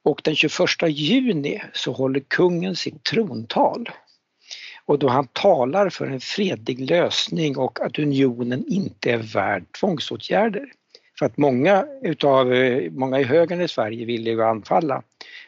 Och 0.05 0.21
den 0.25 0.35
21 0.35 0.53
juni 0.88 1.62
så 1.73 1.92
håller 1.92 2.21
kungen 2.21 2.77
sitt 2.77 3.05
trontal. 3.05 3.90
Och 4.85 4.99
då 4.99 5.09
han 5.09 5.29
talar 5.33 5.88
för 5.88 6.07
en 6.07 6.21
fredlig 6.21 6.90
lösning 6.90 7.57
och 7.57 7.81
att 7.81 7.99
unionen 7.99 8.64
inte 8.69 9.11
är 9.11 9.19
värd 9.19 9.64
tvångsåtgärder. 9.81 10.73
För 11.19 11.27
att 11.27 11.37
många 11.37 11.87
utav, 12.03 12.53
eh, 12.53 12.90
många 12.90 13.21
i 13.21 13.25
högern 13.25 13.61
i 13.61 13.69
Sverige 13.69 14.07
ville 14.07 14.31
ju 14.31 14.42
anfalla 14.42 15.03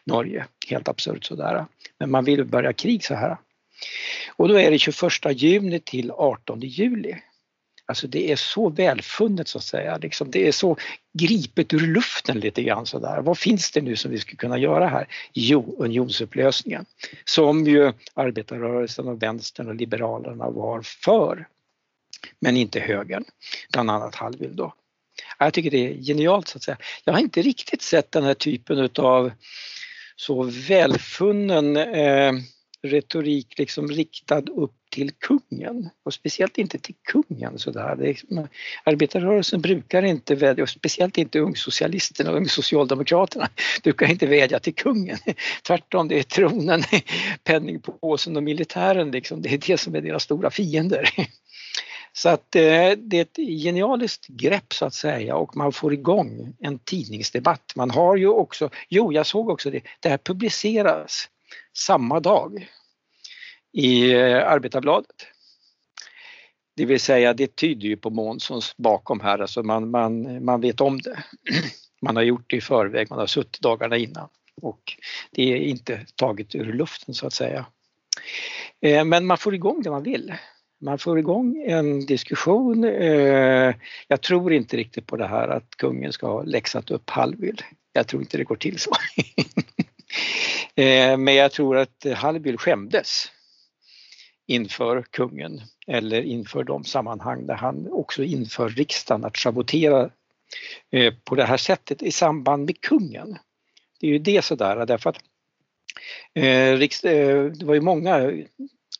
Norge, 0.09 0.45
helt 0.67 0.87
absurt 0.87 1.25
sådär. 1.25 1.65
Men 1.97 2.11
man 2.11 2.23
vill 2.23 2.45
börja 2.45 2.73
krig 2.73 3.05
så 3.05 3.15
här. 3.15 3.37
Och 4.35 4.47
då 4.47 4.59
är 4.59 4.71
det 4.71 4.79
21 4.79 5.41
juni 5.41 5.79
till 5.79 6.11
18 6.11 6.59
juli. 6.61 7.15
Alltså 7.85 8.07
det 8.07 8.31
är 8.31 8.35
så 8.35 8.69
välfunnet 8.69 9.47
så 9.47 9.57
att 9.57 9.63
säga, 9.63 9.97
liksom, 9.97 10.31
det 10.31 10.47
är 10.47 10.51
så 10.51 10.77
gripet 11.13 11.73
ur 11.73 11.79
luften 11.79 12.39
lite 12.39 12.63
grann 12.63 12.85
sådär. 12.85 13.21
Vad 13.21 13.37
finns 13.37 13.71
det 13.71 13.81
nu 13.81 13.95
som 13.95 14.11
vi 14.11 14.19
skulle 14.19 14.37
kunna 14.37 14.57
göra 14.57 14.87
här? 14.87 15.07
Jo, 15.33 15.75
unionsupplösningen. 15.79 16.85
Som 17.25 17.65
ju 17.65 17.93
arbetarrörelsen 18.13 19.07
och 19.07 19.23
vänstern 19.23 19.67
och 19.67 19.75
liberalerna 19.75 20.49
var 20.49 20.81
för. 20.81 21.47
Men 22.39 22.57
inte 22.57 22.79
högern, 22.79 23.23
bland 23.71 23.91
annat 23.91 24.15
Hallwyl 24.15 24.55
då. 24.55 24.73
Jag 25.39 25.53
tycker 25.53 25.71
det 25.71 25.87
är 25.87 26.03
genialt 26.03 26.47
så 26.47 26.57
att 26.57 26.63
säga. 26.63 26.77
Jag 27.03 27.13
har 27.13 27.19
inte 27.19 27.41
riktigt 27.41 27.81
sett 27.81 28.11
den 28.11 28.23
här 28.23 28.33
typen 28.33 28.77
utav 28.77 29.31
så 30.19 30.43
välfunnen 30.43 31.77
eh, 31.77 32.33
retorik 32.81 33.57
liksom 33.57 33.87
riktad 33.87 34.43
upp 34.49 34.75
till 34.91 35.11
kungen 35.11 35.89
och 36.05 36.13
speciellt 36.13 36.57
inte 36.57 36.79
till 36.79 36.95
kungen 37.03 37.59
sådär. 37.59 37.95
Det 37.95 38.03
är, 38.03 38.07
liksom, 38.07 38.47
arbetarrörelsen 38.83 39.61
brukar 39.61 40.03
inte, 40.03 40.35
vädja, 40.35 40.63
och 40.63 40.69
speciellt 40.69 41.17
inte 41.17 41.39
ungsocialisterna 41.39 42.31
och 42.31 42.37
ungsocialdemokraterna, 42.37 43.49
brukar 43.83 44.11
inte 44.11 44.27
vädja 44.27 44.59
till 44.59 44.75
kungen. 44.75 45.17
Tvärtom, 45.67 46.07
det 46.07 46.19
är 46.19 46.23
tronen, 46.23 46.83
penningpåsen 47.43 48.37
och 48.37 48.43
militären 48.43 49.11
liksom, 49.11 49.41
det 49.41 49.53
är 49.53 49.57
det 49.67 49.77
som 49.77 49.95
är 49.95 50.01
deras 50.01 50.23
stora 50.23 50.49
fiender. 50.49 51.09
Så 52.19 52.29
att 52.29 52.55
eh, 52.55 52.91
det 52.97 53.17
är 53.17 53.21
ett 53.21 53.37
genialiskt 53.63 54.27
grepp 54.27 54.73
så 54.73 54.85
att 54.85 54.93
säga 54.93 55.35
och 55.35 55.57
man 55.57 55.71
får 55.71 55.93
igång 55.93 56.55
en 56.59 56.79
tidningsdebatt. 56.79 57.73
Man 57.75 57.91
har 57.91 58.15
ju 58.15 58.27
också, 58.27 58.69
jo 58.89 59.13
jag 59.13 59.25
såg 59.25 59.49
också 59.49 59.69
det, 59.69 59.81
det 59.99 60.09
här 60.09 60.17
publiceras 60.17 61.29
samma 61.77 62.19
dag 62.19 62.69
i 63.73 64.11
eh, 64.13 64.51
Arbetarbladet. 64.51 65.27
Det 66.75 66.85
vill 66.85 66.99
säga 66.99 67.33
det 67.33 67.55
tyder 67.55 67.87
ju 67.87 67.97
på 67.97 68.09
Månssons 68.09 68.77
bakom 68.77 69.19
här, 69.19 69.39
alltså 69.39 69.63
man, 69.63 69.89
man, 69.89 70.45
man 70.45 70.61
vet 70.61 70.81
om 70.81 71.01
det. 71.01 71.23
Man 72.01 72.15
har 72.15 72.23
gjort 72.23 72.49
det 72.49 72.55
i 72.55 72.61
förväg, 72.61 73.09
man 73.09 73.19
har 73.19 73.27
suttit 73.27 73.61
dagarna 73.61 73.97
innan 73.97 74.29
och 74.61 74.81
det 75.31 75.53
är 75.53 75.57
inte 75.57 76.05
taget 76.15 76.55
ur 76.55 76.73
luften 76.73 77.13
så 77.13 77.27
att 77.27 77.33
säga. 77.33 77.65
Eh, 78.81 79.05
men 79.05 79.25
man 79.25 79.37
får 79.37 79.55
igång 79.55 79.81
det 79.81 79.89
man 79.89 80.03
vill. 80.03 80.33
Man 80.81 80.99
får 80.99 81.19
igång 81.19 81.63
en 81.67 82.05
diskussion. 82.05 82.83
Eh, 82.83 83.75
jag 84.07 84.21
tror 84.21 84.53
inte 84.53 84.77
riktigt 84.77 85.07
på 85.07 85.17
det 85.17 85.27
här 85.27 85.47
att 85.47 85.75
kungen 85.75 86.13
ska 86.13 86.27
ha 86.27 86.43
läxat 86.43 86.91
upp 86.91 87.09
Hallwyl. 87.09 87.61
Jag 87.93 88.07
tror 88.07 88.21
inte 88.21 88.37
det 88.37 88.43
går 88.43 88.55
till 88.55 88.79
så. 88.79 88.91
Eh, 90.75 91.17
men 91.17 91.35
jag 91.35 91.51
tror 91.51 91.77
att 91.77 92.05
Hallwyl 92.15 92.57
skämdes 92.57 93.31
inför 94.47 95.01
kungen 95.01 95.61
eller 95.87 96.21
inför 96.21 96.63
de 96.63 96.83
sammanhang 96.83 97.45
där 97.45 97.55
han 97.55 97.87
också 97.91 98.23
inför 98.23 98.69
riksdagen 98.69 99.25
att 99.25 99.37
schavottera 99.37 100.09
eh, 100.91 101.13
på 101.23 101.35
det 101.35 101.45
här 101.45 101.57
sättet 101.57 102.01
i 102.01 102.11
samband 102.11 102.65
med 102.65 102.81
kungen. 102.81 103.37
Det 103.99 104.07
är 104.07 104.11
ju 104.11 104.19
det 104.19 104.45
sådär 104.45 104.85
därför 104.85 105.09
att 105.09 105.19
det 106.33 107.63
var 107.63 107.73
ju 107.73 107.81
många 107.81 108.31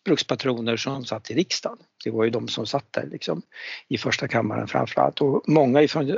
brukspatroner 0.10 0.78
som 0.78 1.06
satt 1.06 1.32
i 1.32 1.34
riksdagen. 1.34 1.78
Det 2.04 2.12
var 2.12 2.24
ju 2.24 2.30
de 2.30 2.48
som 2.48 2.65
satt 2.65 2.93
där 2.93 3.08
liksom, 3.12 3.41
i 3.88 3.98
första 3.98 4.28
kammaren 4.28 4.67
framförallt 4.67 5.22
och 5.22 5.43
många 5.48 5.82
ifrån 5.82 6.10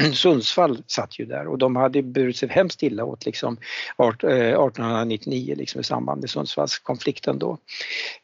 äh, 0.00 0.12
Sundsvall 0.12 0.82
satt 0.86 1.18
ju 1.18 1.24
där 1.24 1.46
och 1.46 1.58
de 1.58 1.76
hade 1.76 2.02
burit 2.02 2.36
sig 2.36 2.48
hemskt 2.48 2.82
illa 2.82 3.04
åt 3.04 3.26
liksom, 3.26 3.56
1899 3.98 5.52
eh, 5.52 5.58
liksom, 5.58 5.80
i 5.80 5.84
samband 5.84 6.20
med 6.20 6.30
Sundsvallskonflikten 6.30 7.38
då. 7.38 7.58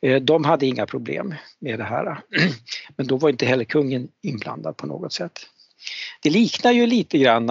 Äh, 0.01 0.23
de 0.23 0.45
hade 0.45 0.67
inga 0.67 0.87
problem 0.87 1.35
med 1.59 1.79
det 1.79 1.85
här 1.85 2.21
men 2.97 3.07
då 3.07 3.17
var 3.17 3.29
inte 3.29 3.47
heller 3.47 3.65
kungen 3.65 4.09
inblandad 4.23 4.77
på 4.77 4.87
något 4.87 5.13
sätt. 5.13 5.41
Det 6.23 6.31
liknar 6.31 6.73
ju 6.73 6.87
lite 6.87 7.19
grann 7.19 7.51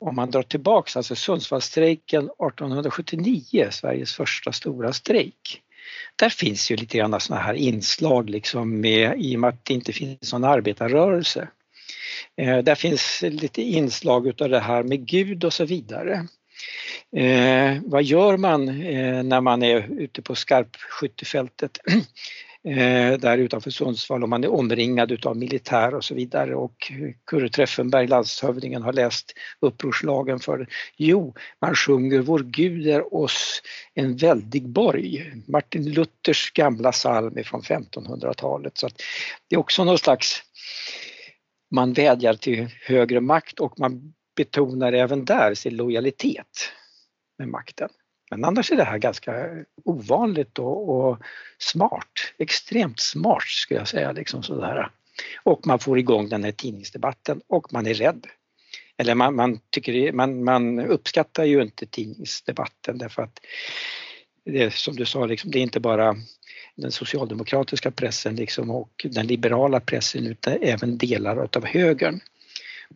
om 0.00 0.16
man 0.16 0.30
drar 0.30 0.42
tillbaks 0.42 0.96
alltså 0.96 1.14
Sundsvallsstrejken 1.14 2.24
1879, 2.24 3.68
Sveriges 3.70 4.14
första 4.14 4.52
stora 4.52 4.92
strejk 4.92 5.62
där 6.16 6.28
finns 6.28 6.70
ju 6.70 6.76
lite 6.76 6.98
grann 6.98 7.20
sådana 7.20 7.42
här 7.42 7.54
inslag 7.54 8.30
liksom 8.30 8.80
med, 8.80 9.14
i 9.18 9.36
och 9.36 9.40
med 9.40 9.48
att 9.48 9.64
det 9.64 9.74
inte 9.74 9.92
finns 9.92 10.32
någon 10.32 10.44
arbetarrörelse. 10.44 11.48
Eh, 12.36 12.58
där 12.58 12.74
finns 12.74 13.22
lite 13.22 13.62
inslag 13.62 14.26
utav 14.26 14.48
det 14.48 14.60
här 14.60 14.82
med 14.82 15.06
Gud 15.06 15.44
och 15.44 15.52
så 15.52 15.64
vidare. 15.64 16.26
Eh, 17.16 17.76
vad 17.84 18.02
gör 18.02 18.36
man 18.36 18.68
eh, 18.68 19.22
när 19.22 19.40
man 19.40 19.62
är 19.62 20.00
ute 20.00 20.22
på 20.22 20.34
skarpskyttefältet? 20.34 21.78
eh, 22.68 23.18
där 23.18 23.38
utanför 23.38 23.70
Sundsvall 23.70 24.22
och 24.22 24.28
man 24.28 24.44
är 24.44 24.52
omringad 24.52 25.12
utav 25.12 25.36
militär 25.36 25.94
och 25.94 26.04
så 26.04 26.14
vidare 26.14 26.54
och 26.54 26.92
Kurre 27.26 27.48
Treffenberg, 27.48 28.06
landshövdingen, 28.06 28.82
har 28.82 28.92
läst 28.92 29.32
upprorslagen 29.60 30.40
för 30.40 30.58
det. 30.58 30.66
Jo, 30.96 31.34
man 31.60 31.74
sjunger 31.74 32.18
Vår 32.18 32.38
Gud 32.38 32.86
är 32.86 33.14
oss 33.14 33.62
en 33.94 34.16
väldig 34.16 34.68
borg. 34.68 35.32
Martin 35.46 35.92
Luthers 35.92 36.52
gamla 36.52 36.92
psalm 36.92 37.44
från 37.44 37.60
1500-talet. 37.60 38.78
Så 38.78 38.86
att 38.86 39.02
det 39.48 39.54
är 39.54 39.60
också 39.60 39.84
någon 39.84 39.98
slags 39.98 40.42
man 41.70 41.92
vädjar 41.92 42.34
till 42.34 42.68
högre 42.86 43.20
makt 43.20 43.60
och 43.60 43.78
man 43.78 44.14
betonar 44.36 44.92
även 44.92 45.24
där 45.24 45.54
sin 45.54 45.76
lojalitet 45.76 46.72
med 47.38 47.48
makten. 47.48 47.88
Men 48.30 48.44
annars 48.44 48.72
är 48.72 48.76
det 48.76 48.84
här 48.84 48.98
ganska 48.98 49.48
ovanligt 49.84 50.58
och, 50.58 50.88
och 50.88 51.18
smart, 51.58 52.32
extremt 52.38 53.00
smart 53.00 53.42
skulle 53.42 53.80
jag 53.80 53.88
säga. 53.88 54.12
Liksom 54.12 54.42
sådär. 54.42 54.90
Och 55.42 55.66
man 55.66 55.78
får 55.78 55.98
igång 55.98 56.28
den 56.28 56.44
här 56.44 56.52
tidningsdebatten 56.52 57.40
och 57.46 57.72
man 57.72 57.86
är 57.86 57.94
rädd. 57.94 58.26
Eller 58.96 59.14
man, 59.14 59.36
man, 59.36 59.60
tycker, 59.70 60.12
man, 60.12 60.44
man 60.44 60.78
uppskattar 60.78 61.44
ju 61.44 61.62
inte 61.62 61.86
tidningsdebatten 61.86 62.98
därför 62.98 63.22
att 63.22 63.40
det, 64.44 64.74
som 64.74 64.96
du 64.96 65.04
sa, 65.04 65.26
liksom, 65.26 65.50
det 65.50 65.58
är 65.58 65.62
inte 65.62 65.80
bara 65.80 66.16
den 66.74 66.92
socialdemokratiska 66.92 67.90
pressen 67.90 68.36
liksom, 68.36 68.70
och 68.70 69.06
den 69.10 69.26
liberala 69.26 69.80
pressen 69.80 70.26
utan 70.26 70.58
även 70.62 70.98
delar 70.98 71.48
av 71.56 71.64
högern 71.64 72.20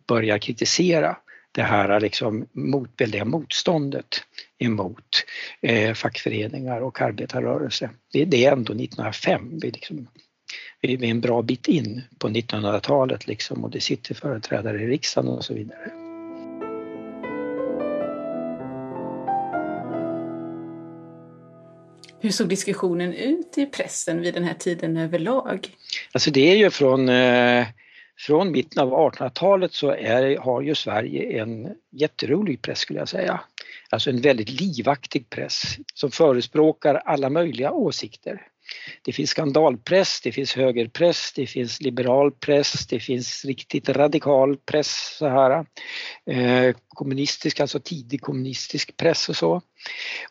börjar 0.07 0.37
kritisera 0.37 1.17
det 1.51 1.63
här 1.63 1.99
liksom 1.99 2.47
mot, 2.51 2.89
väldiga 2.97 3.25
motståndet 3.25 4.23
emot 4.59 5.25
eh, 5.61 5.93
fackföreningar 5.93 6.81
och 6.81 7.01
arbetarrörelse. 7.01 7.89
Det, 8.13 8.25
det 8.25 8.45
är 8.45 8.51
ändå 8.51 8.73
1905, 8.73 9.59
vi, 9.61 9.71
liksom, 9.71 10.07
vi 10.81 10.93
är 10.93 11.03
en 11.03 11.21
bra 11.21 11.41
bit 11.41 11.67
in 11.67 12.01
på 12.19 12.29
1900-talet 12.29 13.27
liksom, 13.27 13.63
och 13.63 13.71
det 13.71 13.81
sitter 13.81 14.15
företrädare 14.15 14.81
i 14.81 14.87
riksdagen 14.87 15.29
och 15.29 15.45
så 15.45 15.53
vidare. 15.53 15.91
Hur 22.19 22.31
såg 22.31 22.49
diskussionen 22.49 23.13
ut 23.13 23.57
i 23.57 23.65
pressen 23.65 24.21
vid 24.21 24.33
den 24.33 24.43
här 24.43 24.53
tiden 24.53 24.97
överlag? 24.97 25.67
Alltså 26.11 26.31
det 26.31 26.51
är 26.51 26.55
ju 26.55 26.69
från 26.69 27.09
eh, 27.09 27.67
från 28.17 28.51
mitten 28.51 28.83
av 28.83 28.93
1800-talet 28.93 29.73
så 29.73 29.91
är, 29.91 30.37
har 30.37 30.61
ju 30.61 30.75
Sverige 30.75 31.41
en 31.41 31.75
jätterolig 31.91 32.61
press 32.61 32.79
skulle 32.79 32.99
jag 32.99 33.09
säga. 33.09 33.39
Alltså 33.89 34.09
en 34.09 34.21
väldigt 34.21 34.49
livaktig 34.49 35.29
press 35.29 35.77
som 35.93 36.11
förespråkar 36.11 36.95
alla 36.95 37.29
möjliga 37.29 37.71
åsikter. 37.71 38.41
Det 39.01 39.13
finns 39.13 39.29
skandalpress, 39.29 40.21
det 40.21 40.31
finns 40.31 40.55
högerpress, 40.55 41.33
det 41.35 41.47
finns 41.47 41.81
liberal 41.81 42.31
press, 42.31 42.87
det 42.87 42.99
finns 42.99 43.45
riktigt 43.45 43.89
radikal 43.89 44.57
press 44.57 45.15
så 45.17 45.27
här. 45.27 45.65
Eh, 46.29 46.75
kommunistisk, 46.87 47.59
alltså 47.59 47.79
tidig 47.79 48.21
kommunistisk 48.21 48.97
press 48.97 49.29
och 49.29 49.35
så. 49.35 49.61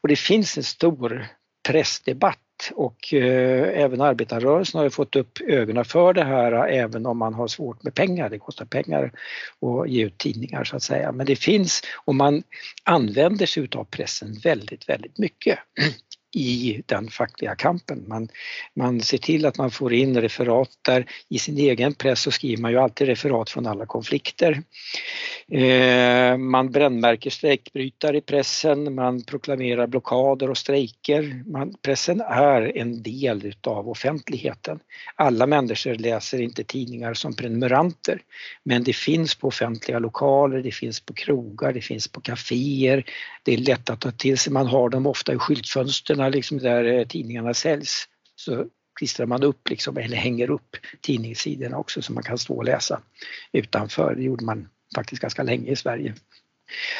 Och 0.00 0.08
det 0.08 0.16
finns 0.16 0.56
en 0.56 0.64
stor 0.64 1.26
pressdebatt 1.68 2.43
och 2.74 3.14
eh, 3.14 3.82
även 3.82 4.00
arbetarrörelsen 4.00 4.78
har 4.78 4.84
ju 4.84 4.90
fått 4.90 5.16
upp 5.16 5.40
ögonen 5.40 5.84
för 5.84 6.12
det 6.12 6.24
här 6.24 6.52
även 6.68 7.06
om 7.06 7.18
man 7.18 7.34
har 7.34 7.48
svårt 7.48 7.82
med 7.82 7.94
pengar. 7.94 8.30
Det 8.30 8.38
kostar 8.38 8.64
pengar 8.64 9.12
att 9.60 9.88
ge 9.88 10.04
ut 10.04 10.18
tidningar 10.18 10.64
så 10.64 10.76
att 10.76 10.82
säga. 10.82 11.12
Men 11.12 11.26
det 11.26 11.36
finns 11.36 11.82
och 12.04 12.14
man 12.14 12.42
använder 12.84 13.46
sig 13.46 13.62
utav 13.62 13.84
pressen 13.84 14.32
väldigt, 14.44 14.88
väldigt 14.88 15.18
mycket 15.18 15.58
i 16.34 16.82
den 16.86 17.08
fackliga 17.08 17.54
kampen. 17.54 18.04
Man, 18.08 18.28
man 18.74 19.00
ser 19.00 19.18
till 19.18 19.46
att 19.46 19.58
man 19.58 19.70
får 19.70 19.92
in 19.94 20.20
referat 20.20 20.70
där. 20.82 21.06
I 21.28 21.38
sin 21.38 21.58
egen 21.58 21.94
press 21.94 22.20
så 22.20 22.30
skriver 22.30 22.62
man 22.62 22.70
ju 22.70 22.78
alltid 22.78 23.06
referat 23.06 23.50
från 23.50 23.66
alla 23.66 23.86
konflikter. 23.86 24.62
Eh, 25.48 26.36
man 26.36 26.70
brännmärker 26.70 27.30
strejkbrytare 27.30 28.16
i 28.16 28.20
pressen, 28.20 28.94
man 28.94 29.22
proklamerar 29.22 29.86
blockader 29.86 30.50
och 30.50 30.58
strejker. 30.58 31.42
Man, 31.46 31.74
pressen 31.82 32.20
är 32.20 32.76
en 32.76 33.02
del 33.02 33.46
utav 33.46 33.88
offentligheten. 33.88 34.78
Alla 35.14 35.46
människor 35.46 35.94
läser 35.94 36.40
inte 36.40 36.64
tidningar 36.64 37.14
som 37.14 37.36
prenumeranter 37.36 38.20
men 38.62 38.84
det 38.84 38.92
finns 38.92 39.34
på 39.34 39.48
offentliga 39.48 39.98
lokaler, 39.98 40.62
det 40.62 40.70
finns 40.70 41.00
på 41.00 41.12
krogar, 41.12 41.72
det 41.72 41.80
finns 41.80 42.08
på 42.08 42.20
kaféer. 42.20 43.04
Det 43.42 43.52
är 43.52 43.58
lätt 43.58 43.90
att 43.90 44.00
ta 44.00 44.10
till 44.10 44.38
sig, 44.38 44.52
man 44.52 44.66
har 44.66 44.88
dem 44.88 45.06
ofta 45.06 45.32
i 45.32 45.38
skyltfönstren 45.38 46.20
liksom 46.32 46.58
där 46.58 46.84
eh, 46.84 47.06
tidningarna 47.06 47.54
säljs. 47.54 48.08
Så 48.36 48.66
klistrar 48.98 49.26
man 49.26 49.42
upp 49.42 49.68
liksom, 49.68 49.96
eller 49.96 50.16
hänger 50.16 50.50
upp 50.50 50.76
tidningssidorna 51.00 51.78
också 51.78 52.02
så 52.02 52.12
man 52.12 52.22
kan 52.22 52.38
stå 52.38 52.56
och 52.56 52.64
läsa 52.64 53.00
utanför. 53.52 54.14
Det 54.14 54.22
gjorde 54.22 54.44
man 54.44 54.68
faktiskt 54.94 55.22
ganska 55.22 55.42
länge 55.42 55.70
i 55.70 55.76
Sverige. 55.76 56.14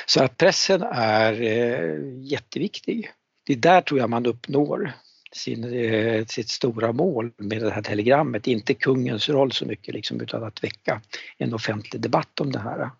Så 0.07 0.23
att 0.25 0.37
pressen 0.37 0.83
är 0.93 1.43
eh, 1.43 2.23
jätteviktig. 2.23 3.11
Det 3.47 3.53
är 3.53 3.57
där 3.57 3.81
tror 3.81 4.01
jag 4.01 4.11
man 4.11 4.27
uppnår 4.27 4.93
sin, 5.33 5.75
eh, 5.75 6.27
sitt 6.27 6.49
stora 6.49 6.93
mål 6.93 7.33
med 7.37 7.63
det 7.63 7.71
här 7.71 7.83
telegrammet, 7.83 8.47
inte 8.47 8.75
kungens 8.75 9.29
roll 9.29 9.53
så 9.53 9.67
mycket 9.67 9.95
liksom, 9.95 10.21
utan 10.21 10.45
att 10.45 10.65
väcka 10.65 11.01
en 11.39 11.55
offentlig 11.55 12.03
debatt 12.03 12.41
om 12.41 12.53
det 12.53 12.59
här. 12.59 12.91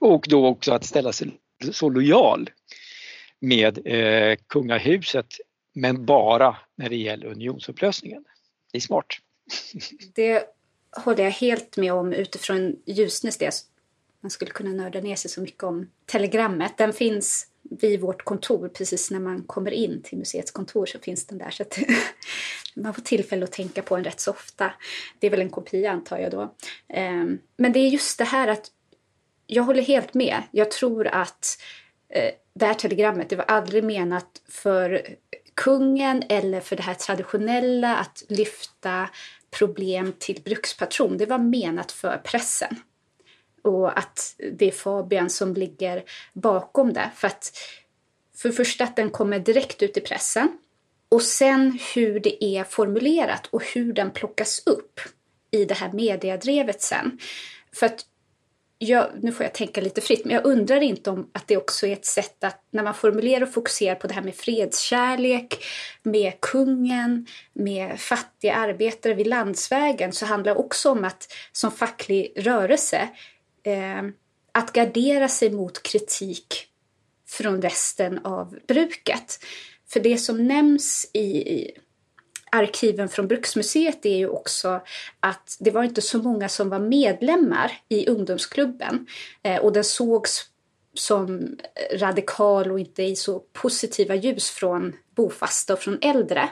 Och 0.00 0.26
då 0.28 0.46
också 0.46 0.72
att 0.72 0.84
ställa 0.84 1.12
sig 1.12 1.30
så 1.72 1.88
lojal 1.88 2.50
med 3.40 3.78
eh, 3.84 4.36
kungahuset 4.46 5.26
men 5.72 6.06
bara 6.06 6.56
när 6.76 6.88
det 6.88 6.96
gäller 6.96 7.26
unionsupplösningen. 7.26 8.24
det 8.72 8.78
är 8.78 8.80
smart. 8.80 9.06
Det 10.14 10.44
håller 10.90 11.24
jag 11.24 11.30
helt 11.30 11.76
med 11.76 11.92
om 11.92 12.12
utifrån 12.12 12.76
Ljusnes 12.86 13.38
del. 13.38 13.52
Man 14.20 14.30
skulle 14.30 14.50
kunna 14.50 14.70
nörda 14.70 15.00
ner 15.00 15.16
sig 15.16 15.30
så 15.30 15.40
mycket 15.40 15.62
om 15.62 15.90
telegrammet. 16.06 16.78
Den 16.78 16.92
finns 16.92 17.46
vid 17.62 18.00
vårt 18.00 18.24
kontor, 18.24 18.68
precis 18.68 19.10
när 19.10 19.20
man 19.20 19.42
kommer 19.42 19.70
in 19.70 20.02
till 20.02 20.18
museets 20.18 20.50
kontor 20.50 20.86
så 20.86 20.98
finns 20.98 21.26
den 21.26 21.38
där. 21.38 21.50
Så 21.50 21.62
att 21.62 21.78
man 22.76 22.94
får 22.94 23.02
tillfälle 23.02 23.44
att 23.44 23.52
tänka 23.52 23.82
på 23.82 23.96
den 23.96 24.04
rätt 24.04 24.20
så 24.20 24.30
ofta. 24.30 24.72
Det 25.18 25.26
är 25.26 25.30
väl 25.30 25.40
en 25.40 25.50
kopia 25.50 25.90
antar 25.90 26.18
jag 26.18 26.30
då. 26.30 26.54
Ehm, 26.88 27.38
men 27.56 27.72
det 27.72 27.78
är 27.78 27.88
just 27.88 28.18
det 28.18 28.24
här 28.24 28.48
att 28.48 28.70
jag 29.46 29.62
håller 29.62 29.82
helt 29.82 30.14
med. 30.14 30.42
Jag 30.50 30.70
tror 30.70 31.06
att 31.06 31.62
eh, 32.08 32.30
det 32.54 32.66
här 32.66 32.74
telegrammet, 32.74 33.28
det 33.28 33.36
var 33.36 33.44
aldrig 33.44 33.84
menat 33.84 34.42
för 34.48 35.06
kungen 35.62 36.22
eller 36.28 36.60
för 36.60 36.76
det 36.76 36.82
här 36.82 36.94
traditionella 36.94 37.96
att 37.96 38.22
lyfta 38.28 39.08
problem 39.50 40.12
till 40.18 40.42
brukspatron. 40.44 41.18
Det 41.18 41.26
var 41.26 41.38
menat 41.38 41.92
för 41.92 42.16
pressen. 42.24 42.76
Och 43.62 43.98
att 43.98 44.34
det 44.52 44.68
är 44.68 44.72
Fabian 44.72 45.30
som 45.30 45.54
ligger 45.54 46.02
bakom 46.32 46.92
det. 46.92 47.10
För 47.14 47.26
att 47.26 47.52
för 48.36 48.48
det 48.48 48.54
första 48.54 48.84
att 48.84 48.96
den 48.96 49.10
kommer 49.10 49.38
direkt 49.38 49.82
ut 49.82 49.96
i 49.96 50.00
pressen. 50.00 50.58
Och 51.08 51.22
sen 51.22 51.78
hur 51.94 52.20
det 52.20 52.44
är 52.44 52.64
formulerat 52.64 53.46
och 53.46 53.64
hur 53.64 53.92
den 53.92 54.10
plockas 54.10 54.62
upp 54.66 55.00
i 55.50 55.64
det 55.64 55.74
här 55.74 55.92
mediadrevet 55.92 56.82
sen. 56.82 57.18
För 57.72 57.86
att 57.86 58.06
jag, 58.88 59.10
nu 59.20 59.32
får 59.32 59.44
jag 59.44 59.54
tänka 59.54 59.80
lite 59.80 60.00
fritt, 60.00 60.24
men 60.24 60.34
jag 60.34 60.46
undrar 60.46 60.80
inte 60.80 61.10
om 61.10 61.30
att 61.32 61.48
det 61.48 61.56
också 61.56 61.86
är 61.86 61.92
ett 61.92 62.06
sätt 62.06 62.44
att 62.44 62.64
när 62.70 62.82
man 62.82 62.94
formulerar 62.94 63.42
och 63.42 63.52
fokuserar 63.52 63.94
på 63.94 64.06
det 64.06 64.14
här 64.14 64.22
med 64.22 64.34
fredskärlek, 64.34 65.64
med 66.02 66.40
kungen, 66.40 67.26
med 67.52 68.00
fattiga 68.00 68.54
arbetare 68.54 69.14
vid 69.14 69.26
landsvägen 69.26 70.12
så 70.12 70.26
handlar 70.26 70.54
det 70.54 70.60
också 70.60 70.90
om 70.90 71.04
att 71.04 71.32
som 71.52 71.70
facklig 71.70 72.32
rörelse 72.36 73.08
eh, 73.62 74.02
att 74.52 74.72
gardera 74.72 75.28
sig 75.28 75.50
mot 75.50 75.82
kritik 75.82 76.66
från 77.28 77.62
resten 77.62 78.18
av 78.18 78.58
bruket. 78.68 79.38
För 79.88 80.00
det 80.00 80.18
som 80.18 80.46
nämns 80.46 81.10
i 81.14 81.70
arkiven 82.52 83.08
från 83.08 83.28
Bruksmuseet 83.28 84.06
är 84.06 84.16
ju 84.16 84.28
också 84.28 84.80
att 85.20 85.56
det 85.60 85.70
var 85.70 85.82
inte 85.84 86.02
så 86.02 86.18
många 86.18 86.48
som 86.48 86.68
var 86.68 86.78
medlemmar 86.78 87.72
i 87.88 88.08
ungdomsklubben 88.08 89.06
eh, 89.42 89.60
och 89.60 89.72
den 89.72 89.84
sågs 89.84 90.46
som 90.94 91.56
radikal 91.92 92.70
och 92.70 92.80
inte 92.80 93.02
i 93.02 93.16
så 93.16 93.38
positiva 93.38 94.14
ljus 94.14 94.50
från 94.50 94.92
bofasta 95.14 95.72
och 95.72 95.78
från 95.78 95.98
äldre. 96.02 96.48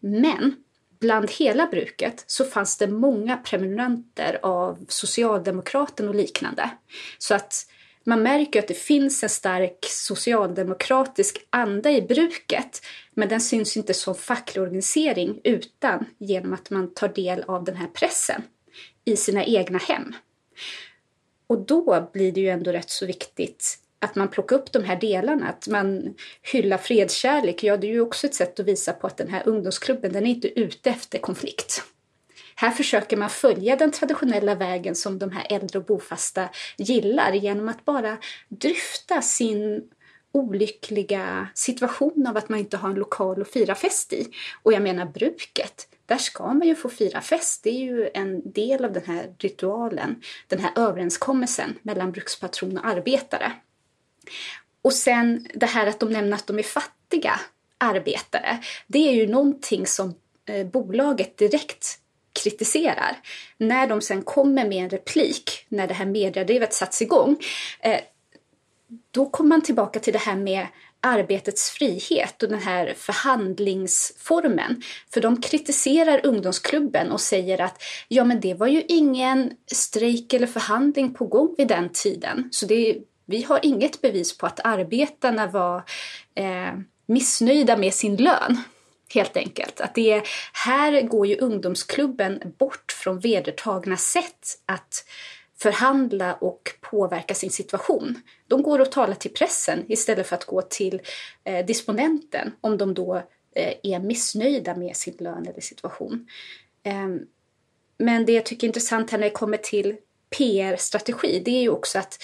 Men 0.00 0.54
bland 1.00 1.30
hela 1.30 1.66
bruket 1.66 2.24
så 2.26 2.44
fanns 2.44 2.78
det 2.78 2.86
många 2.86 3.36
prenumeranter 3.36 4.38
av 4.42 4.84
Socialdemokraten 4.88 6.08
och 6.08 6.14
liknande. 6.14 6.70
Så 7.18 7.34
att 7.34 7.66
man 8.04 8.22
märker 8.22 8.58
att 8.58 8.68
det 8.68 8.74
finns 8.74 9.22
en 9.22 9.28
stark 9.28 9.78
socialdemokratisk 9.88 11.46
anda 11.50 11.90
i 11.90 12.02
bruket 12.02 12.82
men 13.14 13.28
den 13.28 13.40
syns 13.40 13.76
inte 13.76 13.94
som 13.94 14.14
facklig 14.14 14.62
organisering 14.62 15.40
utan 15.44 16.06
genom 16.18 16.52
att 16.52 16.70
man 16.70 16.94
tar 16.94 17.08
del 17.08 17.42
av 17.42 17.64
den 17.64 17.76
här 17.76 17.86
pressen 17.86 18.42
i 19.04 19.16
sina 19.16 19.44
egna 19.44 19.78
hem. 19.78 20.14
Och 21.46 21.66
då 21.66 22.10
blir 22.12 22.32
det 22.32 22.40
ju 22.40 22.48
ändå 22.48 22.72
rätt 22.72 22.90
så 22.90 23.06
viktigt 23.06 23.78
att 23.98 24.14
man 24.14 24.28
plockar 24.28 24.56
upp 24.56 24.72
de 24.72 24.84
här 24.84 25.00
delarna, 25.00 25.48
att 25.48 25.68
man 25.68 26.14
hyllar 26.52 26.78
fredskärlek. 26.78 27.62
Ja, 27.62 27.76
det 27.76 27.86
är 27.86 27.92
ju 27.92 28.00
också 28.00 28.26
ett 28.26 28.34
sätt 28.34 28.60
att 28.60 28.66
visa 28.66 28.92
på 28.92 29.06
att 29.06 29.16
den 29.16 29.28
här 29.28 29.42
ungdomsklubben, 29.48 30.12
den 30.12 30.26
är 30.26 30.30
inte 30.30 30.60
ute 30.60 30.90
efter 30.90 31.18
konflikt. 31.18 31.82
Här 32.56 32.70
försöker 32.70 33.16
man 33.16 33.30
följa 33.30 33.76
den 33.76 33.90
traditionella 33.90 34.54
vägen 34.54 34.94
som 34.94 35.18
de 35.18 35.30
här 35.30 35.46
äldre 35.50 35.78
och 35.78 35.84
bofasta 35.84 36.48
gillar 36.76 37.32
genom 37.32 37.68
att 37.68 37.84
bara 37.84 38.16
dryfta 38.48 39.22
sin 39.22 39.88
olyckliga 40.32 41.48
situation 41.54 42.26
av 42.26 42.36
att 42.36 42.48
man 42.48 42.58
inte 42.58 42.76
har 42.76 42.88
en 42.88 42.94
lokal 42.94 43.42
att 43.42 43.50
fira 43.50 43.74
fest 43.74 44.12
i. 44.12 44.28
Och 44.62 44.72
jag 44.72 44.82
menar 44.82 45.06
bruket, 45.06 45.88
där 46.06 46.18
ska 46.18 46.54
man 46.54 46.68
ju 46.68 46.74
få 46.74 46.88
fira 46.88 47.20
fest. 47.20 47.64
Det 47.64 47.70
är 47.70 47.78
ju 47.78 48.10
en 48.14 48.52
del 48.52 48.84
av 48.84 48.92
den 48.92 49.04
här 49.06 49.34
ritualen, 49.38 50.22
den 50.48 50.58
här 50.58 50.72
överenskommelsen 50.76 51.78
mellan 51.82 52.12
brukspatron 52.12 52.78
och 52.78 52.86
arbetare. 52.86 53.52
Och 54.82 54.92
sen 54.92 55.46
det 55.54 55.66
här 55.66 55.86
att 55.86 56.00
de 56.00 56.10
nämner 56.10 56.36
att 56.36 56.46
de 56.46 56.58
är 56.58 56.62
fattiga 56.62 57.40
arbetare. 57.78 58.62
Det 58.86 59.08
är 59.08 59.12
ju 59.12 59.26
någonting 59.26 59.86
som 59.86 60.14
eh, 60.46 60.66
bolaget 60.66 61.38
direkt 61.38 62.01
kritiserar. 62.32 63.16
När 63.58 63.86
de 63.86 64.00
sen 64.00 64.22
kommer 64.22 64.68
med 64.68 64.84
en 64.84 64.90
replik, 64.90 65.66
när 65.68 65.86
det 65.86 65.94
här 65.94 66.06
mediadrivet 66.06 66.74
satts 66.74 67.02
igång, 67.02 67.36
eh, 67.80 68.00
då 69.10 69.30
kommer 69.30 69.48
man 69.48 69.62
tillbaka 69.62 70.00
till 70.00 70.12
det 70.12 70.18
här 70.18 70.36
med 70.36 70.66
arbetets 71.02 71.70
frihet 71.70 72.42
och 72.42 72.48
den 72.48 72.62
här 72.62 72.94
förhandlingsformen. 72.96 74.82
För 75.14 75.20
de 75.20 75.40
kritiserar 75.40 76.26
ungdomsklubben 76.26 77.12
och 77.12 77.20
säger 77.20 77.60
att 77.60 77.82
ja, 78.08 78.24
men 78.24 78.40
det 78.40 78.54
var 78.54 78.66
ju 78.66 78.82
ingen 78.88 79.52
strejk 79.72 80.32
eller 80.32 80.46
förhandling 80.46 81.14
på 81.14 81.26
gång 81.26 81.54
vid 81.58 81.68
den 81.68 81.88
tiden. 81.88 82.48
Så 82.52 82.66
det, 82.66 82.98
vi 83.26 83.42
har 83.42 83.60
inget 83.62 84.00
bevis 84.00 84.38
på 84.38 84.46
att 84.46 84.60
arbetarna 84.64 85.46
var 85.46 85.76
eh, 86.34 86.78
missnöjda 87.06 87.76
med 87.76 87.94
sin 87.94 88.16
lön. 88.16 88.62
Helt 89.14 89.36
enkelt. 89.36 89.80
Att 89.80 89.94
det 89.94 90.12
är, 90.12 90.22
här 90.52 91.02
går 91.02 91.26
ju 91.26 91.36
ungdomsklubben 91.36 92.42
bort 92.58 92.92
från 92.92 93.18
vedertagna 93.18 93.96
sätt 93.96 94.58
att 94.66 95.04
förhandla 95.58 96.34
och 96.34 96.70
påverka 96.80 97.34
sin 97.34 97.50
situation. 97.50 98.22
De 98.46 98.62
går 98.62 98.78
och 98.78 98.92
talar 98.92 99.14
till 99.14 99.32
pressen 99.32 99.84
istället 99.88 100.26
för 100.26 100.36
att 100.36 100.44
gå 100.44 100.62
till 100.62 101.00
eh, 101.44 101.66
disponenten 101.66 102.52
om 102.60 102.78
de 102.78 102.94
då 102.94 103.16
eh, 103.54 103.74
är 103.82 103.98
missnöjda 103.98 104.76
med 104.76 104.96
sin 104.96 105.16
lön 105.18 105.46
eller 105.46 105.60
situation. 105.60 106.28
Eh, 106.82 107.08
men 107.98 108.26
det 108.26 108.32
jag 108.32 108.46
tycker 108.46 108.66
är 108.66 108.68
intressant 108.68 109.10
här 109.10 109.18
när 109.18 109.26
det 109.26 109.34
kommer 109.34 109.56
till 109.56 109.96
PR-strategi, 110.38 111.42
det 111.44 111.50
är 111.50 111.62
ju 111.62 111.68
också 111.68 111.98
att 111.98 112.22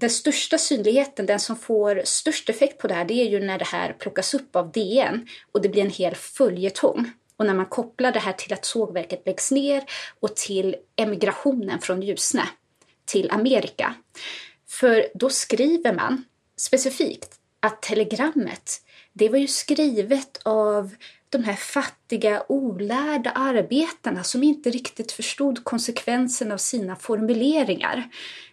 den 0.00 0.10
största 0.10 0.58
synligheten, 0.58 1.26
den 1.26 1.40
som 1.40 1.56
får 1.56 2.02
störst 2.04 2.48
effekt 2.48 2.78
på 2.78 2.88
det 2.88 2.94
här, 2.94 3.04
det 3.04 3.14
är 3.14 3.30
ju 3.30 3.40
när 3.40 3.58
det 3.58 3.64
här 3.64 3.92
plockas 3.92 4.34
upp 4.34 4.56
av 4.56 4.72
DN 4.72 5.28
och 5.52 5.62
det 5.62 5.68
blir 5.68 5.82
en 5.82 5.90
hel 5.90 6.14
följetong. 6.14 7.10
Och 7.36 7.46
när 7.46 7.54
man 7.54 7.66
kopplar 7.66 8.12
det 8.12 8.18
här 8.18 8.32
till 8.32 8.52
att 8.52 8.64
sågverket 8.64 9.22
läggs 9.26 9.50
ner 9.50 9.84
och 10.20 10.36
till 10.36 10.76
emigrationen 10.96 11.80
från 11.80 12.02
Ljusne 12.02 12.48
till 13.04 13.30
Amerika. 13.30 13.94
För 14.68 15.06
då 15.14 15.30
skriver 15.30 15.92
man 15.92 16.24
specifikt 16.56 17.34
att 17.60 17.82
telegrammet, 17.82 18.82
det 19.12 19.28
var 19.28 19.38
ju 19.38 19.46
skrivet 19.46 20.40
av 20.42 20.94
de 21.30 21.44
här 21.44 21.54
fattiga, 21.54 22.42
olärda 22.48 23.30
arbetarna 23.30 24.24
som 24.24 24.42
inte 24.42 24.70
riktigt 24.70 25.12
förstod 25.12 25.64
konsekvenserna 25.64 26.54
av 26.54 26.58
sina 26.58 26.96
formuleringar 26.96 28.08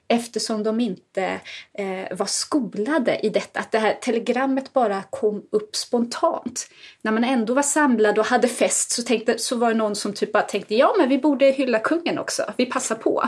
eftersom 0.08 0.64
de 0.64 0.80
inte 0.80 1.40
eh, 1.74 2.18
var 2.18 2.26
skolade 2.26 3.20
i 3.24 3.30
detta. 3.30 3.60
Att 3.60 3.72
det 3.72 3.80
här 3.80 3.94
telegrammet 3.94 4.74
bara 4.74 5.04
kom 5.04 5.44
upp 5.50 5.76
spontant. 5.76 6.68
När 7.02 7.12
man 7.12 7.24
ändå 7.24 7.54
var 7.54 7.64
samlad 7.64 8.20
och 8.20 8.26
hade 8.26 8.48
fest 8.48 8.92
så, 8.92 9.02
tänkte, 9.02 9.40
så 9.40 9.56
var 9.56 9.68
det 9.68 9.78
någon 9.78 9.96
som 9.96 10.14
typ 10.14 10.32
bara 10.32 10.44
tänkte 10.44 10.76
ja 10.76 10.96
men 10.98 11.10
vi 11.10 11.18
borde 11.18 11.46
hylla 11.46 11.80
kungen 11.80 12.20
också, 12.20 12.54
vi 12.58 12.66
passar 12.66 12.96
på. 12.96 13.24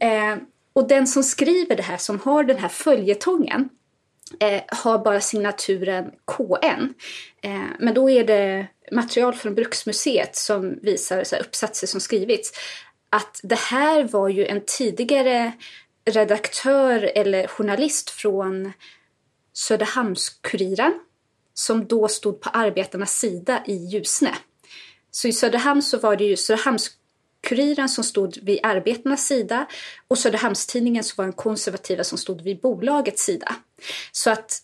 Eh, 0.00 0.36
och 0.72 0.88
den 0.88 1.06
som 1.06 1.22
skriver 1.22 1.76
det 1.76 1.82
här, 1.82 1.96
som 1.96 2.20
har 2.20 2.44
den 2.44 2.58
här 2.58 2.68
följetongen, 2.68 3.68
eh, 4.40 4.62
har 4.68 4.98
bara 4.98 5.20
signaturen 5.20 6.10
KN. 6.24 6.94
Eh, 7.42 7.68
men 7.78 7.94
då 7.94 8.10
är 8.10 8.24
det 8.24 8.66
material 8.92 9.34
från 9.34 9.54
Bruksmuseet 9.54 10.36
som 10.36 10.78
visar 10.82 11.24
så 11.24 11.36
här, 11.36 11.42
uppsatser 11.42 11.86
som 11.86 12.00
skrivits 12.00 12.52
att 13.10 13.40
det 13.42 13.58
här 13.58 14.04
var 14.04 14.28
ju 14.28 14.46
en 14.46 14.60
tidigare 14.66 15.52
redaktör 16.04 17.12
eller 17.14 17.46
journalist 17.46 18.10
från 18.10 18.72
Söderhamns-Kuriren 19.52 20.92
som 21.54 21.86
då 21.86 22.08
stod 22.08 22.40
på 22.40 22.50
arbetarnas 22.50 23.18
sida 23.18 23.62
i 23.66 23.74
Ljusne. 23.74 24.34
Så 25.10 25.28
i 25.28 25.32
Söderhamn 25.32 25.82
så 25.82 25.98
var 25.98 26.16
det 26.16 26.24
ju 26.24 26.34
Söderhamns-Kuriren 26.34 27.88
som 27.88 28.04
stod 28.04 28.38
vid 28.42 28.60
arbetarnas 28.62 29.26
sida 29.26 29.66
och 30.08 30.18
Söderhamnstidningen 30.18 31.04
som 31.04 31.14
var 31.16 31.24
den 31.24 31.32
konservativa 31.32 32.04
som 32.04 32.18
stod 32.18 32.40
vid 32.40 32.60
bolagets 32.60 33.24
sida. 33.24 33.56
Så 34.12 34.30
att 34.30 34.62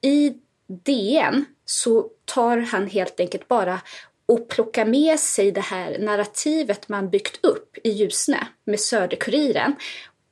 i 0.00 0.34
DN 0.66 1.44
så 1.64 2.10
tar 2.24 2.58
han 2.58 2.86
helt 2.86 3.20
enkelt 3.20 3.48
bara 3.48 3.80
och 4.26 4.48
plockar 4.48 4.84
med 4.84 5.20
sig 5.20 5.52
det 5.52 5.60
här 5.60 5.98
narrativet 5.98 6.88
man 6.88 7.10
byggt 7.10 7.44
upp 7.44 7.78
i 7.84 7.90
Ljusne 7.90 8.48
med 8.64 8.80
Söderkuriren 8.80 9.74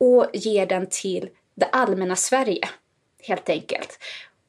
och 0.02 0.26
ger 0.32 0.66
den 0.66 0.86
till 0.90 1.28
det 1.54 1.66
allmänna 1.66 2.16
Sverige, 2.16 2.68
helt 3.22 3.48
enkelt. 3.48 3.98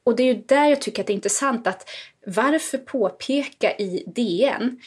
Och 0.04 0.16
det 0.16 0.22
är 0.22 0.34
ju 0.34 0.42
där 0.46 0.68
jag 0.68 0.80
tycker 0.80 1.02
att 1.02 1.06
det 1.06 1.12
är 1.12 1.14
intressant 1.14 1.66
att 1.66 1.88
varför 2.26 2.78
påpeka 2.78 3.76
i 3.76 4.04
DN 4.06 4.80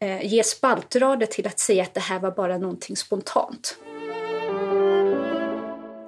eh, 0.00 0.26
ge 0.26 0.44
spaltrader 0.44 1.26
till 1.26 1.46
att 1.46 1.58
säga 1.58 1.82
att 1.82 1.94
det 1.94 2.00
här 2.00 2.18
var 2.18 2.30
bara 2.30 2.58
någonting 2.58 2.96
spontant. 2.96 3.78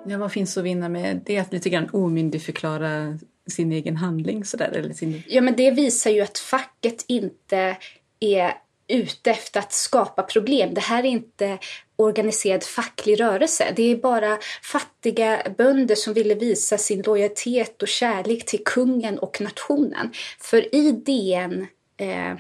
Ja, 0.07 0.19
vad 0.19 0.33
finns 0.33 0.57
att 0.57 0.65
vinna 0.65 0.89
med 0.89 1.23
det? 1.27 1.39
Att 1.39 1.53
lite 1.53 1.71
grann 1.71 1.89
omyndigförklara 1.93 3.19
sin 3.47 3.73
egen 3.73 3.97
handling 3.97 4.45
sådär? 4.45 4.73
Eller 4.75 4.95
sin... 4.95 5.23
Ja, 5.27 5.41
men 5.41 5.57
det 5.57 5.71
visar 5.71 6.11
ju 6.11 6.21
att 6.21 6.39
facket 6.39 7.05
inte 7.09 7.77
är 8.21 8.53
ute 8.93 9.31
efter 9.31 9.61
att 9.61 9.73
skapa 9.73 10.23
problem. 10.23 10.75
Det 10.75 10.81
här 10.81 11.05
är 11.05 11.09
inte 11.09 11.59
organiserad 11.97 12.65
facklig 12.65 13.21
rörelse. 13.21 13.73
Det 13.77 13.83
är 13.83 13.97
bara 13.97 14.39
fattiga 14.63 15.43
bönder 15.59 15.95
som 15.95 16.15
ville 16.15 16.35
visa 16.35 16.79
sin 16.79 17.03
lojalitet 17.03 17.83
och 17.83 17.89
kärlek 17.89 18.47
till 18.47 18.65
kungen 18.65 19.19
och 19.19 19.41
nationen. 19.41 20.13
För 20.41 20.75
i 20.75 20.93
DN 20.93 21.67
eh, 21.97 22.37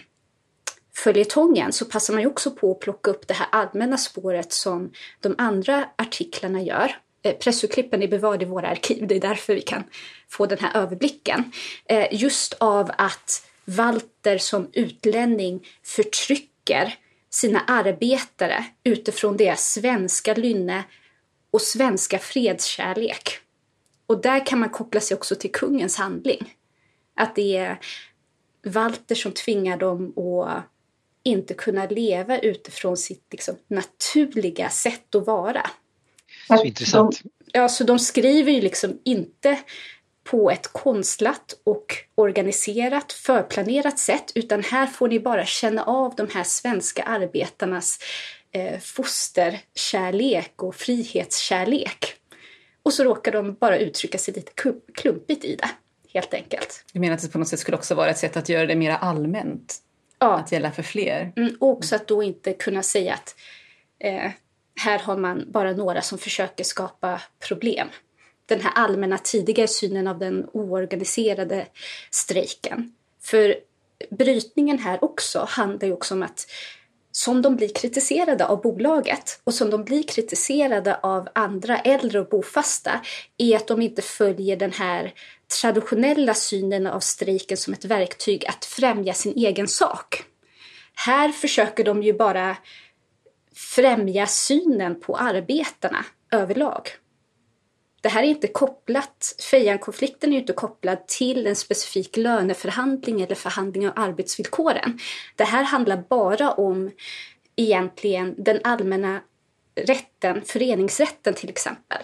följetongen 0.94 1.72
så 1.72 1.84
passar 1.84 2.14
man 2.14 2.22
ju 2.22 2.28
också 2.28 2.50
på 2.50 2.72
att 2.72 2.80
plocka 2.80 3.10
upp 3.10 3.28
det 3.28 3.34
här 3.34 3.48
allmänna 3.52 3.98
spåret 3.98 4.52
som 4.52 4.92
de 5.20 5.34
andra 5.38 5.88
artiklarna 5.98 6.62
gör. 6.62 6.96
Eh, 7.22 7.34
pressurklippen 7.34 8.02
är 8.02 8.08
bevarade 8.08 8.44
i 8.44 8.48
våra 8.48 8.68
arkiv, 8.68 9.06
det 9.06 9.16
är 9.16 9.20
därför 9.20 9.54
vi 9.54 9.60
kan 9.60 9.84
få 10.28 10.46
den 10.46 10.58
här 10.58 10.82
överblicken. 10.82 11.52
Eh, 11.84 12.06
just 12.10 12.54
av 12.60 12.90
att 12.98 13.51
Walter 13.64 14.38
som 14.38 14.70
utlänning 14.72 15.66
förtrycker 15.82 16.94
sina 17.30 17.60
arbetare 17.60 18.64
utifrån 18.84 19.36
deras 19.36 19.72
svenska 19.72 20.34
lynne 20.34 20.84
och 21.50 21.62
svenska 21.62 22.18
fredskärlek. 22.18 23.38
Och 24.06 24.20
där 24.20 24.46
kan 24.46 24.58
man 24.58 24.70
koppla 24.70 25.00
sig 25.00 25.16
också 25.16 25.34
till 25.34 25.52
kungens 25.52 25.96
handling. 25.96 26.54
Att 27.16 27.34
det 27.34 27.56
är 27.56 27.78
Walter 28.66 29.14
som 29.14 29.32
tvingar 29.32 29.76
dem 29.76 30.18
att 30.18 30.64
inte 31.22 31.54
kunna 31.54 31.86
leva 31.86 32.38
utifrån 32.38 32.96
sitt 32.96 33.26
liksom, 33.30 33.56
naturliga 33.68 34.68
sätt 34.68 35.14
att 35.14 35.26
vara. 35.26 35.70
Så 36.46 36.64
intressant. 36.64 37.22
De, 37.22 37.30
ja, 37.52 37.68
så 37.68 37.84
de 37.84 37.98
skriver 37.98 38.52
ju 38.52 38.60
liksom 38.60 38.98
inte 39.04 39.58
på 40.24 40.50
ett 40.50 40.66
konstlat 40.72 41.60
och 41.64 41.94
organiserat, 42.14 43.12
förplanerat 43.12 43.98
sätt, 43.98 44.32
utan 44.34 44.62
här 44.62 44.86
får 44.86 45.08
ni 45.08 45.20
bara 45.20 45.44
känna 45.46 45.84
av 45.84 46.14
de 46.16 46.28
här 46.34 46.44
svenska 46.44 47.02
arbetarnas 47.02 47.98
eh, 48.50 48.78
fosterkärlek 48.78 50.62
och 50.62 50.74
frihetskärlek. 50.74 52.14
Och 52.82 52.92
så 52.92 53.04
råkar 53.04 53.32
de 53.32 53.54
bara 53.54 53.78
uttrycka 53.78 54.18
sig 54.18 54.34
lite 54.34 54.52
klumpigt 54.94 55.44
i 55.44 55.56
det, 55.56 55.70
helt 56.14 56.34
enkelt. 56.34 56.84
Du 56.92 57.00
menar 57.00 57.14
att 57.14 57.22
det 57.22 57.28
på 57.28 57.38
något 57.38 57.48
sätt 57.48 57.60
skulle 57.60 57.76
också 57.76 57.94
vara 57.94 58.10
ett 58.10 58.18
sätt 58.18 58.36
att 58.36 58.48
göra 58.48 58.66
det 58.66 58.76
mer 58.76 58.90
allmänt? 58.90 59.76
Ja. 60.18 60.34
Att 60.34 60.52
gälla 60.52 60.70
för 60.70 60.82
fler? 60.82 61.32
Mm, 61.36 61.56
och 61.60 61.68
också 61.68 61.96
att 61.96 62.08
då 62.08 62.22
inte 62.22 62.52
kunna 62.52 62.82
säga 62.82 63.14
att 63.14 63.36
eh, 63.98 64.30
här 64.80 64.98
har 64.98 65.16
man 65.16 65.44
bara 65.52 65.72
några 65.72 66.02
som 66.02 66.18
försöker 66.18 66.64
skapa 66.64 67.20
problem 67.48 67.88
den 68.46 68.60
här 68.60 68.72
allmänna 68.74 69.18
tidigare 69.18 69.68
synen 69.68 70.06
av 70.06 70.18
den 70.18 70.46
oorganiserade 70.52 71.66
strejken. 72.10 72.92
För 73.22 73.56
brytningen 74.10 74.78
här 74.78 75.04
också 75.04 75.46
handlar 75.48 75.88
ju 75.88 75.94
också 75.94 76.14
om 76.14 76.22
att 76.22 76.46
som 77.12 77.42
de 77.42 77.56
blir 77.56 77.74
kritiserade 77.74 78.46
av 78.46 78.62
bolaget 78.62 79.40
och 79.44 79.54
som 79.54 79.70
de 79.70 79.84
blir 79.84 80.02
kritiserade 80.02 80.96
av 80.96 81.28
andra 81.34 81.78
äldre 81.78 82.20
och 82.20 82.28
bofasta 82.28 83.00
är 83.38 83.56
att 83.56 83.66
de 83.66 83.82
inte 83.82 84.02
följer 84.02 84.56
den 84.56 84.72
här 84.72 85.12
traditionella 85.60 86.34
synen 86.34 86.86
av 86.86 87.00
strejken 87.00 87.56
som 87.56 87.72
ett 87.72 87.84
verktyg 87.84 88.46
att 88.46 88.64
främja 88.64 89.14
sin 89.14 89.32
egen 89.36 89.68
sak. 89.68 90.24
Här 90.94 91.28
försöker 91.28 91.84
de 91.84 92.02
ju 92.02 92.12
bara 92.12 92.56
främja 93.54 94.26
synen 94.26 95.00
på 95.00 95.16
arbetarna 95.16 96.04
överlag 96.30 96.88
det 98.02 98.08
här 98.08 98.22
är 98.22 98.26
inte 98.26 98.48
kopplat, 98.48 99.34
Fejan-konflikten 99.50 100.30
är 100.30 100.34
ju 100.34 100.40
inte 100.40 100.52
kopplad 100.52 101.06
till 101.08 101.46
en 101.46 101.56
specifik 101.56 102.16
löneförhandling 102.16 103.20
eller 103.20 103.34
förhandling 103.34 103.88
av 103.88 103.92
arbetsvillkoren. 103.96 104.98
Det 105.36 105.44
här 105.44 105.62
handlar 105.62 106.04
bara 106.08 106.50
om 106.52 106.90
egentligen 107.56 108.34
den 108.38 108.60
allmänna 108.64 109.20
rätten, 109.74 110.42
föreningsrätten 110.44 111.34
till 111.34 111.48
exempel. 111.48 112.02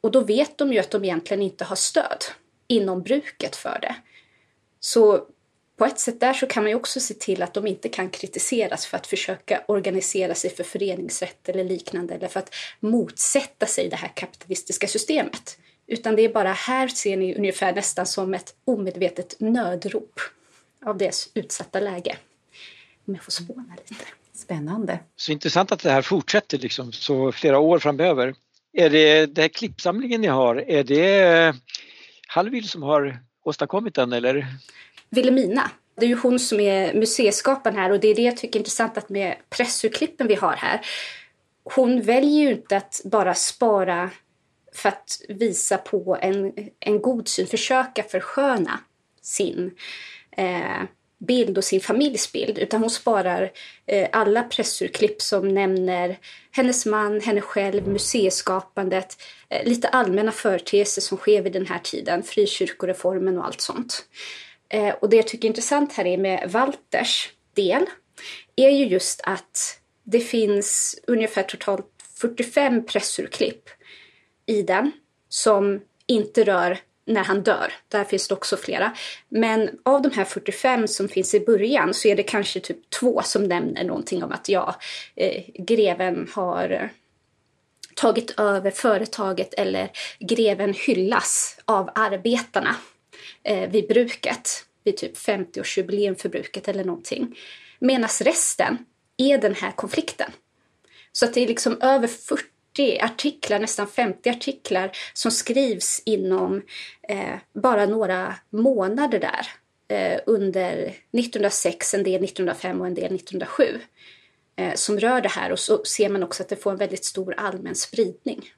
Och 0.00 0.10
då 0.10 0.20
vet 0.20 0.58
de 0.58 0.72
ju 0.72 0.78
att 0.78 0.90
de 0.90 1.04
egentligen 1.04 1.42
inte 1.42 1.64
har 1.64 1.76
stöd 1.76 2.24
inom 2.66 3.02
bruket 3.02 3.56
för 3.56 3.78
det. 3.82 3.96
Så 4.80 5.26
på 5.76 5.84
ett 5.84 6.00
sätt 6.00 6.20
där 6.20 6.32
så 6.32 6.46
kan 6.46 6.62
man 6.62 6.70
ju 6.70 6.76
också 6.76 7.00
se 7.00 7.14
till 7.14 7.42
att 7.42 7.54
de 7.54 7.66
inte 7.66 7.88
kan 7.88 8.10
kritiseras 8.10 8.86
för 8.86 8.96
att 8.96 9.06
försöka 9.06 9.64
organisera 9.68 10.34
sig 10.34 10.50
för 10.50 10.64
föreningsrätt 10.64 11.48
eller 11.48 11.64
liknande 11.64 12.14
eller 12.14 12.28
för 12.28 12.40
att 12.40 12.54
motsätta 12.80 13.66
sig 13.66 13.88
det 13.88 13.96
här 13.96 14.12
kapitalistiska 14.14 14.86
systemet. 14.88 15.58
Utan 15.86 16.16
det 16.16 16.22
är 16.22 16.32
bara 16.32 16.52
här 16.52 16.88
ser 16.88 17.16
ni 17.16 17.34
ungefär 17.34 17.74
nästan 17.74 18.06
som 18.06 18.34
ett 18.34 18.54
omedvetet 18.64 19.40
nödrop 19.40 20.20
av 20.84 20.98
deras 20.98 21.28
utsatta 21.34 21.80
läge. 21.80 22.16
Om 23.06 23.14
jag 23.14 23.24
får 23.24 23.32
spåna 23.32 23.76
lite. 23.88 24.04
Spännande. 24.32 24.98
Så 25.16 25.32
intressant 25.32 25.72
att 25.72 25.80
det 25.82 25.90
här 25.90 26.02
fortsätter 26.02 26.58
liksom 26.58 26.92
så 26.92 27.32
flera 27.32 27.58
år 27.58 27.78
framöver. 27.78 28.34
Är 28.72 28.90
det 28.90 29.26
den 29.26 29.42
här 29.42 29.48
klippsamlingen 29.48 30.20
ni 30.20 30.26
har, 30.26 30.56
är 30.56 30.84
det 30.84 31.56
Hallwyl 32.26 32.68
som 32.68 32.82
har 32.82 33.18
åstadkommit 33.44 33.94
den 33.94 34.12
eller? 34.12 34.46
Wilhelmina. 35.14 35.70
Det 35.96 36.06
är 36.06 36.08
ju 36.08 36.18
hon 36.18 36.38
som 36.38 36.60
är 36.60 36.94
museiskaparen 36.94 37.76
här 37.76 37.90
och 37.90 38.00
det 38.00 38.08
är 38.08 38.14
det 38.14 38.22
jag 38.22 38.36
tycker 38.36 38.56
är 38.56 38.60
intressant 38.60 38.98
att 38.98 39.08
med 39.08 39.36
pressurklippen 39.50 40.26
vi 40.26 40.34
har 40.34 40.52
här. 40.52 40.80
Hon 41.64 42.02
väljer 42.02 42.44
ju 42.44 42.50
inte 42.50 42.76
att 42.76 43.00
bara 43.04 43.34
spara 43.34 44.10
för 44.74 44.88
att 44.88 45.20
visa 45.28 45.78
på 45.78 46.18
en, 46.20 46.52
en 46.80 47.02
god 47.02 47.28
syn, 47.28 47.46
försöka 47.46 48.02
försköna 48.02 48.80
sin 49.22 49.70
eh, 50.36 50.82
bild 51.18 51.58
och 51.58 51.64
sin 51.64 51.80
familjs 51.80 52.32
bild 52.32 52.58
utan 52.58 52.80
hon 52.80 52.90
sparar 52.90 53.52
eh, 53.86 54.08
alla 54.12 54.42
pressurklipp 54.42 55.22
som 55.22 55.48
nämner 55.48 56.18
hennes 56.50 56.86
man, 56.86 57.20
henne 57.20 57.40
själv, 57.40 57.88
museiskapandet, 57.88 59.16
eh, 59.48 59.68
lite 59.68 59.88
allmänna 59.88 60.32
företeelser 60.32 61.02
som 61.02 61.18
sker 61.18 61.42
vid 61.42 61.52
den 61.52 61.66
här 61.66 61.78
tiden, 61.78 62.22
frikyrkoreformen 62.22 63.38
och 63.38 63.46
allt 63.46 63.60
sånt. 63.60 64.04
Eh, 64.74 64.94
och 64.94 65.08
det 65.08 65.16
jag 65.16 65.26
tycker 65.26 65.48
är 65.48 65.50
intressant 65.50 65.92
här 65.92 66.06
är 66.06 66.18
med 66.18 66.50
Walters 66.50 67.32
del 67.54 67.86
är 68.56 68.70
ju 68.70 68.84
just 68.84 69.20
att 69.24 69.80
det 70.04 70.20
finns 70.20 70.98
ungefär 71.06 71.42
totalt 71.42 71.86
45 72.20 72.86
pressurklipp 72.86 73.68
i 74.46 74.62
den 74.62 74.92
som 75.28 75.80
inte 76.06 76.44
rör 76.44 76.78
när 77.06 77.24
han 77.24 77.42
dör. 77.42 77.72
Där 77.88 78.04
finns 78.04 78.28
det 78.28 78.34
också 78.34 78.56
flera. 78.56 78.92
Men 79.28 79.70
av 79.82 80.02
de 80.02 80.10
här 80.12 80.24
45 80.24 80.88
som 80.88 81.08
finns 81.08 81.34
i 81.34 81.40
början 81.40 81.94
så 81.94 82.08
är 82.08 82.16
det 82.16 82.22
kanske 82.22 82.60
typ 82.60 82.90
två 82.90 83.22
som 83.22 83.44
nämner 83.44 83.84
någonting 83.84 84.24
om 84.24 84.32
att 84.32 84.48
ja, 84.48 84.76
eh, 85.16 85.42
greven 85.54 86.28
har 86.32 86.70
eh, 86.70 86.88
tagit 87.94 88.40
över 88.40 88.70
företaget 88.70 89.54
eller 89.54 89.90
greven 90.20 90.74
hyllas 90.74 91.58
av 91.64 91.90
arbetarna 91.94 92.76
eh, 93.42 93.70
vid 93.70 93.88
bruket, 93.88 94.63
vid 94.84 94.96
typ 94.96 95.16
50-årsjubileum 95.16 96.14
för 96.14 96.28
bruket 96.28 96.68
eller 96.68 96.84
någonting. 96.84 97.38
Medan 97.78 98.08
resten 98.20 98.78
är 99.16 99.38
den 99.38 99.54
här 99.54 99.70
konflikten. 99.70 100.30
Så 101.12 101.24
att 101.24 101.34
det 101.34 101.40
är 101.40 101.46
liksom 101.46 101.80
över 101.80 102.06
40 102.06 103.00
artiklar, 103.00 103.58
nästan 103.58 103.86
50 103.86 104.30
artiklar 104.30 104.90
som 105.12 105.30
skrivs 105.30 106.02
inom 106.06 106.62
eh, 107.08 107.34
bara 107.52 107.86
några 107.86 108.34
månader 108.50 109.18
där 109.18 109.46
eh, 109.88 110.20
under 110.26 110.72
1906, 111.12 111.94
en 111.94 112.02
del 112.02 112.24
1905 112.24 112.80
och 112.80 112.86
en 112.86 112.94
del 112.94 113.14
1907 113.14 113.80
eh, 114.56 114.74
som 114.74 115.00
rör 115.00 115.20
det 115.20 115.28
här 115.28 115.52
och 115.52 115.58
så 115.58 115.84
ser 115.84 116.08
man 116.08 116.22
också 116.22 116.42
att 116.42 116.48
det 116.48 116.56
får 116.56 116.70
en 116.70 116.76
väldigt 116.76 117.04
stor 117.04 117.34
allmän 117.36 117.74
spridning. 117.74 118.50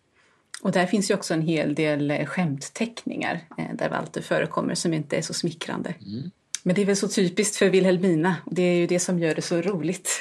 Och 0.63 0.73
där 0.73 0.87
finns 0.87 1.11
ju 1.11 1.15
också 1.15 1.35
en 1.35 1.43
hel 1.43 1.75
del 1.75 2.11
eh, 2.11 2.27
skämtteckningar 2.27 3.41
eh, 3.59 3.75
där 3.75 3.89
Walter 3.89 4.23
förekommer 4.23 4.75
som 4.75 4.95
inte 4.95 5.17
är 5.17 5.23
så 5.23 5.35
smickrande. 5.35 5.95
Mm. 6.07 6.31
Men 6.63 6.75
det 6.75 6.83
är 6.83 6.87
väl 6.87 6.97
så 6.97 7.09
typiskt 7.09 7.57
för 7.57 7.69
Wilhelmina 7.69 8.37
och 8.45 8.55
det 8.55 8.63
är 8.63 8.75
ju 8.75 8.87
det 8.87 8.99
som 8.99 9.19
gör 9.19 9.35
det 9.35 9.43
så 9.43 9.61
roligt 9.61 10.19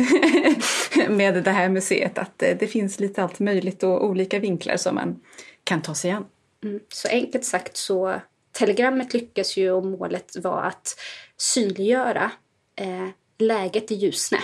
med 1.10 1.44
det 1.44 1.52
här 1.52 1.70
museet 1.70 2.18
att 2.18 2.44
eh, 2.44 2.58
det 2.60 2.68
finns 2.68 3.00
lite 3.00 3.24
allt 3.24 3.40
möjligt 3.40 3.84
och 3.84 4.06
olika 4.06 4.40
vinklar 4.40 4.78
som 4.78 4.96
man 4.96 5.20
kan 5.64 5.82
ta 5.82 5.96
sig 5.96 6.12
an. 6.12 6.26
Mm. 6.64 6.80
Så 6.90 7.08
enkelt 7.08 7.46
sagt 7.46 7.78
så 7.78 8.22
telegrammet 8.52 9.14
lyckas 9.14 9.58
ju 9.58 9.72
och 9.72 9.86
målet 9.86 10.36
var 10.38 10.62
att 10.62 11.00
synliggöra 11.38 12.32
eh, 12.76 13.08
läget 13.38 13.92
i 13.92 13.96
Ljusne 13.96 14.40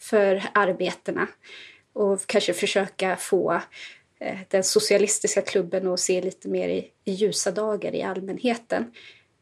för 0.00 0.42
arbetarna 0.54 1.26
och 1.92 2.26
kanske 2.26 2.54
försöka 2.54 3.16
få 3.16 3.60
Eh, 4.24 4.38
den 4.48 4.64
socialistiska 4.64 5.42
klubben 5.42 5.86
och 5.86 6.00
se 6.00 6.20
lite 6.20 6.48
mer 6.48 6.68
i, 6.68 6.90
i 7.04 7.12
ljusa 7.12 7.50
dagar 7.50 7.94
i 7.94 8.02
allmänheten. 8.02 8.84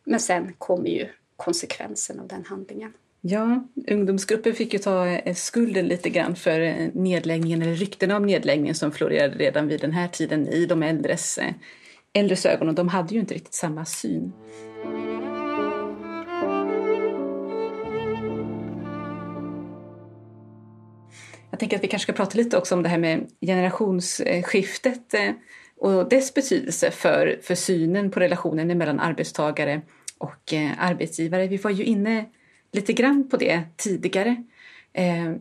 Men 0.04 0.20
sen 0.20 0.52
kommer 0.58 0.88
ju 0.88 1.08
konsekvensen 1.36 2.20
av 2.20 2.28
den 2.28 2.44
handlingen. 2.44 2.92
Ja, 3.20 3.64
ungdomsgruppen 3.88 4.54
fick 4.54 4.72
ju 4.72 4.78
ta 4.78 5.06
eh, 5.06 5.34
skulden 5.34 5.86
lite 5.86 6.10
grann 6.10 6.36
för 6.36 6.60
eh, 6.60 6.74
nedläggningen, 6.92 7.62
eller 7.62 7.74
ryktena 7.74 8.16
om 8.16 8.26
nedläggningen 8.26 8.74
som 8.74 8.92
florerade 8.92 9.38
redan 9.38 9.68
vid 9.68 9.80
den 9.80 9.92
här 9.92 10.08
tiden 10.08 10.48
i 10.48 10.66
de 10.66 10.82
äldres, 10.82 11.38
äldres 12.12 12.46
ögon 12.46 12.68
och 12.68 12.74
de 12.74 12.88
hade 12.88 13.14
ju 13.14 13.20
inte 13.20 13.34
riktigt 13.34 13.54
samma 13.54 13.84
syn. 13.84 14.32
Jag 21.50 21.60
tänker 21.60 21.76
att 21.76 21.84
vi 21.84 21.88
kanske 21.88 22.12
ska 22.12 22.22
prata 22.22 22.38
lite 22.38 22.58
också 22.58 22.74
om 22.74 22.82
det 22.82 22.88
här 22.88 22.98
med 22.98 23.26
generationsskiftet 23.40 25.14
eh, 25.14 25.32
och 25.76 26.08
dess 26.08 26.34
betydelse 26.34 26.90
för, 26.90 27.38
för 27.42 27.54
synen 27.54 28.10
på 28.10 28.20
relationen 28.20 28.78
mellan 28.78 29.00
arbetstagare 29.00 29.80
och 30.18 30.52
eh, 30.52 30.70
arbetsgivare. 30.78 31.46
Vi 31.46 31.56
var 31.56 31.70
ju 31.70 31.84
inne 31.84 32.24
lite 32.72 32.92
grann 32.92 33.28
på 33.28 33.36
det 33.36 33.62
tidigare. 33.76 34.44
Eh, 34.92 35.32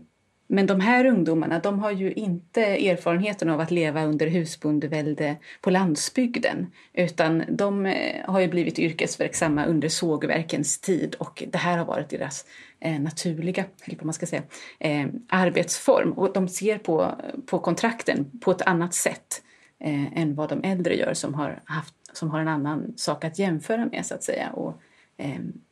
men 0.51 0.65
de 0.65 0.79
här 0.79 1.05
ungdomarna 1.05 1.59
de 1.59 1.79
har 1.79 1.91
ju 1.91 2.13
inte 2.13 2.61
erfarenheten 2.61 3.49
av 3.49 3.59
att 3.59 3.71
leva 3.71 4.05
under 4.05 4.27
husbondevälde 4.27 5.35
på 5.61 5.69
landsbygden 5.69 6.71
utan 6.93 7.43
de 7.49 7.85
eh, 7.85 8.25
har 8.25 8.39
ju 8.39 8.47
blivit 8.47 8.79
yrkesverksamma 8.79 9.65
under 9.65 9.89
sågverkens 9.89 10.79
tid 10.79 11.15
och 11.15 11.43
det 11.47 11.57
här 11.57 11.77
har 11.77 11.85
varit 11.85 12.09
deras 12.09 12.45
eh, 12.79 12.99
naturliga 12.99 13.65
eller 13.83 13.97
vad 13.97 14.05
man 14.05 14.13
ska 14.13 14.25
säga, 14.25 14.43
eh, 14.79 15.07
arbetsform. 15.29 16.11
Och 16.11 16.33
de 16.33 16.47
ser 16.47 16.77
på, 16.77 17.15
på 17.45 17.59
kontrakten 17.59 18.39
på 18.39 18.51
ett 18.51 18.61
annat 18.61 18.93
sätt 18.93 19.41
eh, 19.79 20.17
än 20.17 20.35
vad 20.35 20.49
de 20.49 20.63
äldre 20.63 20.95
gör 20.95 21.13
som 21.13 21.33
har, 21.33 21.61
haft, 21.65 21.95
som 22.13 22.29
har 22.29 22.39
en 22.39 22.47
annan 22.47 22.93
sak 22.97 23.23
att 23.23 23.39
jämföra 23.39 23.85
med 23.85 24.05
så 24.05 24.15
att 24.15 24.23
säga 24.23 24.49
och 24.49 24.81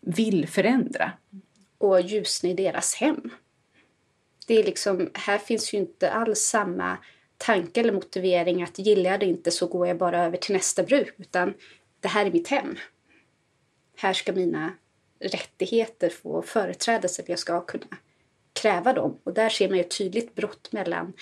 vill 0.01 0.47
förändra 0.47 1.11
och 1.77 2.01
Ljusne 2.01 2.49
i 2.49 2.53
deras 2.53 2.95
hem. 2.95 3.31
Det 4.47 4.59
är 4.59 4.63
liksom, 4.63 5.09
här 5.13 5.37
finns 5.37 5.73
ju 5.73 5.77
inte 5.77 6.11
alls 6.11 6.39
samma 6.39 6.97
tanke 7.37 7.79
eller 7.79 7.93
motivering 7.93 8.63
att 8.63 8.79
gillar 8.79 9.11
jag 9.11 9.19
det 9.19 9.25
inte 9.25 9.51
så 9.51 9.67
går 9.67 9.87
jag 9.87 9.97
bara 9.97 10.25
över 10.25 10.37
till 10.37 10.55
nästa 10.55 10.83
bruk 10.83 11.13
utan 11.17 11.53
det 11.99 12.07
här 12.07 12.25
är 12.25 12.31
mitt 12.31 12.47
hem. 12.47 12.75
Här 13.95 14.13
ska 14.13 14.33
mina 14.33 14.73
rättigheter 15.19 16.09
få 16.09 16.41
företräde 16.41 17.09
så 17.09 17.21
att 17.21 17.29
jag 17.29 17.39
ska 17.39 17.61
kunna 17.61 17.97
kräva 18.53 18.93
dem. 18.93 19.19
Och 19.23 19.33
där 19.33 19.49
ser 19.49 19.69
man 19.69 19.77
ju 19.77 19.83
ett 19.83 19.97
tydligt 19.97 20.35
brott 20.35 20.71
mellan 20.71 21.13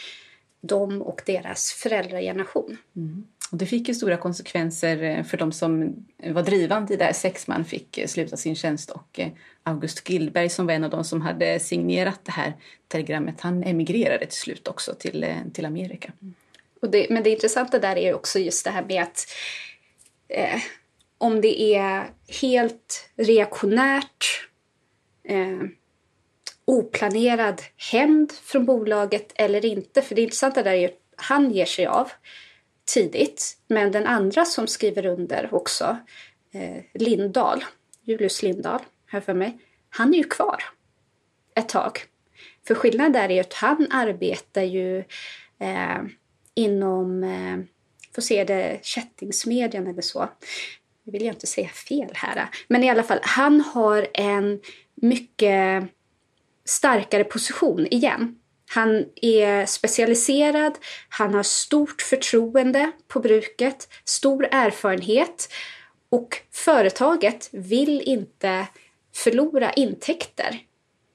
dem 0.61 1.01
och 1.01 1.21
deras 1.25 1.71
föräldrageneration. 1.71 2.77
Mm. 2.95 3.27
Och 3.55 3.59
det 3.59 3.65
fick 3.65 3.87
ju 3.87 3.93
stora 3.93 4.17
konsekvenser 4.17 5.03
eh, 5.03 5.23
för 5.23 5.37
de 5.37 5.51
som 5.51 5.95
eh, 6.23 6.33
var 6.33 6.43
drivande 6.43 6.93
i 6.93 6.97
det 6.97 7.03
här. 7.03 7.13
Sex 7.13 7.47
man 7.47 7.65
fick 7.65 7.97
eh, 7.97 8.07
sluta 8.07 8.37
sin 8.37 8.55
tjänst 8.55 8.89
och 8.89 9.19
August 9.63 10.09
Gillberg 10.09 10.49
som 10.49 10.65
var 10.65 10.73
en 10.73 10.83
av 10.83 10.89
de 10.89 11.03
som 11.03 11.21
hade 11.21 11.59
signerat 11.59 12.19
det 12.23 12.31
här 12.31 12.53
telegrammet, 12.87 13.41
han 13.41 13.63
emigrerade 13.63 14.25
till 14.25 14.37
slut 14.37 14.67
också 14.67 14.93
till, 14.93 15.25
till 15.53 15.65
Amerika. 15.65 16.11
Mm. 16.21 16.33
Och 16.81 16.89
det, 16.89 17.07
men 17.09 17.23
det 17.23 17.29
intressanta 17.29 17.79
där 17.79 17.97
är 17.97 18.13
också 18.13 18.39
just 18.39 18.65
det 18.65 18.71
här 18.71 18.83
med 18.83 19.03
att 19.03 19.27
eh, 20.27 20.59
om 21.17 21.41
det 21.41 21.61
är 21.75 22.03
helt 22.41 23.09
reaktionärt 23.15 24.47
eh, 25.23 25.61
oplanerad 26.65 27.61
hämnd 27.91 28.31
från 28.31 28.65
bolaget 28.65 29.31
eller 29.35 29.65
inte. 29.65 30.01
För 30.01 30.15
det 30.15 30.21
intressanta 30.21 30.63
där 30.63 30.71
är 30.71 30.79
ju 30.79 30.85
att 30.85 30.99
han 31.15 31.51
ger 31.51 31.65
sig 31.65 31.85
av 31.85 32.11
tidigt. 32.85 33.57
Men 33.67 33.91
den 33.91 34.07
andra 34.07 34.45
som 34.45 34.67
skriver 34.67 35.05
under 35.05 35.53
också, 35.53 35.97
eh, 36.53 36.83
Lindahl, 36.93 37.63
Julius 38.03 38.43
Lindahl, 38.43 38.81
här 39.07 39.21
för 39.21 39.33
mig, 39.33 39.57
han 39.89 40.13
är 40.13 40.17
ju 40.17 40.23
kvar 40.23 40.63
ett 41.55 41.69
tag. 41.69 41.99
För 42.67 42.75
skillnaden 42.75 43.11
där 43.13 43.29
är 43.29 43.33
ju 43.33 43.39
att 43.39 43.53
han 43.53 43.87
arbetar 43.91 44.61
ju 44.61 44.99
eh, 45.59 46.01
inom, 46.53 47.23
eh, 47.23 47.57
får 48.15 48.21
se 48.21 48.43
det, 48.43 48.79
kättingsmedjan 48.81 49.87
eller 49.87 50.01
så. 50.01 50.29
Nu 51.03 51.11
vill 51.11 51.25
jag 51.25 51.35
inte 51.35 51.47
säga 51.47 51.69
fel 51.69 52.11
här. 52.13 52.49
Men 52.67 52.83
i 52.83 52.89
alla 52.89 53.03
fall, 53.03 53.19
han 53.21 53.61
har 53.61 54.07
en 54.13 54.59
mycket 54.95 55.83
starkare 56.65 57.23
position 57.23 57.87
igen. 57.87 58.39
Han 58.75 59.05
är 59.21 59.65
specialiserad, 59.65 60.77
han 61.09 61.33
har 61.33 61.43
stort 61.43 62.01
förtroende 62.01 62.91
på 63.07 63.19
bruket, 63.19 63.87
stor 64.05 64.47
erfarenhet 64.51 65.49
och 66.09 66.41
företaget 66.51 67.49
vill 67.51 68.01
inte 68.01 68.67
förlora 69.15 69.73
intäkter 69.73 70.59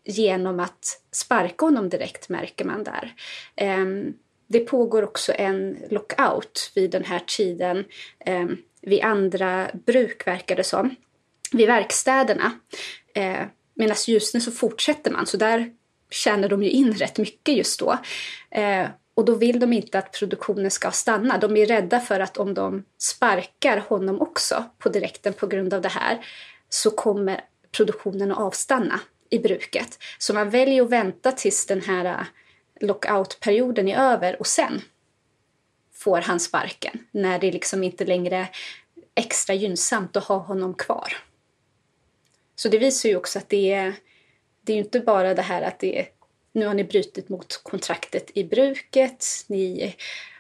genom 0.05 0.61
att 0.61 1.01
sparka 1.13 1.65
honom 1.65 1.89
direkt, 1.89 2.29
märker 2.29 2.65
man 2.65 2.85
där. 2.85 3.15
Ehm, 3.57 4.15
det 4.47 4.61
pågår 4.61 5.03
också 5.03 5.33
en 5.37 5.79
lockout 5.91 6.73
vid 6.75 6.91
den 6.91 7.05
här 7.05 7.23
tiden 7.27 7.85
ehm, 8.27 8.57
vid 8.83 9.03
andra 9.03 9.71
bruk, 9.87 10.27
verkar 10.27 10.57
det 10.57 10.65
som, 10.65 10.95
vid 11.53 11.67
verkstäderna. 11.67 12.53
Ehm, 13.15 13.47
medan 13.75 13.97
Ljusne 14.07 14.41
så 14.41 14.51
fortsätter 14.51 15.11
man, 15.11 15.27
så 15.27 15.37
där 15.37 15.71
tjänar 16.11 16.49
de 16.49 16.63
ju 16.63 16.71
in 16.71 16.93
rätt 16.93 17.19
mycket 17.19 17.57
just 17.57 17.81
då. 17.81 17.99
Eh, 18.51 18.89
och 19.15 19.25
då 19.25 19.35
vill 19.35 19.61
de 19.61 19.73
inte 19.73 19.99
att 19.99 20.13
produktionen 20.13 20.71
ska 20.71 20.91
stanna. 20.91 21.39
De 21.39 21.57
är 21.57 21.67
rädda 21.67 22.01
för 22.01 22.21
att 22.21 22.37
om 22.37 22.55
de 22.55 22.85
sparkar 22.99 23.85
honom 23.89 24.21
också 24.21 24.65
på 24.79 24.89
direkten 24.89 25.33
på 25.33 25.47
grund 25.47 25.75
av 25.75 25.83
det 25.83 25.89
här 25.89 26.27
så 26.69 26.91
kommer 26.91 27.41
produktionen 27.73 28.33
att 28.33 28.39
avstanna 28.39 29.01
i 29.31 29.39
bruket. 29.39 29.99
Så 30.19 30.35
man 30.35 30.51
väljer 30.51 30.83
att 30.83 30.91
vänta 30.91 31.33
tills 31.33 31.67
den 31.67 31.81
här 31.81 32.05
eh, 32.05 32.27
lockoutperioden 32.81 33.89
är 33.89 33.99
över 33.99 34.41
och 34.41 34.47
sen 34.47 34.83
får 35.95 36.21
han 36.21 36.41
sparken 36.41 36.99
när 37.11 37.39
det 37.39 37.53
liksom 37.53 37.85
inte 37.85 38.05
längre 38.05 38.37
är 38.37 38.49
extra 39.15 39.55
gynnsamt 39.55 40.17
att 40.17 40.25
ha 40.25 40.37
honom 40.37 40.75
kvar. 40.75 41.17
Så 42.57 42.69
det 42.69 42.79
visar 42.79 43.09
ju 43.09 43.17
också 43.17 43.39
att 43.39 43.49
det 43.49 43.73
är 43.73 43.95
det 44.63 44.73
är 44.73 44.77
ju 44.77 44.83
inte 44.83 45.01
bara 45.01 45.35
det 45.35 45.43
här 45.43 45.63
att 45.63 45.79
det 45.79 45.99
är, 45.99 46.09
nu 46.53 46.67
har 46.67 46.75
ni 46.75 46.85
brutit 46.85 47.29
mot 47.29 47.61
kontraktet 47.63 48.31
i 48.35 48.45
bruket, 48.45 49.27
ni 49.47 49.95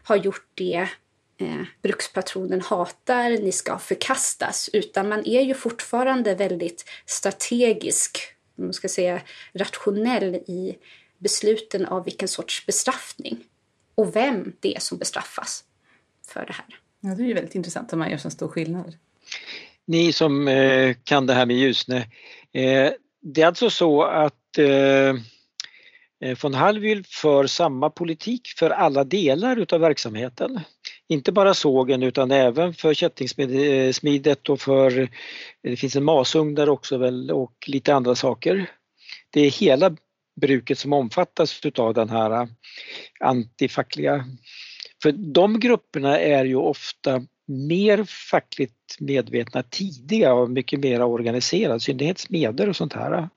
har 0.04 0.16
gjort 0.16 0.46
det 0.54 0.88
eh, 1.38 1.62
brukspatronen 1.82 2.60
hatar, 2.60 3.30
ni 3.30 3.52
ska 3.52 3.78
förkastas, 3.78 4.70
utan 4.72 5.08
man 5.08 5.26
är 5.26 5.40
ju 5.40 5.54
fortfarande 5.54 6.34
väldigt 6.34 6.84
strategisk, 7.06 8.18
man 8.54 8.72
ska 8.72 8.88
säga 8.88 9.20
rationell 9.52 10.34
i 10.34 10.76
besluten 11.18 11.86
av 11.86 12.04
vilken 12.04 12.28
sorts 12.28 12.66
bestraffning 12.66 13.44
och 13.94 14.16
vem 14.16 14.52
det 14.60 14.76
är 14.76 14.80
som 14.80 14.98
bestraffas 14.98 15.64
för 16.28 16.46
det 16.46 16.52
här. 16.52 16.66
Ja, 17.00 17.14
det 17.14 17.22
är 17.22 17.26
ju 17.26 17.34
väldigt 17.34 17.54
intressant 17.54 17.92
om 17.92 17.98
man 17.98 18.10
gör 18.10 18.18
så 18.18 18.30
stor 18.30 18.48
skillnad. 18.48 18.96
Ni 19.84 20.12
som 20.12 20.48
eh, 20.48 20.96
kan 21.04 21.26
det 21.26 21.34
här 21.34 21.46
med 21.46 21.56
Ljusne, 21.56 22.06
eh, 22.52 22.92
det 23.22 23.42
är 23.42 23.46
alltså 23.46 23.70
så 23.70 24.02
att 24.02 24.58
eh, 24.58 25.14
eh, 26.24 26.38
von 26.42 26.54
Hallwyl 26.54 27.04
för 27.08 27.46
samma 27.46 27.90
politik 27.90 28.48
för 28.58 28.70
alla 28.70 29.04
delar 29.04 29.56
utav 29.56 29.80
verksamheten. 29.80 30.60
Inte 31.08 31.32
bara 31.32 31.54
sågen 31.54 32.02
utan 32.02 32.30
även 32.30 32.74
för 32.74 32.94
kättingsmidet 32.94 34.48
eh, 34.48 34.52
och 34.52 34.60
för, 34.60 34.98
eh, 35.00 35.08
det 35.62 35.76
finns 35.76 35.96
en 35.96 36.04
masugn 36.04 36.54
där 36.54 36.68
också 36.68 36.98
väl 36.98 37.30
och 37.30 37.54
lite 37.66 37.94
andra 37.94 38.14
saker. 38.14 38.70
Det 39.30 39.40
är 39.40 39.50
hela 39.50 39.96
bruket 40.40 40.78
som 40.78 40.92
omfattas 40.92 41.66
utav 41.66 41.94
den 41.94 42.10
här 42.10 42.48
antifackliga. 43.20 44.24
För 45.02 45.12
de 45.12 45.60
grupperna 45.60 46.18
är 46.18 46.44
ju 46.44 46.56
ofta 46.56 47.22
mer 47.50 48.04
fackligt 48.04 48.96
medvetna 48.98 49.62
tidiga 49.62 50.34
och 50.34 50.50
mycket 50.50 50.80
mer 50.80 51.02
organiserade, 51.02 51.76
i 51.76 51.80
synnerhet 51.80 52.18
smeder 52.18 52.68
och 52.68 52.76
sånt 52.76 52.92
här. 52.92 53.28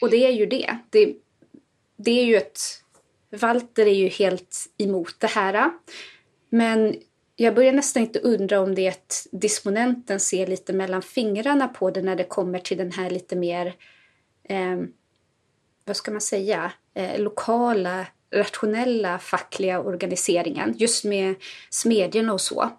Och 0.00 0.10
det 0.10 0.26
är 0.26 0.32
ju 0.32 0.46
det. 0.46 0.78
det. 0.90 1.14
Det 1.96 2.10
är 2.10 2.24
ju 2.24 2.36
ett... 2.36 2.60
Walter 3.30 3.86
är 3.86 3.94
ju 3.94 4.08
helt 4.08 4.56
emot 4.78 5.14
det 5.18 5.26
här. 5.26 5.70
Men 6.50 6.94
jag 7.36 7.54
börjar 7.54 7.72
nästan 7.72 8.02
inte 8.02 8.18
undra 8.18 8.60
om 8.60 8.74
det 8.74 8.86
är 8.86 8.90
att 8.90 9.26
disponenten 9.32 10.20
ser 10.20 10.46
lite 10.46 10.72
mellan 10.72 11.02
fingrarna 11.02 11.68
på 11.68 11.90
det 11.90 12.02
när 12.02 12.16
det 12.16 12.24
kommer 12.24 12.58
till 12.58 12.78
den 12.78 12.92
här 12.92 13.10
lite 13.10 13.36
mer, 13.36 13.74
eh, 14.44 14.76
vad 15.84 15.96
ska 15.96 16.10
man 16.10 16.20
säga, 16.20 16.72
eh, 16.94 17.20
lokala, 17.20 18.06
rationella 18.30 19.18
fackliga 19.18 19.80
organiseringen. 19.80 20.74
Just 20.78 21.04
med 21.04 21.34
smedjorna 21.70 22.32
och 22.32 22.40
så. 22.40 22.70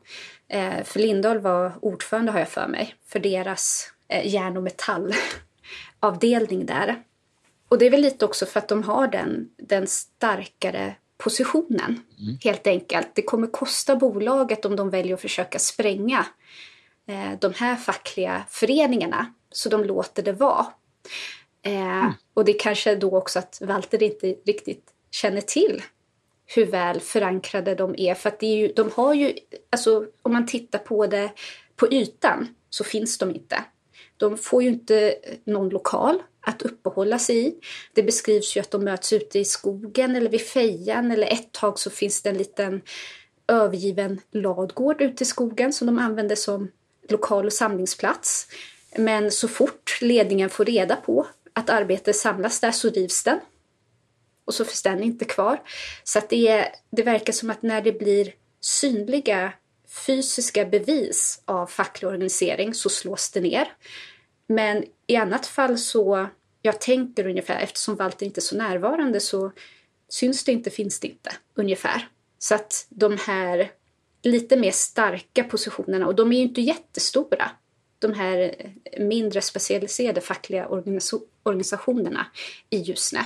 Eh, 0.50 0.84
för 0.84 1.00
Lindahl 1.00 1.40
var 1.40 1.72
ordförande 1.82 2.32
har 2.32 2.40
jag 2.40 2.50
för 2.50 2.68
mig, 2.68 2.96
för 3.08 3.20
deras 3.20 3.92
eh, 4.08 4.34
järn 4.34 4.58
och 4.58 4.64
metallavdelning 4.64 6.66
där. 6.66 7.04
Och 7.70 7.78
det 7.78 7.86
är 7.86 7.90
väl 7.90 8.02
lite 8.02 8.26
också 8.26 8.46
för 8.46 8.60
att 8.60 8.68
de 8.68 8.84
har 8.84 9.08
den, 9.08 9.50
den 9.58 9.88
starkare 9.88 10.96
positionen, 11.18 12.02
mm. 12.20 12.38
helt 12.44 12.68
enkelt. 12.68 13.08
Det 13.14 13.22
kommer 13.22 13.48
kosta 13.48 13.96
bolaget 13.96 14.66
om 14.66 14.76
de 14.76 14.90
väljer 14.90 15.14
att 15.14 15.22
försöka 15.22 15.60
spränga 15.60 16.26
eh, 17.08 17.32
de 17.40 17.54
här 17.54 17.76
fackliga 17.76 18.44
föreningarna, 18.50 19.34
så 19.52 19.70
de 19.70 19.84
låter 19.84 20.24
det 20.24 20.34
vara. 20.34 20.66
Eh, 21.62 21.74
mm. 21.74 22.14
Och 22.34 22.46
det 22.46 22.54
kanske 22.54 22.96
då 22.96 23.18
också 23.18 23.40
att 23.40 23.62
Walter 23.62 24.04
inte 24.04 24.28
riktigt 24.28 24.94
känner 25.12 25.42
till 25.42 25.84
hur 26.48 26.66
väl 26.66 27.00
förankrade 27.00 27.76
de 27.76 27.96
är. 27.98 28.14
För 28.14 28.30
att 28.30 28.40
det 28.40 28.46
är 28.46 28.58
ju, 28.58 28.68
de 28.68 28.92
har 28.92 29.14
ju, 29.14 29.34
alltså 29.70 30.06
om 30.22 30.34
man 30.34 30.48
tittar 30.48 30.80
på 30.80 31.08
det 31.08 31.32
på 31.76 31.94
ytan 31.94 32.48
så 32.70 32.84
finns 32.84 33.18
de 33.18 33.32
inte. 33.36 33.64
De 34.18 34.38
får 34.38 34.64
ju 34.64 34.70
inte 34.70 35.16
någon 35.44 35.70
lokal 35.70 36.24
att 36.42 36.62
uppehålla 36.62 37.20
sig 37.20 37.48
i. 37.48 37.56
Det 37.94 38.04
beskrivs 38.04 38.58
ju 38.58 38.62
att 38.62 38.72
de 38.72 38.84
möts 38.84 39.14
ute 39.14 39.40
i 39.40 39.46
skogen 39.46 40.16
eller 40.16 40.30
vid 40.30 40.42
fejan 40.42 41.12
eller 41.12 41.28
ett 41.34 41.52
tag 41.52 41.80
så 41.80 41.90
finns 41.90 42.22
det 42.22 42.30
en 42.30 42.38
liten 42.38 42.82
övergiven 43.48 44.22
ladgård 44.32 45.02
ute 45.02 45.24
i 45.24 45.28
skogen 45.28 45.74
som 45.74 45.88
de 45.88 46.00
använder 46.00 46.36
som 46.36 46.72
lokal 47.10 47.46
och 47.46 47.54
samlingsplats. 47.54 48.48
Men 48.98 49.32
så 49.32 49.48
fort 49.48 50.00
ledningen 50.02 50.50
får 50.50 50.66
reda 50.66 50.96
på 50.96 51.28
att 51.54 51.70
arbetet 51.70 52.16
samlas 52.16 52.60
där 52.60 52.72
så 52.72 52.90
rivs 52.90 53.24
den. 53.24 53.40
Och 54.48 54.54
så 54.54 54.66
finns 54.66 54.84
den 54.84 55.04
inte 55.04 55.26
kvar. 55.26 55.62
Så 56.04 56.20
att 56.20 56.30
det, 56.30 56.48
är, 56.48 56.68
det 56.92 57.04
verkar 57.04 57.34
som 57.34 57.50
att 57.50 57.62
när 57.62 57.82
det 57.82 57.92
blir 57.92 58.34
synliga 58.62 59.54
fysiska 60.06 60.66
bevis 60.66 61.42
av 61.46 61.68
facklig 61.68 62.10
organisering 62.10 62.74
så 62.74 62.90
slås 62.90 63.32
det 63.32 63.42
ner. 63.42 63.68
Men 64.48 64.84
i 65.08 65.16
annat 65.16 65.46
fall 65.46 65.78
så, 65.78 66.28
jag 66.62 66.82
tänker 66.82 67.28
ungefär, 67.28 67.60
eftersom 67.62 67.96
Walter 67.96 68.26
inte 68.26 68.40
är 68.40 68.42
så 68.42 68.58
närvarande 68.58 69.20
så 69.20 69.52
syns 70.10 70.44
det 70.44 70.52
inte, 70.52 70.70
finns 70.70 71.00
det 71.00 71.08
inte, 71.08 71.32
ungefär. 71.56 72.08
Så 72.40 72.56
att 72.56 72.86
de 72.90 73.18
här 73.18 73.72
lite 74.24 74.58
mer 74.58 74.72
starka 74.72 75.44
positionerna, 75.44 76.08
och 76.08 76.16
de 76.16 76.32
är 76.32 76.38
ju 76.38 76.44
inte 76.44 76.62
jättestora, 76.62 77.52
de 78.00 78.14
här 78.14 78.56
mindre 79.00 79.42
specialiserade 79.42 80.22
fackliga 80.22 80.68
organisationerna 81.44 82.28
i 82.70 82.78
Ljusne. 82.78 83.26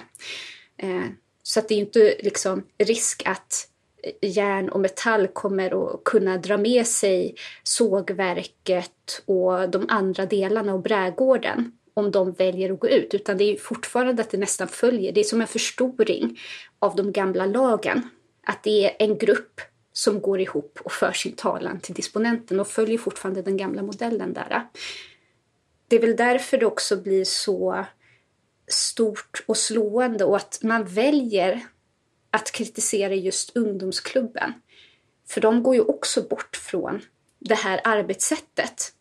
Eh, 0.81 1.05
så 1.43 1.59
att 1.59 1.67
det 1.67 1.73
är 1.75 1.79
inte 1.79 2.15
liksom 2.19 2.63
risk 2.77 3.23
att 3.25 3.67
eh, 4.03 4.29
järn 4.29 4.69
och 4.69 4.79
metall 4.79 5.27
kommer 5.27 5.93
att 5.93 6.03
kunna 6.03 6.37
dra 6.37 6.57
med 6.57 6.87
sig 6.87 7.35
sågverket 7.63 9.21
och 9.25 9.69
de 9.69 9.85
andra 9.89 10.25
delarna 10.25 10.73
och 10.73 10.81
brädgården 10.81 11.71
om 11.93 12.11
de 12.11 12.31
väljer 12.31 12.73
att 12.73 12.79
gå 12.79 12.89
ut, 12.89 13.13
utan 13.13 13.37
det 13.37 13.43
är 13.43 13.57
fortfarande 13.57 14.21
att 14.21 14.29
det 14.29 14.37
nästan 14.37 14.67
följer. 14.67 15.11
Det 15.11 15.19
är 15.19 15.23
som 15.23 15.41
en 15.41 15.47
förstoring 15.47 16.39
av 16.79 16.95
de 16.95 17.11
gamla 17.11 17.45
lagen. 17.45 18.09
Att 18.47 18.63
det 18.63 18.85
är 18.85 18.95
en 18.99 19.17
grupp 19.17 19.61
som 19.93 20.21
går 20.21 20.39
ihop 20.39 20.79
och 20.83 20.91
för 20.91 21.11
sin 21.11 21.35
talan 21.35 21.79
till 21.79 21.95
disponenten 21.95 22.59
och 22.59 22.67
följer 22.67 22.97
fortfarande 22.97 23.41
den 23.41 23.57
gamla 23.57 23.81
modellen 23.81 24.33
där. 24.33 24.67
Det 25.87 25.95
är 25.95 26.01
väl 26.01 26.15
därför 26.15 26.57
det 26.57 26.65
också 26.65 26.97
blir 26.97 27.25
så 27.25 27.85
stort 28.71 29.43
och 29.45 29.57
slående 29.57 30.25
och 30.25 30.35
att 30.35 30.59
man 30.63 30.85
väljer 30.85 31.65
att 32.31 32.51
kritisera 32.51 33.13
just 33.13 33.55
ungdomsklubben. 33.55 34.53
För 35.29 35.41
de 35.41 35.63
går 35.63 35.75
ju 35.75 35.81
också 35.81 36.21
bort 36.21 36.55
från 36.55 37.01
det 37.39 37.55
här 37.55 37.81
arbetssättet. 37.83 38.93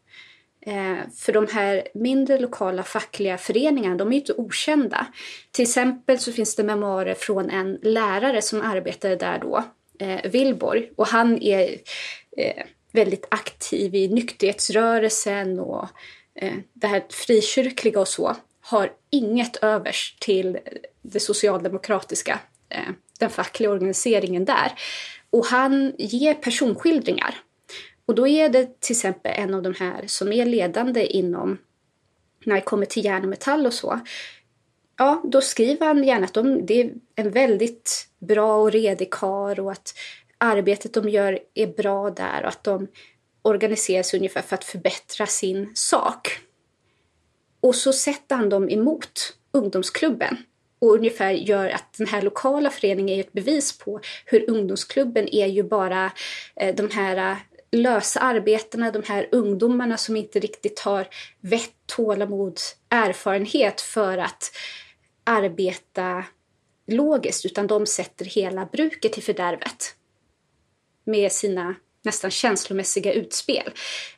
Eh, 0.66 0.96
för 1.16 1.32
de 1.32 1.46
här 1.52 1.88
mindre 1.94 2.38
lokala 2.38 2.82
fackliga 2.82 3.38
föreningarna, 3.38 3.96
de 3.96 4.08
är 4.08 4.12
ju 4.12 4.20
inte 4.20 4.32
okända. 4.32 5.06
Till 5.50 5.62
exempel 5.62 6.18
så 6.18 6.32
finns 6.32 6.56
det 6.56 6.64
memoarer 6.64 7.14
från 7.14 7.50
en 7.50 7.78
lärare 7.82 8.42
som 8.42 8.60
arbetade 8.60 9.16
där 9.16 9.38
då, 9.38 9.64
eh, 9.98 10.30
Wilborg. 10.30 10.90
Och 10.96 11.06
han 11.06 11.42
är 11.42 11.76
eh, 12.36 12.64
väldigt 12.92 13.26
aktiv 13.30 13.94
i 13.94 14.08
nykterhetsrörelsen 14.08 15.60
och 15.60 15.88
eh, 16.34 16.54
det 16.72 16.86
här 16.86 17.04
frikyrkliga 17.10 18.00
och 18.00 18.08
så. 18.08 18.36
Har 18.70 18.92
inget 19.10 19.56
övers 19.56 20.16
till 20.20 20.58
det 21.02 21.20
socialdemokratiska 21.20 22.40
eh, 22.68 22.92
den 23.18 23.30
fackliga 23.30 23.70
organiseringen 23.70 24.44
där. 24.44 24.72
Och 25.30 25.46
han 25.46 25.92
ger 25.98 26.34
personskildringar. 26.34 27.34
Och 28.06 28.14
då 28.14 28.28
är 28.28 28.48
det 28.48 28.80
till 28.80 28.94
exempel 28.94 29.32
en 29.36 29.54
av 29.54 29.62
de 29.62 29.74
här 29.74 30.04
som 30.06 30.32
är 30.32 30.46
ledande 30.46 31.06
inom 31.06 31.58
när 32.44 32.54
det 32.54 32.60
kommer 32.60 32.86
till 32.86 33.04
järn 33.04 33.22
och 33.22 33.28
metall 33.28 33.66
och 33.66 33.74
så. 33.74 34.00
Ja, 34.98 35.22
då 35.24 35.40
skriver 35.40 35.86
han 35.86 36.04
gärna 36.04 36.24
att 36.24 36.34
de, 36.34 36.66
det 36.66 36.80
är 36.80 36.92
en 37.14 37.30
väldigt 37.30 38.08
bra 38.18 38.56
och 38.56 38.72
redig 38.72 39.10
kar 39.10 39.60
och 39.60 39.72
att 39.72 39.94
arbetet 40.38 40.94
de 40.94 41.08
gör 41.08 41.38
är 41.54 41.66
bra 41.66 42.10
där 42.10 42.42
och 42.42 42.48
att 42.48 42.64
de 42.64 42.88
organiserar 43.42 44.02
sig 44.02 44.18
ungefär 44.18 44.42
för 44.42 44.54
att 44.54 44.64
förbättra 44.64 45.26
sin 45.26 45.72
sak. 45.74 46.40
Och 47.61 47.74
så 47.74 47.92
sätter 47.92 48.36
han 48.36 48.48
dem 48.48 48.70
emot 48.70 49.36
ungdomsklubben 49.52 50.36
och 50.78 50.94
ungefär 50.94 51.30
gör 51.30 51.68
att 51.68 51.92
den 51.98 52.06
här 52.06 52.22
lokala 52.22 52.70
föreningen 52.70 53.16
är 53.16 53.20
ett 53.20 53.32
bevis 53.32 53.78
på 53.78 54.00
hur 54.24 54.50
ungdomsklubben 54.50 55.34
är 55.34 55.46
ju 55.46 55.62
bara 55.62 56.12
eh, 56.56 56.74
de 56.74 56.90
här 56.90 57.16
eh, 57.16 57.36
lösa 57.72 58.20
arbetena, 58.20 58.90
de 58.90 59.02
här 59.02 59.28
ungdomarna 59.32 59.96
som 59.96 60.16
inte 60.16 60.38
riktigt 60.40 60.80
har 60.80 61.08
vett, 61.40 61.74
tålamod, 61.86 62.61
erfarenhet 62.88 63.80
för 63.80 64.18
att 64.18 64.52
arbeta 65.24 66.24
logiskt, 66.86 67.46
utan 67.46 67.66
de 67.66 67.86
sätter 67.86 68.24
hela 68.24 68.66
bruket 68.66 69.18
i 69.18 69.20
fördärvet 69.20 69.94
med 71.04 71.32
sina 71.32 71.74
nästan 72.03 72.30
känslomässiga 72.30 73.12
utspel. 73.12 73.70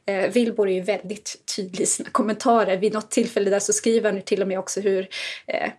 Eh, 0.06 0.30
Wilbur 0.30 0.68
är 0.68 0.72
ju 0.72 0.80
väldigt 0.80 1.42
tydlig 1.56 1.80
i 1.82 1.86
sina 1.86 2.10
kommentarer. 2.10 2.76
Vid 2.76 2.92
något 2.92 3.10
tillfälle 3.10 3.50
där 3.50 3.60
så 3.60 3.72
skriver 3.72 4.08
han 4.08 4.16
ju 4.16 4.22
till 4.22 4.42
och 4.42 4.48
med 4.48 4.58
också 4.58 4.80
hur 4.80 5.08
eh, 5.46 5.70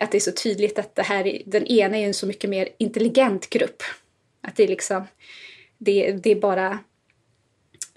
att 0.00 0.12
det 0.12 0.18
är 0.18 0.20
så 0.20 0.32
tydligt 0.32 0.78
att 0.78 0.94
det 0.94 1.02
här, 1.02 1.42
den 1.46 1.66
ena 1.66 1.98
är 1.98 2.06
en 2.06 2.14
så 2.14 2.26
mycket 2.26 2.50
mer 2.50 2.68
intelligent 2.78 3.50
grupp. 3.50 3.82
Att 4.40 4.56
det 4.56 4.62
är 4.62 4.68
liksom, 4.68 5.06
det, 5.78 6.12
det 6.12 6.30
är 6.30 6.40
bara 6.40 6.78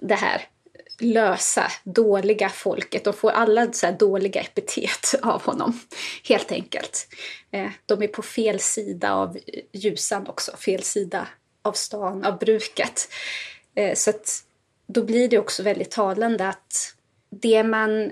det 0.02 0.16
här 0.16 0.42
lösa, 1.00 1.72
dåliga 1.84 2.50
folket. 2.50 3.04
De 3.04 3.14
får 3.14 3.32
alla 3.32 3.72
så 3.72 3.92
dåliga 3.92 4.42
epitet 4.42 5.16
av 5.22 5.42
honom, 5.42 5.80
helt 6.24 6.52
enkelt. 6.52 7.08
Eh, 7.52 7.70
de 7.86 8.04
är 8.04 8.08
på 8.08 8.22
fel 8.22 8.60
sida 8.60 9.14
av 9.14 9.38
ljusan 9.72 10.28
också, 10.28 10.58
fel 10.58 10.84
sida 10.84 11.28
av 11.64 11.74
stan, 11.74 12.26
av 12.26 12.40
bruket. 12.40 13.10
Eh, 13.76 13.96
så 13.96 14.10
att 14.10 14.44
då 14.88 15.04
blir 15.04 15.28
det 15.30 15.40
också 15.40 15.64
väldigt 15.64 15.92
talande 15.92 16.48
att 16.48 16.96
det 17.30 17.64
man 17.64 18.12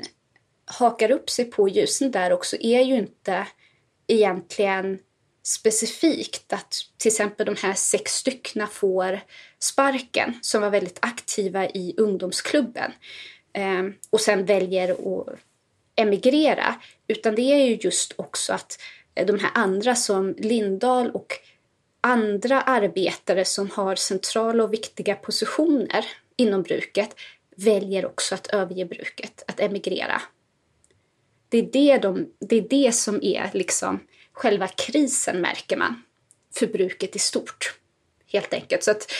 hakar 0.65 1.11
upp 1.11 1.29
sig 1.29 1.45
på 1.45 1.69
ljusen 1.69 2.11
där 2.11 2.33
också 2.33 2.57
är 2.59 2.81
ju 2.81 2.95
inte 2.95 3.47
egentligen 4.07 4.99
specifikt 5.43 6.53
att 6.53 6.75
till 6.97 7.09
exempel 7.09 7.45
de 7.45 7.55
här 7.61 7.73
sex 7.73 8.11
styckna 8.11 8.67
får 8.67 9.19
sparken 9.59 10.39
som 10.41 10.61
var 10.61 10.69
väldigt 10.69 10.99
aktiva 11.01 11.65
i 11.69 11.93
ungdomsklubben 11.97 12.91
eh, 13.53 13.83
och 14.09 14.21
sen 14.21 14.45
väljer 14.45 14.91
att 14.91 15.39
emigrera. 15.95 16.75
Utan 17.07 17.35
det 17.35 17.41
är 17.41 17.65
ju 17.65 17.75
just 17.75 18.13
också 18.15 18.53
att 18.53 18.79
de 19.13 19.39
här 19.39 19.51
andra 19.53 19.95
som 19.95 20.35
Lindahl 20.37 21.11
och 21.11 21.33
andra 22.01 22.61
arbetare 22.61 23.45
som 23.45 23.69
har 23.69 23.95
centrala 23.95 24.63
och 24.63 24.73
viktiga 24.73 25.15
positioner 25.15 26.05
inom 26.35 26.63
bruket 26.63 27.15
väljer 27.55 28.05
också 28.05 28.35
att 28.35 28.47
överge 28.47 28.85
bruket, 28.85 29.43
att 29.47 29.59
emigrera. 29.59 30.21
Det 31.49 31.57
är 31.57 31.69
det, 31.71 31.97
de, 31.97 32.33
det, 32.39 32.55
är 32.55 32.69
det 32.69 32.91
som 32.91 33.23
är 33.23 33.49
liksom 33.53 33.99
själva 34.33 34.67
krisen, 34.67 35.41
märker 35.41 35.77
man, 35.77 36.03
för 36.55 36.67
bruket 36.67 37.15
i 37.15 37.19
stort. 37.19 37.75
Helt 38.27 38.53
enkelt. 38.53 38.83
Så 38.83 38.91
att 38.91 39.11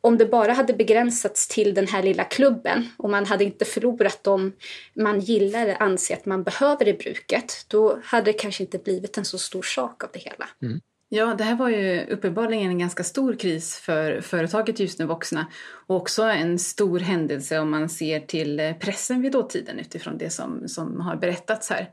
om 0.00 0.18
det 0.18 0.26
bara 0.26 0.52
hade 0.52 0.72
begränsats 0.72 1.48
till 1.48 1.74
den 1.74 1.88
här 1.88 2.02
lilla 2.02 2.24
klubben 2.24 2.88
och 2.96 3.10
man 3.10 3.26
hade 3.26 3.44
inte 3.44 3.64
förlorat 3.64 4.24
dem 4.24 4.52
man 4.94 5.20
gillar 5.20 5.62
eller 5.62 5.82
anser 5.82 6.16
att 6.16 6.26
man 6.26 6.42
behöver 6.42 6.88
i 6.88 6.94
bruket, 6.94 7.64
då 7.68 8.00
hade 8.04 8.32
det 8.32 8.38
kanske 8.38 8.62
inte 8.62 8.78
blivit 8.78 9.18
en 9.18 9.24
så 9.24 9.38
stor 9.38 9.62
sak 9.62 10.04
av 10.04 10.10
det 10.12 10.18
hela. 10.18 10.48
Mm. 10.62 10.80
Ja, 11.10 11.34
det 11.34 11.44
här 11.44 11.56
var 11.56 11.68
ju 11.68 12.06
uppenbarligen 12.06 12.70
en 12.70 12.78
ganska 12.78 13.04
stor 13.04 13.34
kris 13.34 13.76
för 13.78 14.20
företaget 14.20 14.80
just 14.80 14.98
nu 14.98 15.06
Vuxna 15.06 15.46
och 15.86 15.96
också 15.96 16.22
en 16.22 16.58
stor 16.58 17.00
händelse 17.00 17.58
om 17.58 17.70
man 17.70 17.88
ser 17.88 18.20
till 18.20 18.60
eh, 18.60 18.72
pressen 18.72 19.22
vid 19.22 19.32
dåtiden 19.32 19.78
utifrån 19.78 20.18
det 20.18 20.30
som, 20.30 20.68
som 20.68 21.00
har 21.00 21.16
berättats 21.16 21.70
här. 21.70 21.90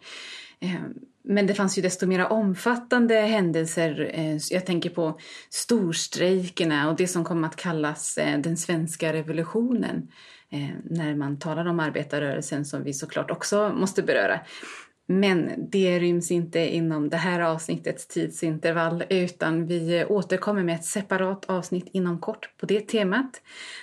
Eh, 0.59 0.81
men 1.23 1.47
det 1.47 1.53
fanns 1.53 1.77
ju 1.77 1.81
desto 1.81 2.07
mer 2.07 2.31
omfattande 2.31 3.15
händelser. 3.15 4.11
Eh, 4.13 4.37
jag 4.51 4.65
tänker 4.65 4.89
på 4.89 5.19
storstrejkerna 5.49 6.89
och 6.89 6.95
det 6.95 7.07
som 7.07 7.23
kom 7.23 7.43
att 7.43 7.55
kallas 7.55 8.19
den 8.39 8.57
svenska 8.57 9.13
revolutionen 9.13 10.07
när 10.83 11.15
man 11.15 11.39
talar 11.39 11.65
om 11.65 11.79
arbetarrörelsen 11.79 12.65
som 12.65 12.83
vi 12.83 12.93
såklart 12.93 13.31
också 13.31 13.73
måste 13.75 14.03
beröra. 14.03 14.39
Men 15.07 15.51
det 15.57 15.99
ryms 15.99 16.31
inte 16.31 16.59
inom 16.59 17.09
det 17.09 17.17
här 17.17 17.39
avsnittets 17.39 18.07
tidsintervall 18.07 19.03
utan 19.09 19.67
vi 19.67 20.05
återkommer 20.05 20.63
med 20.63 20.75
ett 20.75 20.85
separat 20.85 21.45
avsnitt 21.45 21.87
inom 21.91 22.19
kort 22.19 22.49
på 22.57 22.65
det 22.65 22.81
temat. 22.81 23.41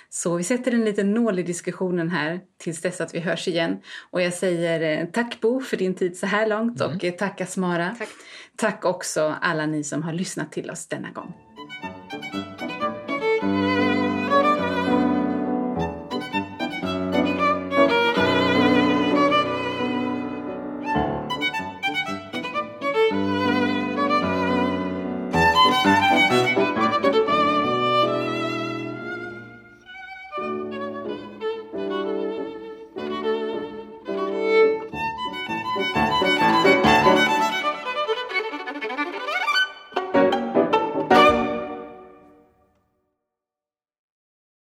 Så 0.09 0.35
vi 0.35 0.43
sätter 0.43 0.71
en 0.71 0.85
liten 0.85 1.13
nål 1.13 1.39
i 1.39 1.43
diskussionen 1.43 2.09
här 2.09 2.39
tills 2.57 2.81
dess 2.81 3.01
att 3.01 3.15
vi 3.15 3.19
hörs 3.19 3.47
igen. 3.47 3.77
Och 4.11 4.21
jag 4.21 4.33
säger 4.33 5.01
eh, 5.01 5.07
tack 5.07 5.41
Bo 5.41 5.61
för 5.61 5.77
din 5.77 5.95
tid 5.95 6.17
så 6.17 6.25
här 6.25 6.47
långt 6.47 6.81
mm. 6.81 6.95
och 6.95 7.17
tack 7.17 7.41
Asmara. 7.41 7.95
Tack. 7.99 8.09
tack 8.55 8.85
också 8.85 9.35
alla 9.41 9.65
ni 9.65 9.83
som 9.83 10.03
har 10.03 10.13
lyssnat 10.13 10.51
till 10.51 10.69
oss 10.69 10.87
denna 10.87 11.11
gång. 11.11 11.42